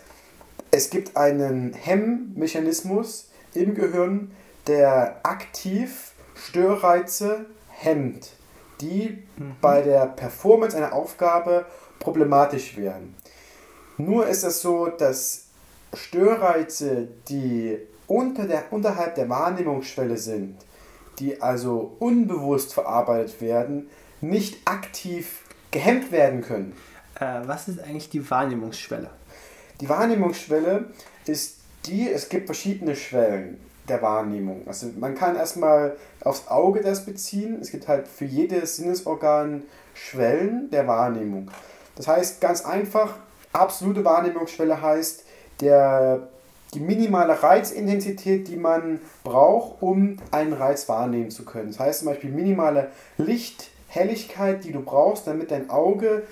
es 0.71 0.89
gibt 0.89 1.17
einen 1.17 1.73
Hemmmechanismus 1.73 3.29
im 3.53 3.75
Gehirn, 3.75 4.31
der 4.67 5.19
aktiv 5.23 6.13
Störreize 6.35 7.45
hemmt, 7.69 8.31
die 8.81 9.23
bei 9.61 9.81
der 9.81 10.07
Performance 10.07 10.75
einer 10.75 10.93
Aufgabe 10.93 11.65
problematisch 11.99 12.75
wären. 12.75 13.15
Nur 13.97 14.27
ist 14.27 14.43
es 14.43 14.61
so, 14.61 14.87
dass 14.87 15.42
Störreize, 15.95 17.07
die 17.27 17.77
unter 18.07 18.45
der, 18.45 18.71
unterhalb 18.71 19.15
der 19.15 19.29
Wahrnehmungsschwelle 19.29 20.17
sind, 20.17 20.57
die 21.19 21.41
also 21.41 21.95
unbewusst 21.99 22.73
verarbeitet 22.73 23.41
werden, 23.41 23.89
nicht 24.21 24.67
aktiv 24.67 25.43
gehemmt 25.71 26.11
werden 26.11 26.41
können. 26.41 26.73
Äh, 27.19 27.41
was 27.45 27.67
ist 27.67 27.79
eigentlich 27.79 28.09
die 28.09 28.29
Wahrnehmungsschwelle? 28.29 29.09
Die 29.81 29.89
Wahrnehmungsschwelle 29.89 30.85
ist 31.25 31.57
die, 31.85 32.09
es 32.09 32.29
gibt 32.29 32.45
verschiedene 32.45 32.95
Schwellen 32.95 33.59
der 33.89 34.01
Wahrnehmung. 34.01 34.65
Also 34.67 34.87
man 34.97 35.15
kann 35.15 35.35
erstmal 35.35 35.97
aufs 36.23 36.47
Auge 36.47 36.81
das 36.81 37.05
beziehen. 37.05 37.57
Es 37.61 37.71
gibt 37.71 37.87
halt 37.87 38.07
für 38.07 38.25
jedes 38.25 38.77
Sinnesorgan 38.77 39.63
Schwellen 39.93 40.69
der 40.71 40.87
Wahrnehmung. 40.87 41.51
Das 41.95 42.07
heißt 42.07 42.39
ganz 42.39 42.63
einfach, 42.63 43.15
absolute 43.51 44.05
Wahrnehmungsschwelle 44.05 44.81
heißt 44.81 45.22
der, 45.63 46.27
die 46.73 46.79
minimale 46.79 47.41
Reizintensität, 47.41 48.47
die 48.47 48.57
man 48.57 48.99
braucht, 49.23 49.81
um 49.81 50.17
einen 50.31 50.53
Reiz 50.53 50.89
wahrnehmen 50.89 51.31
zu 51.31 51.45
können. 51.45 51.67
Das 51.67 51.79
heißt 51.79 51.99
zum 51.99 52.09
Beispiel 52.09 52.31
minimale 52.31 52.89
Lichthelligkeit, 53.17 54.63
die 54.63 54.71
du 54.71 54.81
brauchst, 54.81 55.27
damit 55.27 55.51
dein 55.51 55.69
Auge 55.69 56.23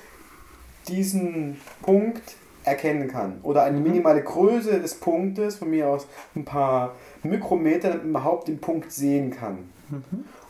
diesen 0.88 1.60
Punkt 1.82 2.24
erkennen 2.64 3.08
kann. 3.08 3.40
Oder 3.44 3.64
eine 3.64 3.80
minimale 3.80 4.22
Größe 4.22 4.80
des 4.80 4.96
Punktes, 4.96 5.56
von 5.56 5.70
mir 5.70 5.88
aus 5.88 6.08
ein 6.36 6.46
paar 6.46 6.96
Mikrometer, 7.24 7.90
damit 7.90 8.04
man 8.04 8.10
überhaupt 8.12 8.48
den 8.48 8.60
Punkt 8.60 8.92
sehen 8.92 9.32
kann. 9.32 9.70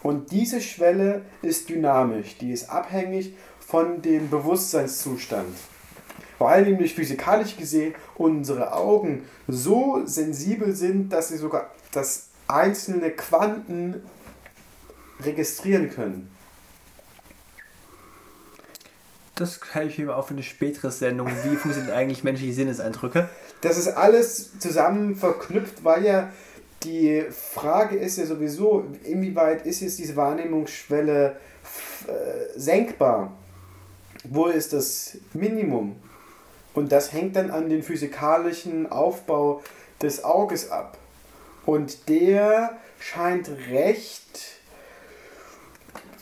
Und 0.03 0.31
diese 0.31 0.61
Schwelle 0.61 1.21
ist 1.41 1.69
dynamisch, 1.69 2.37
die 2.37 2.51
ist 2.51 2.69
abhängig 2.69 3.33
von 3.59 4.01
dem 4.01 4.29
Bewusstseinszustand. 4.29 5.55
Weil 6.41 6.63
nämlich 6.63 6.95
physikalisch 6.95 7.55
gesehen 7.55 7.93
unsere 8.15 8.73
Augen 8.73 9.25
so 9.47 10.01
sensibel 10.05 10.75
sind, 10.75 11.13
dass 11.13 11.27
sie 11.27 11.37
sogar 11.37 11.69
das 11.91 12.29
einzelne 12.47 13.11
Quanten 13.11 14.01
registrieren 15.23 15.91
können. 15.91 16.31
Das 19.35 19.59
halte 19.75 19.89
ich 19.89 19.99
mir 19.99 20.15
auf 20.15 20.29
für 20.29 20.33
eine 20.33 20.41
spätere 20.41 20.89
Sendung. 20.89 21.27
Wie 21.27 21.55
funktionieren 21.55 21.93
eigentlich 21.93 22.23
menschliche 22.23 22.53
Sinneseindrücke? 22.53 23.29
Das 23.61 23.77
ist 23.77 23.89
alles 23.89 24.57
zusammen 24.57 25.15
verknüpft, 25.15 25.83
weil 25.83 26.03
ja 26.03 26.33
die 26.81 27.23
Frage 27.29 27.97
ist 27.97 28.17
ja 28.17 28.25
sowieso, 28.25 28.85
inwieweit 29.03 29.67
ist 29.67 29.81
jetzt 29.81 29.99
diese 29.99 30.15
Wahrnehmungsschwelle 30.15 31.35
äh, 32.07 32.59
senkbar? 32.59 33.31
Wo 34.23 34.47
ist 34.47 34.73
das 34.73 35.17
Minimum? 35.33 35.97
Und 36.73 36.91
das 36.91 37.11
hängt 37.11 37.35
dann 37.35 37.51
an 37.51 37.69
den 37.69 37.83
physikalischen 37.83 38.91
Aufbau 38.91 39.61
des 40.01 40.23
Auges 40.23 40.71
ab. 40.71 40.97
Und 41.65 42.09
der 42.09 42.77
scheint 42.99 43.49
recht 43.69 44.61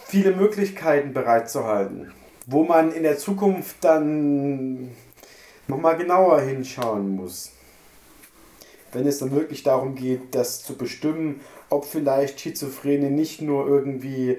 viele 0.06 0.36
Möglichkeiten 0.36 1.14
bereitzuhalten, 1.14 2.12
wo 2.48 2.64
man 2.64 2.92
in 2.92 3.04
der 3.04 3.18
Zukunft 3.18 3.78
dann 3.82 4.90
nochmal 5.68 5.98
genauer 5.98 6.42
hinschauen 6.42 7.16
muss. 7.16 7.52
Wenn 8.92 9.06
es 9.06 9.20
dann 9.20 9.32
wirklich 9.32 9.62
darum 9.62 9.94
geht, 9.94 10.34
das 10.34 10.64
zu 10.64 10.76
bestimmen, 10.76 11.42
ob 11.70 11.86
vielleicht 11.86 12.40
Schizophrene 12.40 13.12
nicht 13.12 13.42
nur 13.42 13.68
irgendwie 13.68 14.38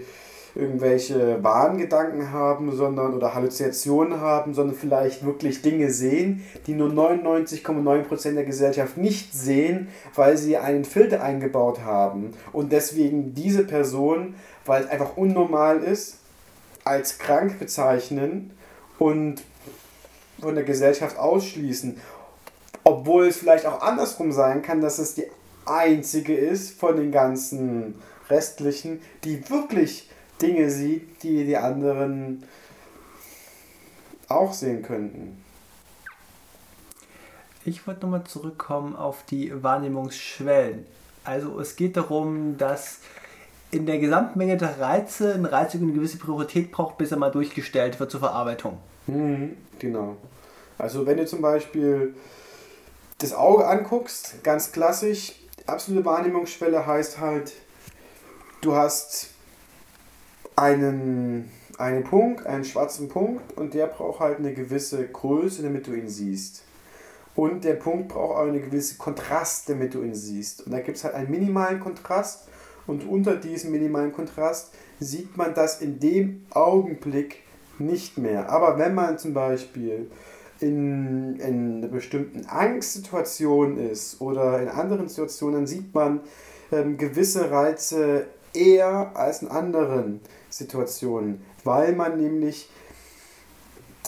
irgendwelche 0.55 1.43
Wahngedanken 1.43 2.33
haben, 2.33 2.75
sondern 2.75 3.15
oder 3.15 3.35
Halluzinationen 3.35 4.21
haben, 4.21 4.55
sondern 4.55 4.77
vielleicht 4.77 5.25
wirklich 5.25 5.63
Dinge 5.63 5.91
sehen, 5.91 6.45
die 6.67 6.75
nur 6.75 6.89
99,9% 6.89 8.35
der 8.35 8.45
Gesellschaft 8.45 8.97
nicht 8.97 9.33
sehen, 9.33 9.89
weil 10.15 10.37
sie 10.37 10.57
einen 10.57 10.85
Filter 10.85 11.23
eingebaut 11.23 11.81
haben 11.85 12.35
und 12.53 12.73
deswegen 12.73 13.35
diese 13.35 13.65
Person, 13.65 14.35
weil 14.67 14.85
es 14.85 14.91
einfach 14.91 15.17
unnormal 15.17 15.83
ist, 15.83 16.19
als 16.85 17.19
krank 17.19 17.59
bezeichnen 17.59 18.51
und 18.99 19.43
von 20.41 20.55
der 20.55 20.65
Gesellschaft 20.65 21.19
ausschließen. 21.19 21.97
Obwohl 22.83 23.27
es 23.27 23.37
vielleicht 23.37 23.67
auch 23.67 23.83
andersrum 23.83 24.33
sein 24.33 24.63
kann, 24.63 24.81
dass 24.81 24.99
es 24.99 25.15
die 25.15 25.27
einzige 25.67 26.35
ist 26.35 26.79
von 26.79 26.97
den 26.97 27.13
ganzen 27.13 27.97
restlichen, 28.29 29.01
die 29.25 29.49
wirklich 29.51 30.10
Dinge 30.41 30.71
sieht, 30.71 31.23
die 31.23 31.45
die 31.45 31.57
anderen 31.57 32.45
auch 34.29 34.53
sehen 34.53 34.83
könnten. 34.83 35.43
Ich 37.65 37.87
wollte 37.87 38.03
nochmal 38.03 38.25
zurückkommen 38.25 38.97
auf 38.97 39.23
die 39.25 39.63
Wahrnehmungsschwellen. 39.63 40.87
Also 41.25 41.61
es 41.61 41.77
geht 41.77 41.97
darum, 41.97 42.57
dass 42.57 43.01
in 43.71 43.87
der 43.87 43.99
Gesamtmenge 43.99 44.57
der 44.57 44.81
Reize 44.81 45.35
ein 45.35 45.45
Reiz 45.45 45.75
eine 45.75 45.93
gewisse 45.93 46.19
Priorität 46.19 46.73
braucht, 46.73 46.99
bis 46.99 47.11
er 47.13 47.19
mal 47.19 47.31
durchgestellt 47.31 48.01
wird 48.01 48.11
zur 48.11 48.21
Verarbeitung. 48.21 48.79
Mhm, 49.07 49.57
genau. 49.79 50.17
Also 50.79 51.07
wenn 51.07 51.19
du 51.19 51.27
zum 51.27 51.43
Beispiel 51.43 52.15
das 53.19 53.35
Auge 53.35 53.67
anguckst, 53.67 54.43
ganz 54.43 54.73
klassisch, 54.73 55.35
absolute 55.67 56.05
Wahrnehmungsschwelle 56.05 56.87
heißt 56.87 57.19
halt, 57.21 57.53
du 58.63 58.75
hast 58.75 59.29
einen, 60.61 61.51
einen 61.79 62.05
Punkt, 62.05 62.47
einen 62.47 62.65
schwarzen 62.65 63.09
Punkt 63.09 63.57
und 63.57 63.75
der 63.75 63.87
braucht 63.87 64.21
halt 64.21 64.39
eine 64.39 64.53
gewisse 64.53 65.07
Größe, 65.07 65.63
damit 65.63 65.87
du 65.87 65.95
ihn 65.95 66.09
siehst. 66.09 66.63
Und 67.35 67.65
der 67.65 67.75
Punkt 67.75 68.09
braucht 68.09 68.37
auch 68.37 68.47
eine 68.47 68.61
gewisse 68.61 68.97
Kontrast, 68.99 69.69
damit 69.69 69.95
du 69.95 70.03
ihn 70.03 70.15
siehst. 70.15 70.67
Und 70.67 70.73
da 70.73 70.81
gibt 70.81 70.99
es 70.99 71.05
halt 71.05 71.15
einen 71.15 71.31
minimalen 71.31 71.81
Kontrast 71.81 72.49
und 72.87 73.09
unter 73.09 73.37
diesem 73.37 73.71
minimalen 73.71 74.13
Kontrast 74.13 74.75
sieht 74.99 75.37
man 75.37 75.55
das 75.55 75.81
in 75.81 75.99
dem 76.01 76.45
Augenblick 76.51 77.43
nicht 77.79 78.19
mehr. 78.19 78.51
Aber 78.51 78.79
wenn 78.79 78.95
man 78.95 79.17
zum 79.17 79.33
Beispiel 79.33 80.11
in, 80.61 81.37
in 81.37 81.79
einer 81.79 81.89
bestimmten 81.89 82.47
Angstsituation 82.47 83.79
ist 83.79 84.21
oder 84.21 84.61
in 84.61 84.69
anderen 84.69 85.09
Situationen, 85.09 85.61
dann 85.61 85.67
sieht 85.67 85.95
man 85.95 86.21
ähm, 86.71 86.99
gewisse 86.99 87.51
Reize 87.51 88.27
eher 88.53 89.13
als 89.15 89.43
in 89.43 89.49
anderen 89.49 90.21
Situationen, 90.51 91.41
weil 91.65 91.95
man 91.95 92.19
nämlich 92.19 92.69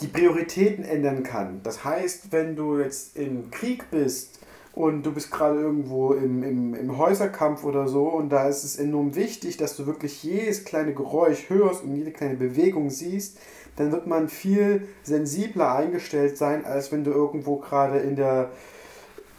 die 0.03 0.09
Prioritäten 0.09 0.85
ändern 0.85 1.23
kann. 1.23 1.61
Das 1.63 1.85
heißt, 1.85 2.33
wenn 2.33 2.57
du 2.57 2.79
jetzt 2.79 3.17
im 3.17 3.51
Krieg 3.51 3.91
bist 3.91 4.41
und 4.75 5.05
du 5.05 5.13
bist 5.13 5.31
gerade 5.31 5.61
irgendwo 5.61 6.13
im, 6.13 6.43
im, 6.43 6.75
im 6.75 6.99
Häuserkampf 6.99 7.65
oder 7.65 7.87
so 7.89 8.09
und 8.09 8.31
da 8.31 8.49
ist 8.49 8.65
es 8.65 8.77
enorm 8.77 9.15
wichtig, 9.15 9.57
dass 9.57 9.77
du 9.77 9.87
wirklich 9.87 10.23
jedes 10.23 10.65
kleine 10.65 10.95
Geräusch 10.95 11.49
hörst 11.49 11.85
und 11.85 11.95
jede 11.95 12.11
kleine 12.11 12.37
Bewegung 12.37 12.91
siehst, 12.91 13.39
dann 13.77 13.93
wird 13.93 14.07
man 14.07 14.29
viel 14.29 14.89
sensibler 15.03 15.75
eingestellt 15.75 16.37
sein, 16.37 16.65
als 16.65 16.93
wenn 16.93 17.05
du 17.05 17.11
irgendwo 17.11 17.57
gerade 17.57 17.99
in 17.99 18.17
der 18.17 18.51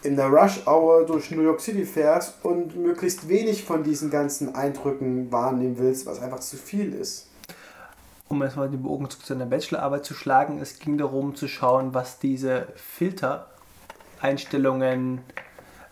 in 0.04 0.16
der 0.16 0.26
Rush 0.26 0.66
Hour 0.66 1.06
durch 1.06 1.30
New 1.30 1.42
York 1.42 1.60
City 1.60 1.86
fährst 1.86 2.44
und 2.44 2.76
möglichst 2.76 3.28
wenig 3.28 3.64
von 3.64 3.82
diesen 3.82 4.10
ganzen 4.10 4.54
Eindrücken 4.54 5.32
wahrnehmen 5.32 5.78
willst, 5.78 6.06
was 6.06 6.20
einfach 6.20 6.40
zu 6.40 6.56
viel 6.56 6.94
ist. 6.94 7.28
Um 8.28 8.42
erstmal 8.42 8.68
die 8.68 8.76
Bogen 8.76 9.08
zu 9.08 9.18
seiner 9.22 9.46
Bachelorarbeit 9.46 10.04
zu 10.04 10.14
schlagen, 10.14 10.58
es 10.60 10.78
ging 10.78 10.98
darum 10.98 11.34
zu 11.34 11.48
schauen, 11.48 11.94
was 11.94 12.18
diese 12.18 12.68
Filtereinstellungen 12.76 15.22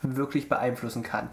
wirklich 0.02 0.48
beeinflussen 0.48 1.02
kann. 1.02 1.30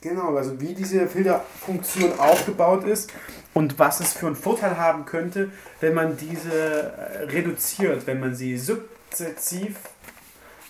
Genau, 0.00 0.36
also 0.36 0.60
wie 0.60 0.74
diese 0.74 1.06
Filterfunktion 1.06 2.18
aufgebaut 2.18 2.84
ist 2.84 3.12
und 3.54 3.78
was 3.78 4.00
es 4.00 4.12
für 4.12 4.26
einen 4.26 4.36
Vorteil 4.36 4.76
haben 4.76 5.04
könnte, 5.04 5.50
wenn 5.80 5.94
man 5.94 6.16
diese 6.16 6.92
reduziert, 7.28 8.06
wenn 8.06 8.18
man 8.18 8.34
sie 8.34 8.58
sukzessiv 8.58 9.76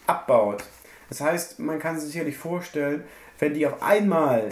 abbaut. 0.07 0.65
Das 1.09 1.21
heißt, 1.21 1.59
man 1.59 1.79
kann 1.79 1.99
sich 1.99 2.13
sicherlich 2.13 2.37
vorstellen, 2.37 3.05
wenn 3.39 3.55
die 3.55 3.67
auf 3.67 3.83
einmal 3.83 4.49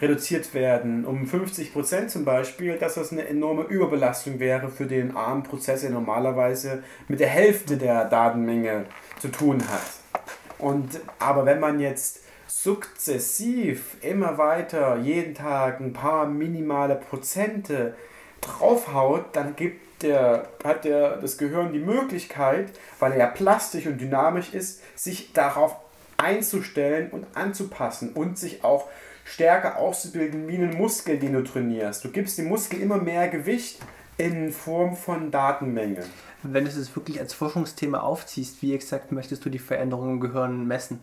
reduziert 0.00 0.54
werden, 0.54 1.04
um 1.04 1.24
50% 1.24 2.08
zum 2.08 2.24
Beispiel, 2.24 2.76
dass 2.76 2.94
das 2.94 3.12
eine 3.12 3.26
enorme 3.26 3.62
Überbelastung 3.62 4.40
wäre 4.40 4.68
für 4.68 4.86
den 4.86 5.16
ARM-Prozess, 5.16 5.82
der 5.82 5.90
normalerweise 5.90 6.82
mit 7.08 7.20
der 7.20 7.28
Hälfte 7.28 7.76
der 7.76 8.06
Datenmenge 8.06 8.86
zu 9.20 9.28
tun 9.28 9.62
hat. 9.68 10.58
Und, 10.58 11.00
aber 11.18 11.46
wenn 11.46 11.60
man 11.60 11.80
jetzt 11.80 12.20
sukzessiv 12.46 13.96
immer 14.02 14.38
weiter 14.38 14.96
jeden 14.98 15.34
Tag 15.34 15.80
ein 15.80 15.92
paar 15.92 16.26
minimale 16.26 16.96
Prozente 16.96 17.94
draufhaut, 18.40 19.26
dann 19.32 19.56
gibt 19.56 20.02
der, 20.02 20.48
hat 20.62 20.84
der, 20.84 21.16
das 21.16 21.38
Gehirn 21.38 21.72
die 21.72 21.78
Möglichkeit, 21.78 22.72
weil 22.98 23.12
er 23.12 23.18
ja 23.18 23.26
plastisch 23.26 23.86
und 23.86 24.00
dynamisch 24.00 24.52
ist, 24.52 24.82
sich 24.96 25.32
darauf 25.32 25.76
einzustellen 26.16 27.10
und 27.10 27.26
anzupassen 27.34 28.12
und 28.12 28.38
sich 28.38 28.64
auch 28.64 28.88
stärker 29.24 29.78
auszubilden 29.78 30.48
wie 30.48 30.56
einen 30.56 30.76
Muskel, 30.76 31.18
den 31.18 31.32
du 31.32 31.42
trainierst. 31.42 32.04
Du 32.04 32.10
gibst 32.10 32.38
dem 32.38 32.46
Muskel 32.46 32.80
immer 32.80 32.98
mehr 32.98 33.28
Gewicht 33.28 33.80
in 34.16 34.52
Form 34.52 34.96
von 34.96 35.30
Datenmenge. 35.30 36.04
Wenn 36.42 36.64
du 36.64 36.70
es 36.70 36.94
wirklich 36.94 37.20
als 37.20 37.32
Forschungsthema 37.32 38.00
aufziehst, 38.00 38.60
wie 38.62 38.74
exakt 38.74 39.12
möchtest 39.12 39.44
du 39.44 39.50
die 39.50 39.58
Veränderungen 39.58 40.14
im 40.14 40.20
Gehirn 40.20 40.66
messen? 40.66 41.00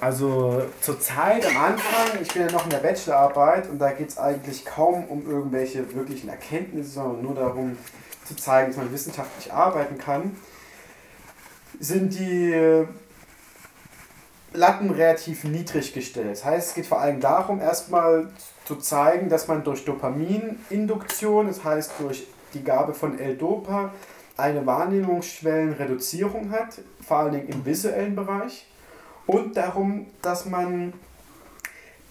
Also 0.00 0.62
zur 0.80 1.00
Zeit 1.00 1.44
am 1.44 1.56
Anfang, 1.56 2.22
ich 2.22 2.28
bin 2.32 2.46
ja 2.46 2.52
noch 2.52 2.64
in 2.64 2.70
der 2.70 2.78
Bachelorarbeit 2.78 3.68
und 3.68 3.78
da 3.78 3.90
geht 3.90 4.08
es 4.08 4.18
eigentlich 4.18 4.64
kaum 4.64 5.04
um 5.06 5.28
irgendwelche 5.28 5.94
wirklichen 5.94 6.28
Erkenntnisse, 6.28 6.90
sondern 6.90 7.22
nur 7.22 7.34
darum 7.34 7.76
zu 8.24 8.36
zeigen, 8.36 8.68
dass 8.68 8.76
man 8.76 8.92
wissenschaftlich 8.92 9.52
arbeiten 9.52 9.98
kann, 9.98 10.36
sind 11.80 12.18
die 12.18 12.86
Latten 14.54 14.90
relativ 14.90 15.44
niedrig 15.44 15.92
gestellt. 15.94 16.30
Das 16.30 16.44
heißt, 16.44 16.68
es 16.68 16.74
geht 16.74 16.86
vor 16.86 17.00
allem 17.00 17.20
darum, 17.20 17.60
erstmal 17.60 18.28
zu 18.64 18.76
zeigen, 18.76 19.28
dass 19.28 19.48
man 19.48 19.64
durch 19.64 19.84
Dopamininduktion, 19.84 21.46
das 21.46 21.64
heißt 21.64 21.92
durch 22.00 22.26
die 22.54 22.62
Gabe 22.62 22.94
von 22.94 23.18
L-Dopa, 23.18 23.92
eine 24.36 24.64
Wahrnehmungsschwellenreduzierung 24.66 26.50
hat, 26.50 26.80
vor 27.06 27.18
allen 27.18 27.32
Dingen 27.32 27.48
im 27.48 27.64
visuellen 27.64 28.14
Bereich. 28.14 28.66
Und 29.26 29.56
darum, 29.56 30.06
dass 30.20 30.46
man 30.46 30.92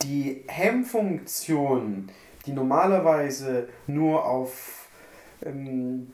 die 0.03 0.43
Hemmfunktion, 0.47 2.09
die 2.45 2.53
normalerweise 2.53 3.67
nur 3.87 4.25
auf 4.25 4.87
ähm, 5.45 6.11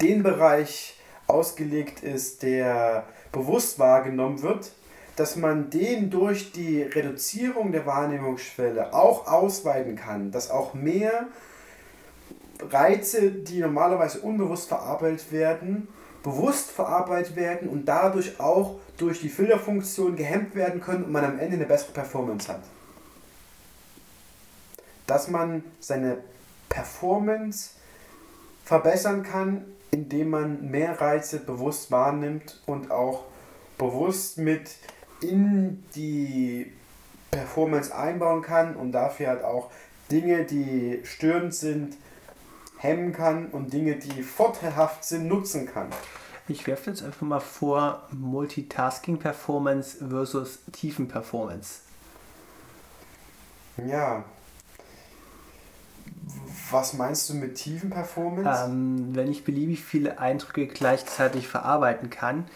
den 0.00 0.22
Bereich 0.22 0.98
ausgelegt 1.26 2.02
ist, 2.02 2.42
der 2.42 3.04
bewusst 3.38 3.78
wahrgenommen 3.78 4.42
wird, 4.42 4.72
dass 5.16 5.36
man 5.36 5.70
den 5.70 6.10
durch 6.10 6.52
die 6.52 6.82
Reduzierung 6.82 7.72
der 7.72 7.86
Wahrnehmungsschwelle 7.86 8.92
auch 8.92 9.26
ausweiten 9.26 9.96
kann, 9.96 10.30
dass 10.30 10.50
auch 10.50 10.74
mehr 10.74 11.26
Reize, 12.60 13.30
die 13.30 13.60
normalerweise 13.60 14.20
unbewusst 14.20 14.68
verarbeitet 14.68 15.32
werden, 15.32 15.88
bewusst 16.22 16.70
verarbeitet 16.70 17.36
werden 17.36 17.68
und 17.68 17.84
dadurch 17.86 18.40
auch 18.40 18.78
durch 18.96 19.20
die 19.20 19.28
Filterfunktion 19.28 20.16
gehemmt 20.16 20.54
werden 20.54 20.80
können 20.80 21.04
und 21.04 21.12
man 21.12 21.24
am 21.24 21.38
Ende 21.38 21.56
eine 21.56 21.66
bessere 21.66 21.92
Performance 21.92 22.48
hat. 22.52 22.62
Dass 25.06 25.28
man 25.28 25.62
seine 25.78 26.18
Performance 26.68 27.70
verbessern 28.64 29.22
kann, 29.22 29.64
indem 29.90 30.30
man 30.30 30.70
mehr 30.70 31.00
Reize 31.00 31.40
bewusst 31.40 31.90
wahrnimmt 31.90 32.62
und 32.66 32.90
auch 32.90 33.24
bewusst 33.78 34.38
mit 34.38 34.70
in 35.20 35.84
die 35.94 36.72
Performance 37.30 37.94
einbauen 37.94 38.42
kann 38.42 38.76
und 38.76 38.92
dafür 38.92 39.28
halt 39.28 39.44
auch 39.44 39.70
Dinge, 40.10 40.44
die 40.44 41.00
störend 41.04 41.54
sind, 41.54 41.96
hemmen 42.78 43.12
kann 43.12 43.46
und 43.46 43.72
Dinge, 43.72 43.96
die 43.96 44.22
vorteilhaft 44.22 45.04
sind, 45.04 45.26
nutzen 45.26 45.66
kann. 45.66 45.88
Ich 46.46 46.66
werfe 46.66 46.90
jetzt 46.90 47.02
einfach 47.02 47.26
mal 47.26 47.40
vor 47.40 48.08
Multitasking 48.10 49.18
Performance 49.18 49.98
versus 50.08 50.60
Tiefen 50.72 51.06
Performance. 51.06 51.80
Ja, 53.86 54.24
was 56.70 56.92
meinst 56.94 57.28
du 57.28 57.34
mit 57.34 57.56
tiefen 57.56 57.90
Performance? 57.90 58.64
Ähm, 58.66 59.14
wenn 59.14 59.30
ich 59.30 59.44
beliebig 59.44 59.82
viele 59.82 60.18
Eindrücke 60.18 60.66
gleichzeitig 60.66 61.48
verarbeiten 61.48 62.10
kann, 62.10 62.46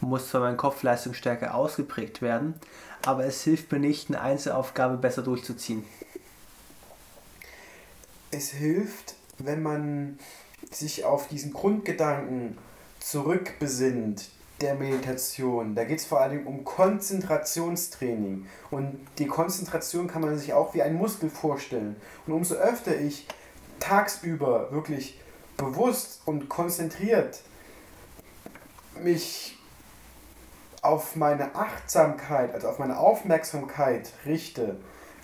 muss 0.00 0.28
zwar 0.28 0.42
mein 0.42 0.56
Kopf 0.56 0.82
leistungsstärker 0.82 1.54
ausgeprägt 1.54 2.22
werden, 2.22 2.54
aber 3.04 3.24
es 3.24 3.42
hilft 3.42 3.72
mir 3.72 3.78
nicht, 3.78 4.08
eine 4.08 4.20
Einzelaufgabe 4.20 4.96
besser 4.96 5.22
durchzuziehen. 5.22 5.84
Es 8.30 8.50
hilft, 8.50 9.14
wenn 9.38 9.62
man 9.62 10.18
sich 10.70 11.04
auf 11.04 11.28
diesen 11.28 11.52
Grundgedanken 11.52 12.58
zurückbesinnt 13.00 14.28
der 14.60 14.74
Meditation. 14.74 15.74
Da 15.74 15.84
geht 15.84 15.98
es 15.98 16.06
vor 16.06 16.20
allem 16.20 16.46
um 16.46 16.64
Konzentrationstraining. 16.64 18.46
Und 18.70 18.98
die 19.18 19.26
Konzentration 19.26 20.06
kann 20.08 20.22
man 20.22 20.38
sich 20.38 20.52
auch 20.54 20.74
wie 20.74 20.82
ein 20.82 20.94
Muskel 20.94 21.30
vorstellen. 21.30 21.96
Und 22.26 22.32
umso 22.32 22.54
öfter 22.54 22.98
ich 22.98 23.26
tagsüber 23.80 24.70
wirklich 24.72 25.20
bewusst 25.56 26.22
und 26.26 26.48
konzentriert 26.48 27.40
mich 29.02 29.58
auf 30.82 31.16
meine 31.16 31.54
Achtsamkeit, 31.54 32.54
also 32.54 32.68
auf 32.68 32.78
meine 32.78 32.98
Aufmerksamkeit 32.98 34.12
richte, 34.24 34.76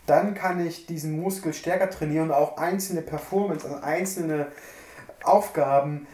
dann 0.07 0.35
kann 0.35 0.65
ich 0.67 0.87
diesen 0.87 1.21
Muskel 1.21 1.55
stärker 1.55 1.89
trainieren 1.89 2.31
und 2.31 2.35
auch 2.35 2.57
einzelne 2.57 3.03
Performance, 3.03 3.65
also 3.67 3.81
einzelne 3.83 4.49
Aufgaben 5.23 6.07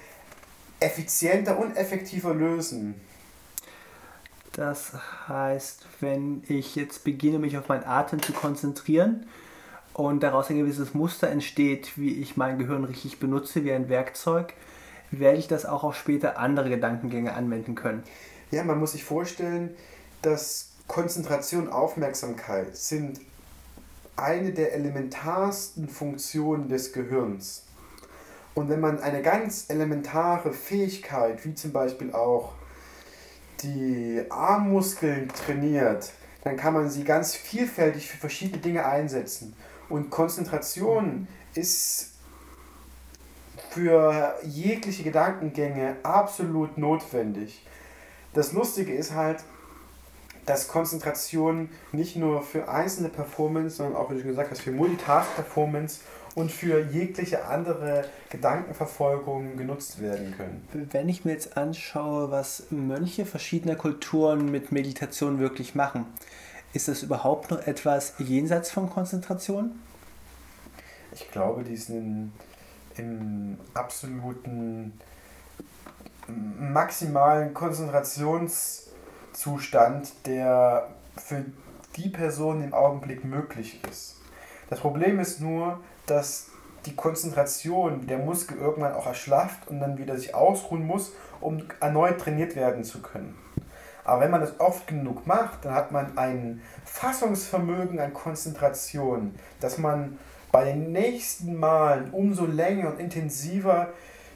effizienter 0.80 1.59
und 1.59 1.76
effektiver 1.76 2.34
lösen. 2.34 3.01
Das 4.53 4.93
heißt, 5.28 5.86
wenn 6.01 6.43
ich 6.49 6.76
jetzt 6.76 7.05
beginne, 7.05 7.39
mich 7.39 7.57
auf 7.57 7.68
meinen 7.68 7.84
Atem 7.84 8.20
zu 8.20 8.32
konzentrieren, 8.32 9.28
und 9.99 10.22
daraus 10.22 10.49
ein 10.49 10.59
gewisses 10.59 10.94
Muster 10.94 11.28
entsteht, 11.28 11.99
wie 11.99 12.20
ich 12.20 12.36
mein 12.36 12.57
Gehirn 12.57 12.84
richtig 12.84 13.18
benutze, 13.18 13.64
wie 13.64 13.72
ein 13.72 13.88
Werkzeug, 13.88 14.55
werde 15.11 15.38
ich 15.38 15.49
das 15.49 15.66
auch 15.66 15.82
auf 15.82 15.96
später 15.96 16.38
andere 16.38 16.70
Gedankengänge 16.70 17.34
anwenden 17.34 17.74
können. 17.74 18.05
Ja, 18.53 18.62
man 18.62 18.78
muss 18.78 18.92
sich 18.92 19.03
vorstellen, 19.03 19.74
dass 20.22 20.70
Konzentration 20.86 21.66
und 21.66 21.72
Aufmerksamkeit 21.72 22.76
sind 22.76 23.20
eine 24.14 24.53
der 24.53 24.72
elementarsten 24.72 25.88
Funktionen 25.88 26.68
des 26.68 26.92
Gehirns. 26.92 27.64
Und 28.55 28.68
wenn 28.68 28.78
man 28.78 29.01
eine 29.01 29.20
ganz 29.20 29.64
elementare 29.68 30.53
Fähigkeit, 30.53 31.44
wie 31.44 31.55
zum 31.55 31.72
Beispiel 31.72 32.12
auch 32.12 32.53
die 33.64 34.22
Armmuskeln 34.30 35.28
trainiert, 35.28 36.12
dann 36.44 36.57
kann 36.57 36.74
man 36.74 36.88
sie 36.88 37.03
ganz 37.03 37.34
vielfältig 37.34 38.09
für 38.09 38.18
verschiedene 38.18 38.62
Dinge 38.62 38.86
einsetzen. 38.86 39.57
Und 39.89 40.11
Konzentration 40.11 41.28
ist 41.55 42.12
für 43.70 44.34
jegliche 44.45 45.03
Gedankengänge 45.03 45.97
absolut 46.03 46.78
notwendig. 46.78 47.64
Das 48.34 48.53
Lustige 48.53 48.93
ist 48.95 49.14
halt, 49.14 49.45
dass 50.47 50.68
Konzentration 50.68 51.68
nicht 51.93 52.16
nur 52.16 52.43
für 52.43 52.68
einzelne 52.68 53.11
Performance, 53.11 53.76
sondern 53.76 53.97
auch, 53.97 54.11
wie 54.11 54.16
du 54.16 54.22
gesagt 54.22 54.51
hast, 54.51 54.62
für 54.62 54.72
Multitask-Performance 54.72 56.01
und 56.34 56.51
für 56.51 56.80
jegliche 56.80 57.45
andere 57.47 58.05
Gedankenverfolgung 58.30 59.57
genutzt 59.57 60.01
werden 60.01 60.34
können. 60.36 60.89
Wenn 60.91 61.09
ich 61.09 61.24
mir 61.24 61.32
jetzt 61.32 61.57
anschaue, 61.57 62.30
was 62.30 62.64
Mönche 62.70 63.26
verschiedener 63.26 63.74
Kulturen 63.74 64.51
mit 64.51 64.72
Meditation 64.72 65.39
wirklich 65.39 65.74
machen, 65.74 66.07
ist 66.73 66.89
das 66.89 67.03
überhaupt 67.03 67.51
noch 67.51 67.66
etwas 67.66 68.14
jenseits 68.19 68.71
von 68.71 68.89
Konzentration? 68.91 69.79
Ich 71.12 71.31
glaube, 71.31 71.64
die 71.64 71.77
sind 71.77 72.33
im 72.97 73.59
absoluten 73.75 74.99
maximalen 76.29 77.53
Konzentrationszustand, 77.55 80.27
der 80.27 80.89
für 81.16 81.45
die 81.97 82.11
Person 82.11 82.62
im 82.62 82.75
Augenblick 82.75 83.25
möglich 83.25 83.81
ist. 83.89 84.16
Das 84.69 84.81
Problem 84.81 85.19
ist 85.19 85.41
nur, 85.41 85.81
dass 86.07 86.51
die 86.87 86.95
Konzentration 86.95 88.07
der 88.07 88.19
Muskel 88.19 88.59
irgendwann 88.59 88.93
auch 88.93 89.07
erschlafft 89.07 89.66
und 89.69 89.81
dann 89.81 89.97
wieder 89.99 90.19
sich 90.19 90.35
ausruhen 90.35 90.87
muss, 90.87 91.12
um 91.41 91.62
erneut 91.81 92.21
trainiert 92.21 92.55
werden 92.57 92.85
zu 92.85 93.01
können. 93.01 93.35
Aber 94.09 94.23
wenn 94.23 94.31
man 94.31 94.41
das 94.41 94.59
oft 94.59 94.87
genug 94.87 95.27
macht, 95.27 95.67
dann 95.67 95.75
hat 95.75 95.93
man 95.93 96.17
ein 96.17 96.63
Fassungsvermögen 96.87 98.01
an 98.01 98.15
Konzentration, 98.15 99.35
dass 99.61 99.77
man 99.77 100.19
bei 100.51 100.65
den 100.65 100.93
nächsten 100.93 101.57
Malen 101.57 102.11
umso 102.13 102.47
länger 102.47 102.89
und 102.89 103.01
intensiver 103.01 103.89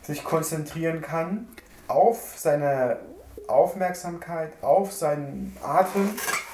sich 0.03 0.25
konzentrieren 0.25 1.01
kann 1.01 1.49
auf 1.89 2.35
seine 2.37 2.99
Aufmerksamkeit, 3.49 4.53
auf 4.61 4.93
seinen 4.93 5.57
Atem 5.63 6.11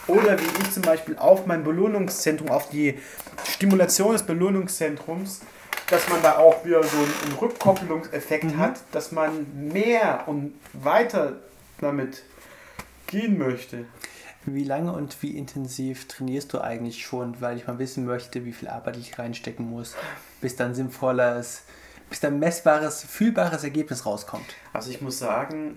oder 0.06 0.38
wie 0.38 0.62
ich 0.62 0.70
zum 0.70 0.84
Beispiel 0.84 1.16
auf 1.18 1.44
mein 1.44 1.64
Belohnungszentrum, 1.64 2.50
auf 2.50 2.68
die 2.70 3.00
Stimulation 3.44 4.12
des 4.12 4.22
Belohnungszentrums, 4.22 5.40
dass 5.90 6.08
man 6.08 6.22
da 6.22 6.38
auch 6.38 6.64
wieder 6.64 6.84
so 6.84 6.96
einen 6.96 7.34
Rückkopplungseffekt 7.40 8.44
mhm. 8.44 8.58
hat, 8.58 8.80
dass 8.92 9.10
man 9.10 9.44
mehr 9.72 10.22
und 10.26 10.54
weiter 10.72 11.32
damit 11.80 12.22
gehen 13.08 13.36
möchte. 13.38 13.86
Wie 14.46 14.64
lange 14.64 14.92
und 14.92 15.20
wie 15.22 15.36
intensiv 15.36 16.06
trainierst 16.06 16.52
du 16.52 16.60
eigentlich 16.60 17.04
schon, 17.04 17.40
weil 17.40 17.56
ich 17.56 17.66
mal 17.66 17.78
wissen 17.78 18.06
möchte, 18.06 18.44
wie 18.44 18.52
viel 18.52 18.68
Arbeit 18.68 18.96
ich 18.96 19.18
reinstecken 19.18 19.68
muss, 19.68 19.96
bis 20.40 20.54
dann 20.54 20.74
sinnvolles, 20.74 21.64
bis 22.08 22.20
dann 22.20 22.38
messbares, 22.38 23.02
fühlbares 23.02 23.64
Ergebnis 23.64 24.06
rauskommt? 24.06 24.46
Also 24.72 24.90
ich 24.90 25.00
muss 25.00 25.18
sagen, 25.18 25.76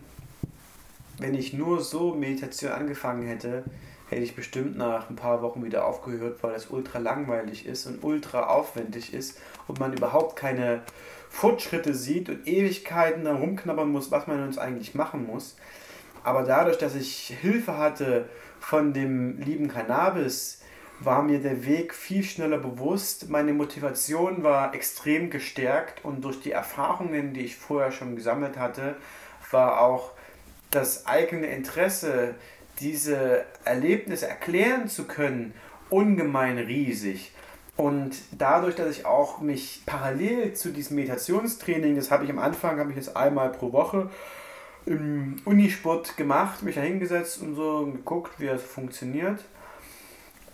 wenn 1.18 1.34
ich 1.34 1.54
nur 1.54 1.82
so 1.82 2.14
Meditation 2.14 2.72
angefangen 2.72 3.28
hätte, 3.28 3.64
hätte 4.10 4.24
ich 4.24 4.36
bestimmt 4.36 4.78
nach 4.78 5.10
ein 5.10 5.16
paar 5.16 5.42
Wochen 5.42 5.64
wieder 5.64 5.86
aufgehört, 5.86 6.44
weil 6.44 6.56
es 6.56 6.68
ultra 6.68 7.00
langweilig 7.00 7.66
ist 7.66 7.88
und 7.88 8.04
ultra 8.04 8.48
aufwendig 8.48 9.14
ist 9.14 9.40
und 9.68 9.80
man 9.80 9.94
überhaupt 9.94 10.36
keine 10.36 10.82
Fortschritte 11.30 11.94
sieht 11.94 12.30
und 12.30 12.46
Ewigkeiten 12.48 13.24
dann 13.24 13.38
rumknabbern 13.38 13.90
muss, 13.90 14.12
was 14.12 14.28
man 14.28 14.44
uns 14.44 14.58
eigentlich 14.58 14.96
machen 14.96 15.26
muss. 15.26 15.56
Aber 16.24 16.44
dadurch, 16.44 16.78
dass 16.78 16.96
ich 16.96 17.36
Hilfe 17.42 17.78
hatte 17.78 18.30
von 18.60 18.94
dem 18.94 19.40
lieben 19.40 19.68
Cannabis, 19.68 20.62
war 21.00 21.24
mir 21.24 21.40
der 21.40 21.66
Weg 21.66 21.96
viel 21.96 22.24
schneller 22.24 22.60
bewusst. 22.60 23.30
Meine 23.30 23.54
Motivation 23.54 24.44
war 24.44 24.76
extrem 24.76 25.32
gestärkt 25.32 26.06
und 26.06 26.24
durch 26.24 26.42
die 26.42 26.52
Erfahrungen, 26.52 27.34
die 27.34 27.42
ich 27.42 27.56
vorher 27.56 27.92
schon 27.92 28.16
gesammelt 28.16 28.58
hatte, 28.58 28.96
war 29.50 29.82
auch 29.82 30.12
das 30.70 31.08
eigene 31.08 31.48
Interesse, 31.48 32.36
diese 32.80 33.46
Erlebnisse 33.66 34.28
erklären 34.28 34.88
zu 34.88 35.06
können, 35.06 35.54
ungemein 35.90 36.58
riesig. 36.58 37.32
Und 37.78 38.16
dadurch, 38.32 38.76
dass 38.76 38.96
ich 38.96 39.06
auch 39.06 39.42
mich 39.42 39.82
parallel 39.86 40.54
zu 40.54 40.70
diesem 40.70 40.98
Meditationstraining, 40.98 41.96
das 41.96 42.12
habe 42.12 42.26
ich 42.26 42.30
am 42.30 42.40
Anfang, 42.40 42.80
habe 42.80 42.92
ich 42.92 42.96
jetzt 42.96 43.18
einmal 43.18 43.52
pro 43.52 43.74
Woche 43.74 44.10
im 44.86 45.42
Unisport 45.46 46.18
gemacht, 46.18 46.64
mich 46.64 46.76
da 46.76 46.82
hingesetzt 46.82 47.42
und 47.42 47.56
so 47.56 47.86
geguckt, 47.86 48.40
wie 48.40 48.48
es 48.48 48.64
funktioniert, 48.64 49.44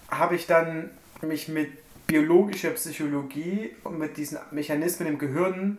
habe 0.09 0.36
ich 0.36 0.47
dann 0.47 0.89
mich 1.21 1.47
mit 1.47 1.69
biologischer 2.07 2.71
Psychologie 2.71 3.71
und 3.84 3.99
mit 3.99 4.17
diesen 4.17 4.39
Mechanismen 4.51 5.09
im 5.09 5.17
Gehirn 5.17 5.78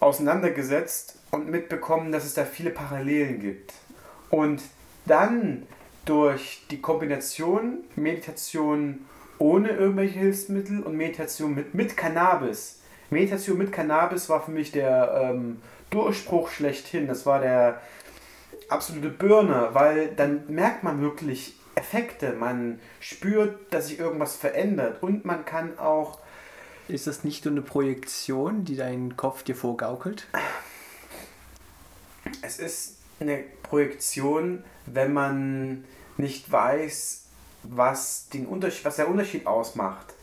auseinandergesetzt 0.00 1.18
und 1.30 1.50
mitbekommen, 1.50 2.12
dass 2.12 2.24
es 2.24 2.34
da 2.34 2.44
viele 2.44 2.70
Parallelen 2.70 3.40
gibt. 3.40 3.74
Und 4.30 4.62
dann 5.06 5.66
durch 6.04 6.66
die 6.70 6.80
Kombination 6.80 7.78
Meditation 7.96 9.06
ohne 9.38 9.70
irgendwelche 9.70 10.18
Hilfsmittel 10.18 10.82
und 10.82 10.96
Meditation 10.96 11.54
mit, 11.54 11.74
mit 11.74 11.96
Cannabis. 11.96 12.80
Meditation 13.10 13.58
mit 13.58 13.72
Cannabis 13.72 14.28
war 14.28 14.42
für 14.42 14.50
mich 14.50 14.72
der 14.72 15.30
ähm, 15.32 15.62
Durchbruch 15.90 16.50
schlechthin. 16.50 17.06
Das 17.06 17.26
war 17.26 17.40
der 17.40 17.80
absolute 18.68 19.08
Birne, 19.08 19.70
weil 19.72 20.08
dann 20.08 20.44
merkt 20.48 20.82
man 20.82 21.00
wirklich 21.00 21.54
Effekte. 21.74 22.32
Man 22.32 22.80
spürt, 23.00 23.72
dass 23.72 23.88
sich 23.88 23.98
irgendwas 23.98 24.36
verändert 24.36 25.02
und 25.02 25.24
man 25.24 25.44
kann 25.44 25.78
auch. 25.78 26.18
Ist 26.88 27.06
das 27.06 27.22
nicht 27.22 27.44
nur 27.44 27.52
eine 27.52 27.62
Projektion, 27.62 28.64
die 28.64 28.74
dein 28.74 29.16
Kopf 29.16 29.42
dir 29.42 29.54
vorgaukelt? 29.54 30.26
Es 32.40 32.58
ist 32.58 32.96
eine 33.20 33.44
Projektion, 33.62 34.64
wenn 34.86 35.12
man 35.12 35.84
nicht 36.16 36.50
weiß, 36.50 37.24
was, 37.62 38.28
den 38.30 38.46
Unterschied, 38.46 38.84
was 38.84 38.96
der 38.96 39.08
Unterschied 39.08 39.46
ausmacht. 39.46 40.14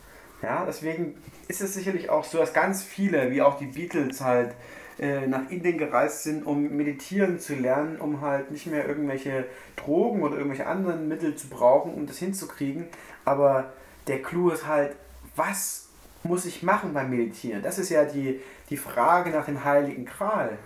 Ja, 0.41 0.65
deswegen 0.65 1.21
ist 1.47 1.61
es 1.61 1.73
sicherlich 1.73 2.09
auch 2.09 2.23
so, 2.23 2.37
dass 2.37 2.53
ganz 2.53 2.83
viele, 2.83 3.31
wie 3.31 3.41
auch 3.41 3.57
die 3.57 3.67
Beatles 3.67 4.21
halt, 4.21 4.55
äh, 4.99 5.27
nach 5.27 5.49
Indien 5.49 5.77
gereist 5.77 6.23
sind, 6.23 6.45
um 6.45 6.75
meditieren 6.75 7.39
zu 7.39 7.55
lernen, 7.55 7.99
um 7.99 8.21
halt 8.21 8.51
nicht 8.51 8.67
mehr 8.67 8.87
irgendwelche 8.87 9.45
Drogen 9.75 10.21
oder 10.21 10.35
irgendwelche 10.35 10.67
anderen 10.67 11.07
Mittel 11.07 11.35
zu 11.35 11.47
brauchen, 11.47 11.93
um 11.93 12.07
das 12.07 12.17
hinzukriegen. 12.17 12.87
Aber 13.25 13.73
der 14.07 14.21
Clou 14.21 14.49
ist 14.49 14.67
halt, 14.67 14.95
was 15.35 15.89
muss 16.23 16.45
ich 16.45 16.63
machen 16.63 16.93
beim 16.93 17.09
Meditieren? 17.09 17.61
Das 17.61 17.77
ist 17.77 17.89
ja 17.89 18.05
die, 18.05 18.39
die 18.69 18.77
Frage 18.77 19.29
nach 19.29 19.45
dem 19.45 19.63
heiligen 19.63 20.05
Kral 20.05 20.57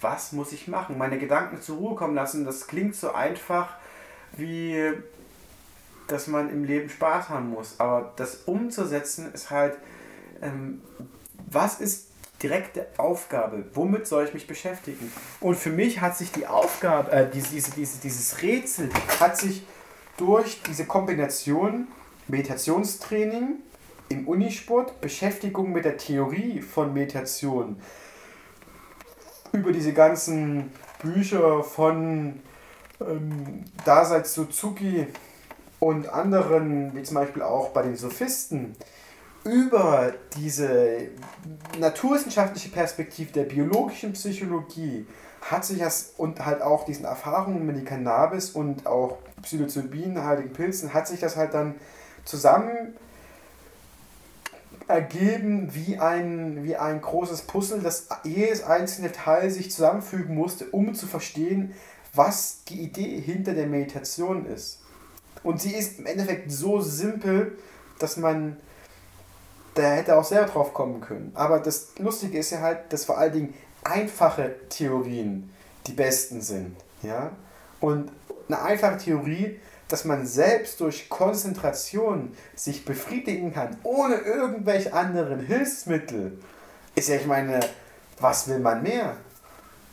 was 0.00 0.32
muss 0.32 0.52
ich 0.52 0.68
machen? 0.68 0.98
Meine 0.98 1.18
Gedanken 1.18 1.60
zur 1.60 1.78
Ruhe 1.78 1.94
kommen 1.94 2.14
lassen, 2.14 2.44
das 2.44 2.66
klingt 2.66 2.94
so 2.94 3.12
einfach 3.12 3.74
wie, 4.36 4.92
dass 6.08 6.26
man 6.26 6.50
im 6.50 6.64
Leben 6.64 6.88
Spaß 6.88 7.28
haben 7.28 7.50
muss. 7.50 7.80
Aber 7.80 8.12
das 8.16 8.42
umzusetzen 8.46 9.32
ist 9.32 9.50
halt, 9.50 9.76
ähm, 10.42 10.82
was 11.50 11.80
ist 11.80 12.05
direkte 12.42 12.86
Aufgabe? 12.98 13.64
Womit 13.74 14.06
soll 14.06 14.24
ich 14.24 14.34
mich 14.34 14.46
beschäftigen? 14.46 15.12
Und 15.40 15.56
für 15.56 15.70
mich 15.70 16.00
hat 16.00 16.16
sich 16.16 16.32
die 16.32 16.46
Aufgabe, 16.46 17.10
äh, 17.12 17.30
diese, 17.30 17.70
diese, 17.70 18.00
dieses 18.00 18.42
Rätsel, 18.42 18.90
hat 19.20 19.36
sich 19.36 19.64
durch 20.16 20.62
diese 20.62 20.86
Kombination 20.86 21.88
Meditationstraining 22.28 23.60
im 24.08 24.28
Unisport, 24.28 25.00
Beschäftigung 25.00 25.72
mit 25.72 25.84
der 25.84 25.96
Theorie 25.96 26.60
von 26.60 26.92
Meditation, 26.92 27.76
über 29.52 29.72
diese 29.72 29.92
ganzen 29.92 30.72
Bücher 31.02 31.62
von 31.62 32.40
ähm, 33.00 33.64
Dazai 33.84 34.24
Suzuki 34.24 35.06
und 35.78 36.08
anderen, 36.08 36.94
wie 36.94 37.02
zum 37.02 37.16
Beispiel 37.16 37.42
auch 37.42 37.70
bei 37.70 37.82
den 37.82 37.96
Sophisten, 37.96 38.76
über 39.46 40.12
diese 40.36 41.08
naturwissenschaftliche 41.78 42.68
Perspektive 42.68 43.32
der 43.32 43.44
biologischen 43.44 44.12
Psychologie 44.12 45.06
hat 45.40 45.64
sich 45.64 45.78
das 45.78 46.14
und 46.16 46.44
halt 46.44 46.60
auch 46.60 46.84
diesen 46.84 47.04
Erfahrungen 47.04 47.64
mit 47.64 47.86
Cannabis 47.86 48.50
und 48.50 48.86
auch 48.86 49.18
Psilocybin, 49.42 50.22
heiligen 50.24 50.52
Pilzen, 50.52 50.92
hat 50.92 51.06
sich 51.06 51.20
das 51.20 51.36
halt 51.36 51.54
dann 51.54 51.76
zusammen 52.24 52.94
ergeben 54.88 55.74
wie 55.74 55.98
ein, 55.98 56.64
wie 56.64 56.76
ein 56.76 57.00
großes 57.00 57.42
Puzzle, 57.42 57.80
das 57.80 58.08
jedes 58.24 58.64
einzelne 58.64 59.12
Teil 59.12 59.50
sich 59.50 59.70
zusammenfügen 59.70 60.34
musste, 60.34 60.66
um 60.66 60.94
zu 60.94 61.06
verstehen, 61.06 61.74
was 62.14 62.64
die 62.64 62.80
Idee 62.80 63.20
hinter 63.20 63.54
der 63.54 63.66
Meditation 63.66 64.46
ist. 64.46 64.80
Und 65.42 65.60
sie 65.60 65.74
ist 65.74 65.98
im 65.98 66.06
Endeffekt 66.06 66.50
so 66.50 66.80
simpel, 66.80 67.56
dass 67.98 68.16
man 68.16 68.56
da 69.76 69.92
hätte 69.92 70.16
auch 70.16 70.24
selber 70.24 70.46
drauf 70.46 70.74
kommen 70.74 71.00
können. 71.00 71.32
Aber 71.34 71.60
das 71.60 71.90
Lustige 71.98 72.38
ist 72.38 72.50
ja 72.50 72.60
halt, 72.60 72.92
dass 72.92 73.04
vor 73.04 73.18
allen 73.18 73.32
Dingen 73.32 73.54
einfache 73.84 74.54
Theorien 74.68 75.50
die 75.86 75.92
besten 75.92 76.40
sind. 76.40 76.76
Ja? 77.02 77.30
Und 77.80 78.10
eine 78.48 78.62
einfache 78.62 78.98
Theorie 78.98 79.60
dass 79.88 80.04
man 80.04 80.26
selbst 80.26 80.80
durch 80.80 81.08
Konzentration 81.08 82.32
sich 82.54 82.84
befriedigen 82.84 83.52
kann, 83.52 83.76
ohne 83.82 84.16
irgendwelche 84.16 84.92
anderen 84.92 85.40
Hilfsmittel, 85.40 86.38
ist 86.94 87.08
ja, 87.08 87.16
ich 87.16 87.26
meine, 87.26 87.60
was 88.18 88.48
will 88.48 88.58
man 88.58 88.82
mehr? 88.82 89.16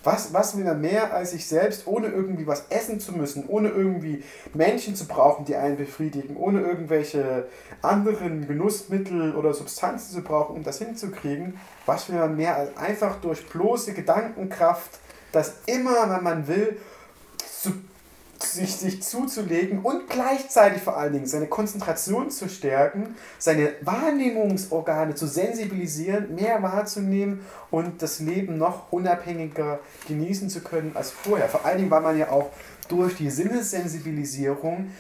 Was, 0.04 0.34
was 0.34 0.58
will 0.58 0.66
man 0.66 0.82
mehr 0.82 1.14
als 1.14 1.32
sich 1.32 1.48
selbst, 1.48 1.88
ohne 1.88 2.08
irgendwie 2.08 2.46
was 2.46 2.66
essen 2.70 3.00
zu 3.00 3.14
müssen, 3.14 3.46
ohne 3.48 3.70
irgendwie 3.70 4.24
Menschen 4.54 4.96
zu 4.96 5.08
brauchen, 5.08 5.46
die 5.46 5.56
einen 5.56 5.78
befriedigen, 5.78 6.36
ohne 6.36 6.60
irgendwelche 6.60 7.48
anderen 7.82 8.46
Genussmittel 8.48 9.34
oder 9.36 9.54
Substanzen 9.54 10.14
zu 10.14 10.22
brauchen, 10.22 10.58
um 10.58 10.64
das 10.64 10.80
hinzukriegen? 10.80 11.58
Was 11.86 12.10
will 12.10 12.18
man 12.18 12.36
mehr 12.36 12.58
als 12.58 12.76
einfach 12.76 13.22
durch 13.22 13.48
bloße 13.48 13.94
Gedankenkraft, 13.94 15.00
das 15.32 15.56
immer, 15.68 16.10
wenn 16.10 16.24
man 16.24 16.48
will, 16.48 16.78
zu 17.62 17.72
sich, 18.44 18.76
sich 18.76 19.02
zuzulegen 19.02 19.80
und 19.80 20.10
gleichzeitig 20.10 20.82
vor 20.82 20.98
allen 20.98 21.14
Dingen 21.14 21.26
seine 21.26 21.48
Konzentration 21.48 22.30
zu 22.30 22.50
stärken, 22.50 23.16
seine 23.40 23.72
Wahrnehmungsorgane 23.82 25.16
zu 25.16 25.28
sensibilisieren, 25.28 26.36
mehr 26.36 26.62
wahrzunehmen 26.62 27.46
und 27.72 28.02
das 28.02 28.20
Leben 28.20 28.58
noch 28.58 28.92
unabhängiger 28.92 29.80
genießen 30.08 30.50
zu 30.50 30.62
können 30.62 30.92
als 30.96 31.12
vorher. 31.12 31.50
Vor 31.50 31.66
allen 31.66 31.80
Dingen, 31.80 31.92
weil 31.92 32.02
man 32.02 32.18
ja 32.18 32.30
auch 32.30 32.50
durch 32.88 33.16
die 33.16 33.30
Sinnessensibilisierung 33.30 34.92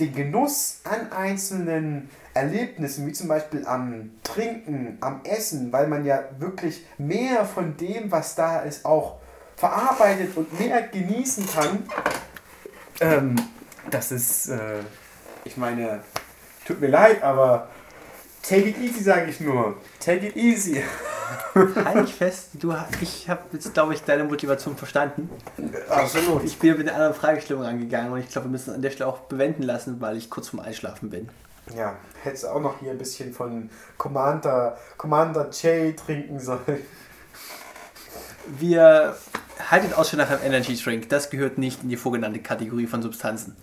den 0.00 0.14
Genuss 0.14 0.80
an 0.84 1.12
einzelnen 1.12 2.08
Erlebnissen, 2.34 3.06
wie 3.06 3.12
zum 3.12 3.28
Beispiel 3.28 3.66
am 3.66 4.10
Trinken, 4.22 4.96
am 5.00 5.20
Essen, 5.24 5.72
weil 5.72 5.88
man 5.88 6.04
ja 6.04 6.22
wirklich 6.38 6.86
mehr 6.98 7.44
von 7.44 7.76
dem, 7.76 8.10
was 8.12 8.34
da 8.36 8.60
ist, 8.60 8.84
auch 8.84 9.16
verarbeitet 9.56 10.36
und 10.36 10.58
mehr 10.58 10.82
genießen 10.82 11.48
kann, 11.48 11.82
ähm, 13.00 13.36
das 13.90 14.12
ist, 14.12 14.48
äh, 14.48 14.80
ich 15.44 15.56
meine, 15.56 16.00
tut 16.66 16.80
mir 16.80 16.88
leid, 16.88 17.22
aber 17.22 17.68
take 18.42 18.68
it 18.68 18.78
easy, 18.78 19.02
sage 19.02 19.30
ich 19.30 19.40
nur. 19.40 19.76
Take 20.00 20.28
it 20.28 20.36
easy. 20.36 20.82
Halt 21.84 22.08
dich 22.08 22.14
fest, 22.14 22.50
du, 22.54 22.74
ich 23.00 23.28
habe 23.28 23.42
jetzt, 23.52 23.72
glaube 23.74 23.94
ich, 23.94 24.02
deine 24.02 24.24
Motivation 24.24 24.76
verstanden. 24.76 25.28
Absolut. 25.88 26.44
Ich 26.44 26.58
bin 26.58 26.76
mit 26.76 26.88
einer 26.88 26.96
anderen 26.96 27.14
Fragestellung 27.14 27.64
angegangen 27.64 28.12
und 28.12 28.20
ich 28.20 28.28
glaube, 28.28 28.46
wir 28.46 28.52
müssen 28.52 28.74
an 28.74 28.82
der 28.82 28.90
Stelle 28.90 29.08
auch 29.08 29.20
bewenden 29.20 29.62
lassen, 29.62 30.00
weil 30.00 30.16
ich 30.16 30.30
kurz 30.30 30.48
vorm 30.48 30.64
Einschlafen 30.64 31.10
bin. 31.10 31.28
Ja, 31.76 31.96
hättest 32.22 32.46
auch 32.46 32.60
noch 32.60 32.80
hier 32.80 32.92
ein 32.92 32.98
bisschen 32.98 33.34
von 33.34 33.68
Commander, 33.98 34.78
Commander 34.96 35.50
J 35.50 35.96
trinken 35.96 36.40
sollen. 36.40 36.86
Wir 38.46 39.14
haltet 39.70 39.94
Ausschau 39.94 40.16
nach 40.16 40.30
einem 40.30 40.42
Energy 40.42 40.76
Drink. 40.76 41.08
Das 41.08 41.30
gehört 41.30 41.58
nicht 41.58 41.82
in 41.82 41.88
die 41.88 41.96
vorgenannte 41.96 42.40
Kategorie 42.40 42.86
von 42.86 43.02
Substanzen. 43.02 43.56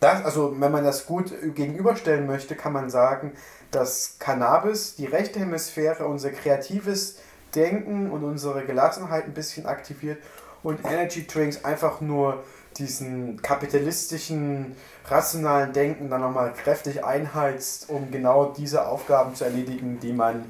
Das, 0.00 0.24
also, 0.24 0.54
wenn 0.58 0.72
man 0.72 0.84
das 0.84 1.06
gut 1.06 1.32
gegenüberstellen 1.54 2.26
möchte, 2.26 2.56
kann 2.56 2.72
man 2.72 2.88
sagen, 2.88 3.32
dass 3.70 4.16
Cannabis 4.18 4.96
die 4.96 5.06
rechte 5.06 5.38
Hemisphäre 5.38 6.06
unser 6.06 6.30
kreatives 6.30 7.18
Denken 7.54 8.10
und 8.10 8.24
unsere 8.24 8.64
Gelassenheit 8.64 9.24
ein 9.24 9.34
bisschen 9.34 9.66
aktiviert 9.66 10.18
und 10.62 10.84
Energy 10.84 11.26
Drinks 11.26 11.64
einfach 11.64 12.00
nur 12.00 12.42
diesen 12.76 13.42
kapitalistischen, 13.42 14.76
rationalen 15.06 15.72
Denken 15.72 16.08
dann 16.08 16.20
nochmal 16.20 16.52
kräftig 16.52 17.04
einheizt, 17.04 17.90
um 17.90 18.10
genau 18.10 18.54
diese 18.56 18.86
Aufgaben 18.86 19.34
zu 19.34 19.44
erledigen, 19.44 19.98
die 20.00 20.12
man 20.12 20.44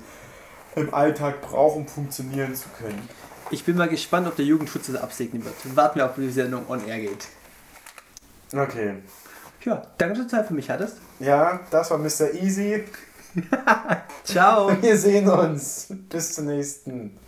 im 0.77 0.93
Alltag 0.95 1.41
braucht, 1.41 1.77
um 1.77 1.89
funktionieren 1.89 2.55
zu 2.55 2.69
können. 2.79 3.09
Ich 3.53 3.64
bin 3.64 3.76
mal 3.76 3.88
gespannt, 3.88 4.28
ob 4.28 4.36
der 4.36 4.44
Jugendschutz 4.44 4.86
das 4.86 5.03
absegnen 5.03 5.44
wird. 5.44 5.55
Warten 5.76 5.98
wir 5.98 6.07
auf, 6.07 6.16
wie 6.18 6.26
die 6.26 6.32
Sendung 6.32 6.68
on 6.68 6.86
air 6.86 7.01
geht. 7.01 7.26
Okay. 8.53 8.94
Ja, 9.64 9.82
danke, 9.98 10.14
dass 10.14 10.26
du 10.26 10.30
Zeit 10.30 10.46
für 10.46 10.55
mich 10.55 10.70
hattest. 10.70 10.96
Ja, 11.18 11.61
das 11.70 11.90
war 11.90 11.98
Mr. 11.98 12.32
Easy. 12.34 12.84
Ciao. 14.24 14.70
Wir 14.80 14.96
sehen 14.96 15.28
uns. 15.28 15.88
Bis 16.09 16.34
zur 16.34 16.44
nächsten. 16.44 17.18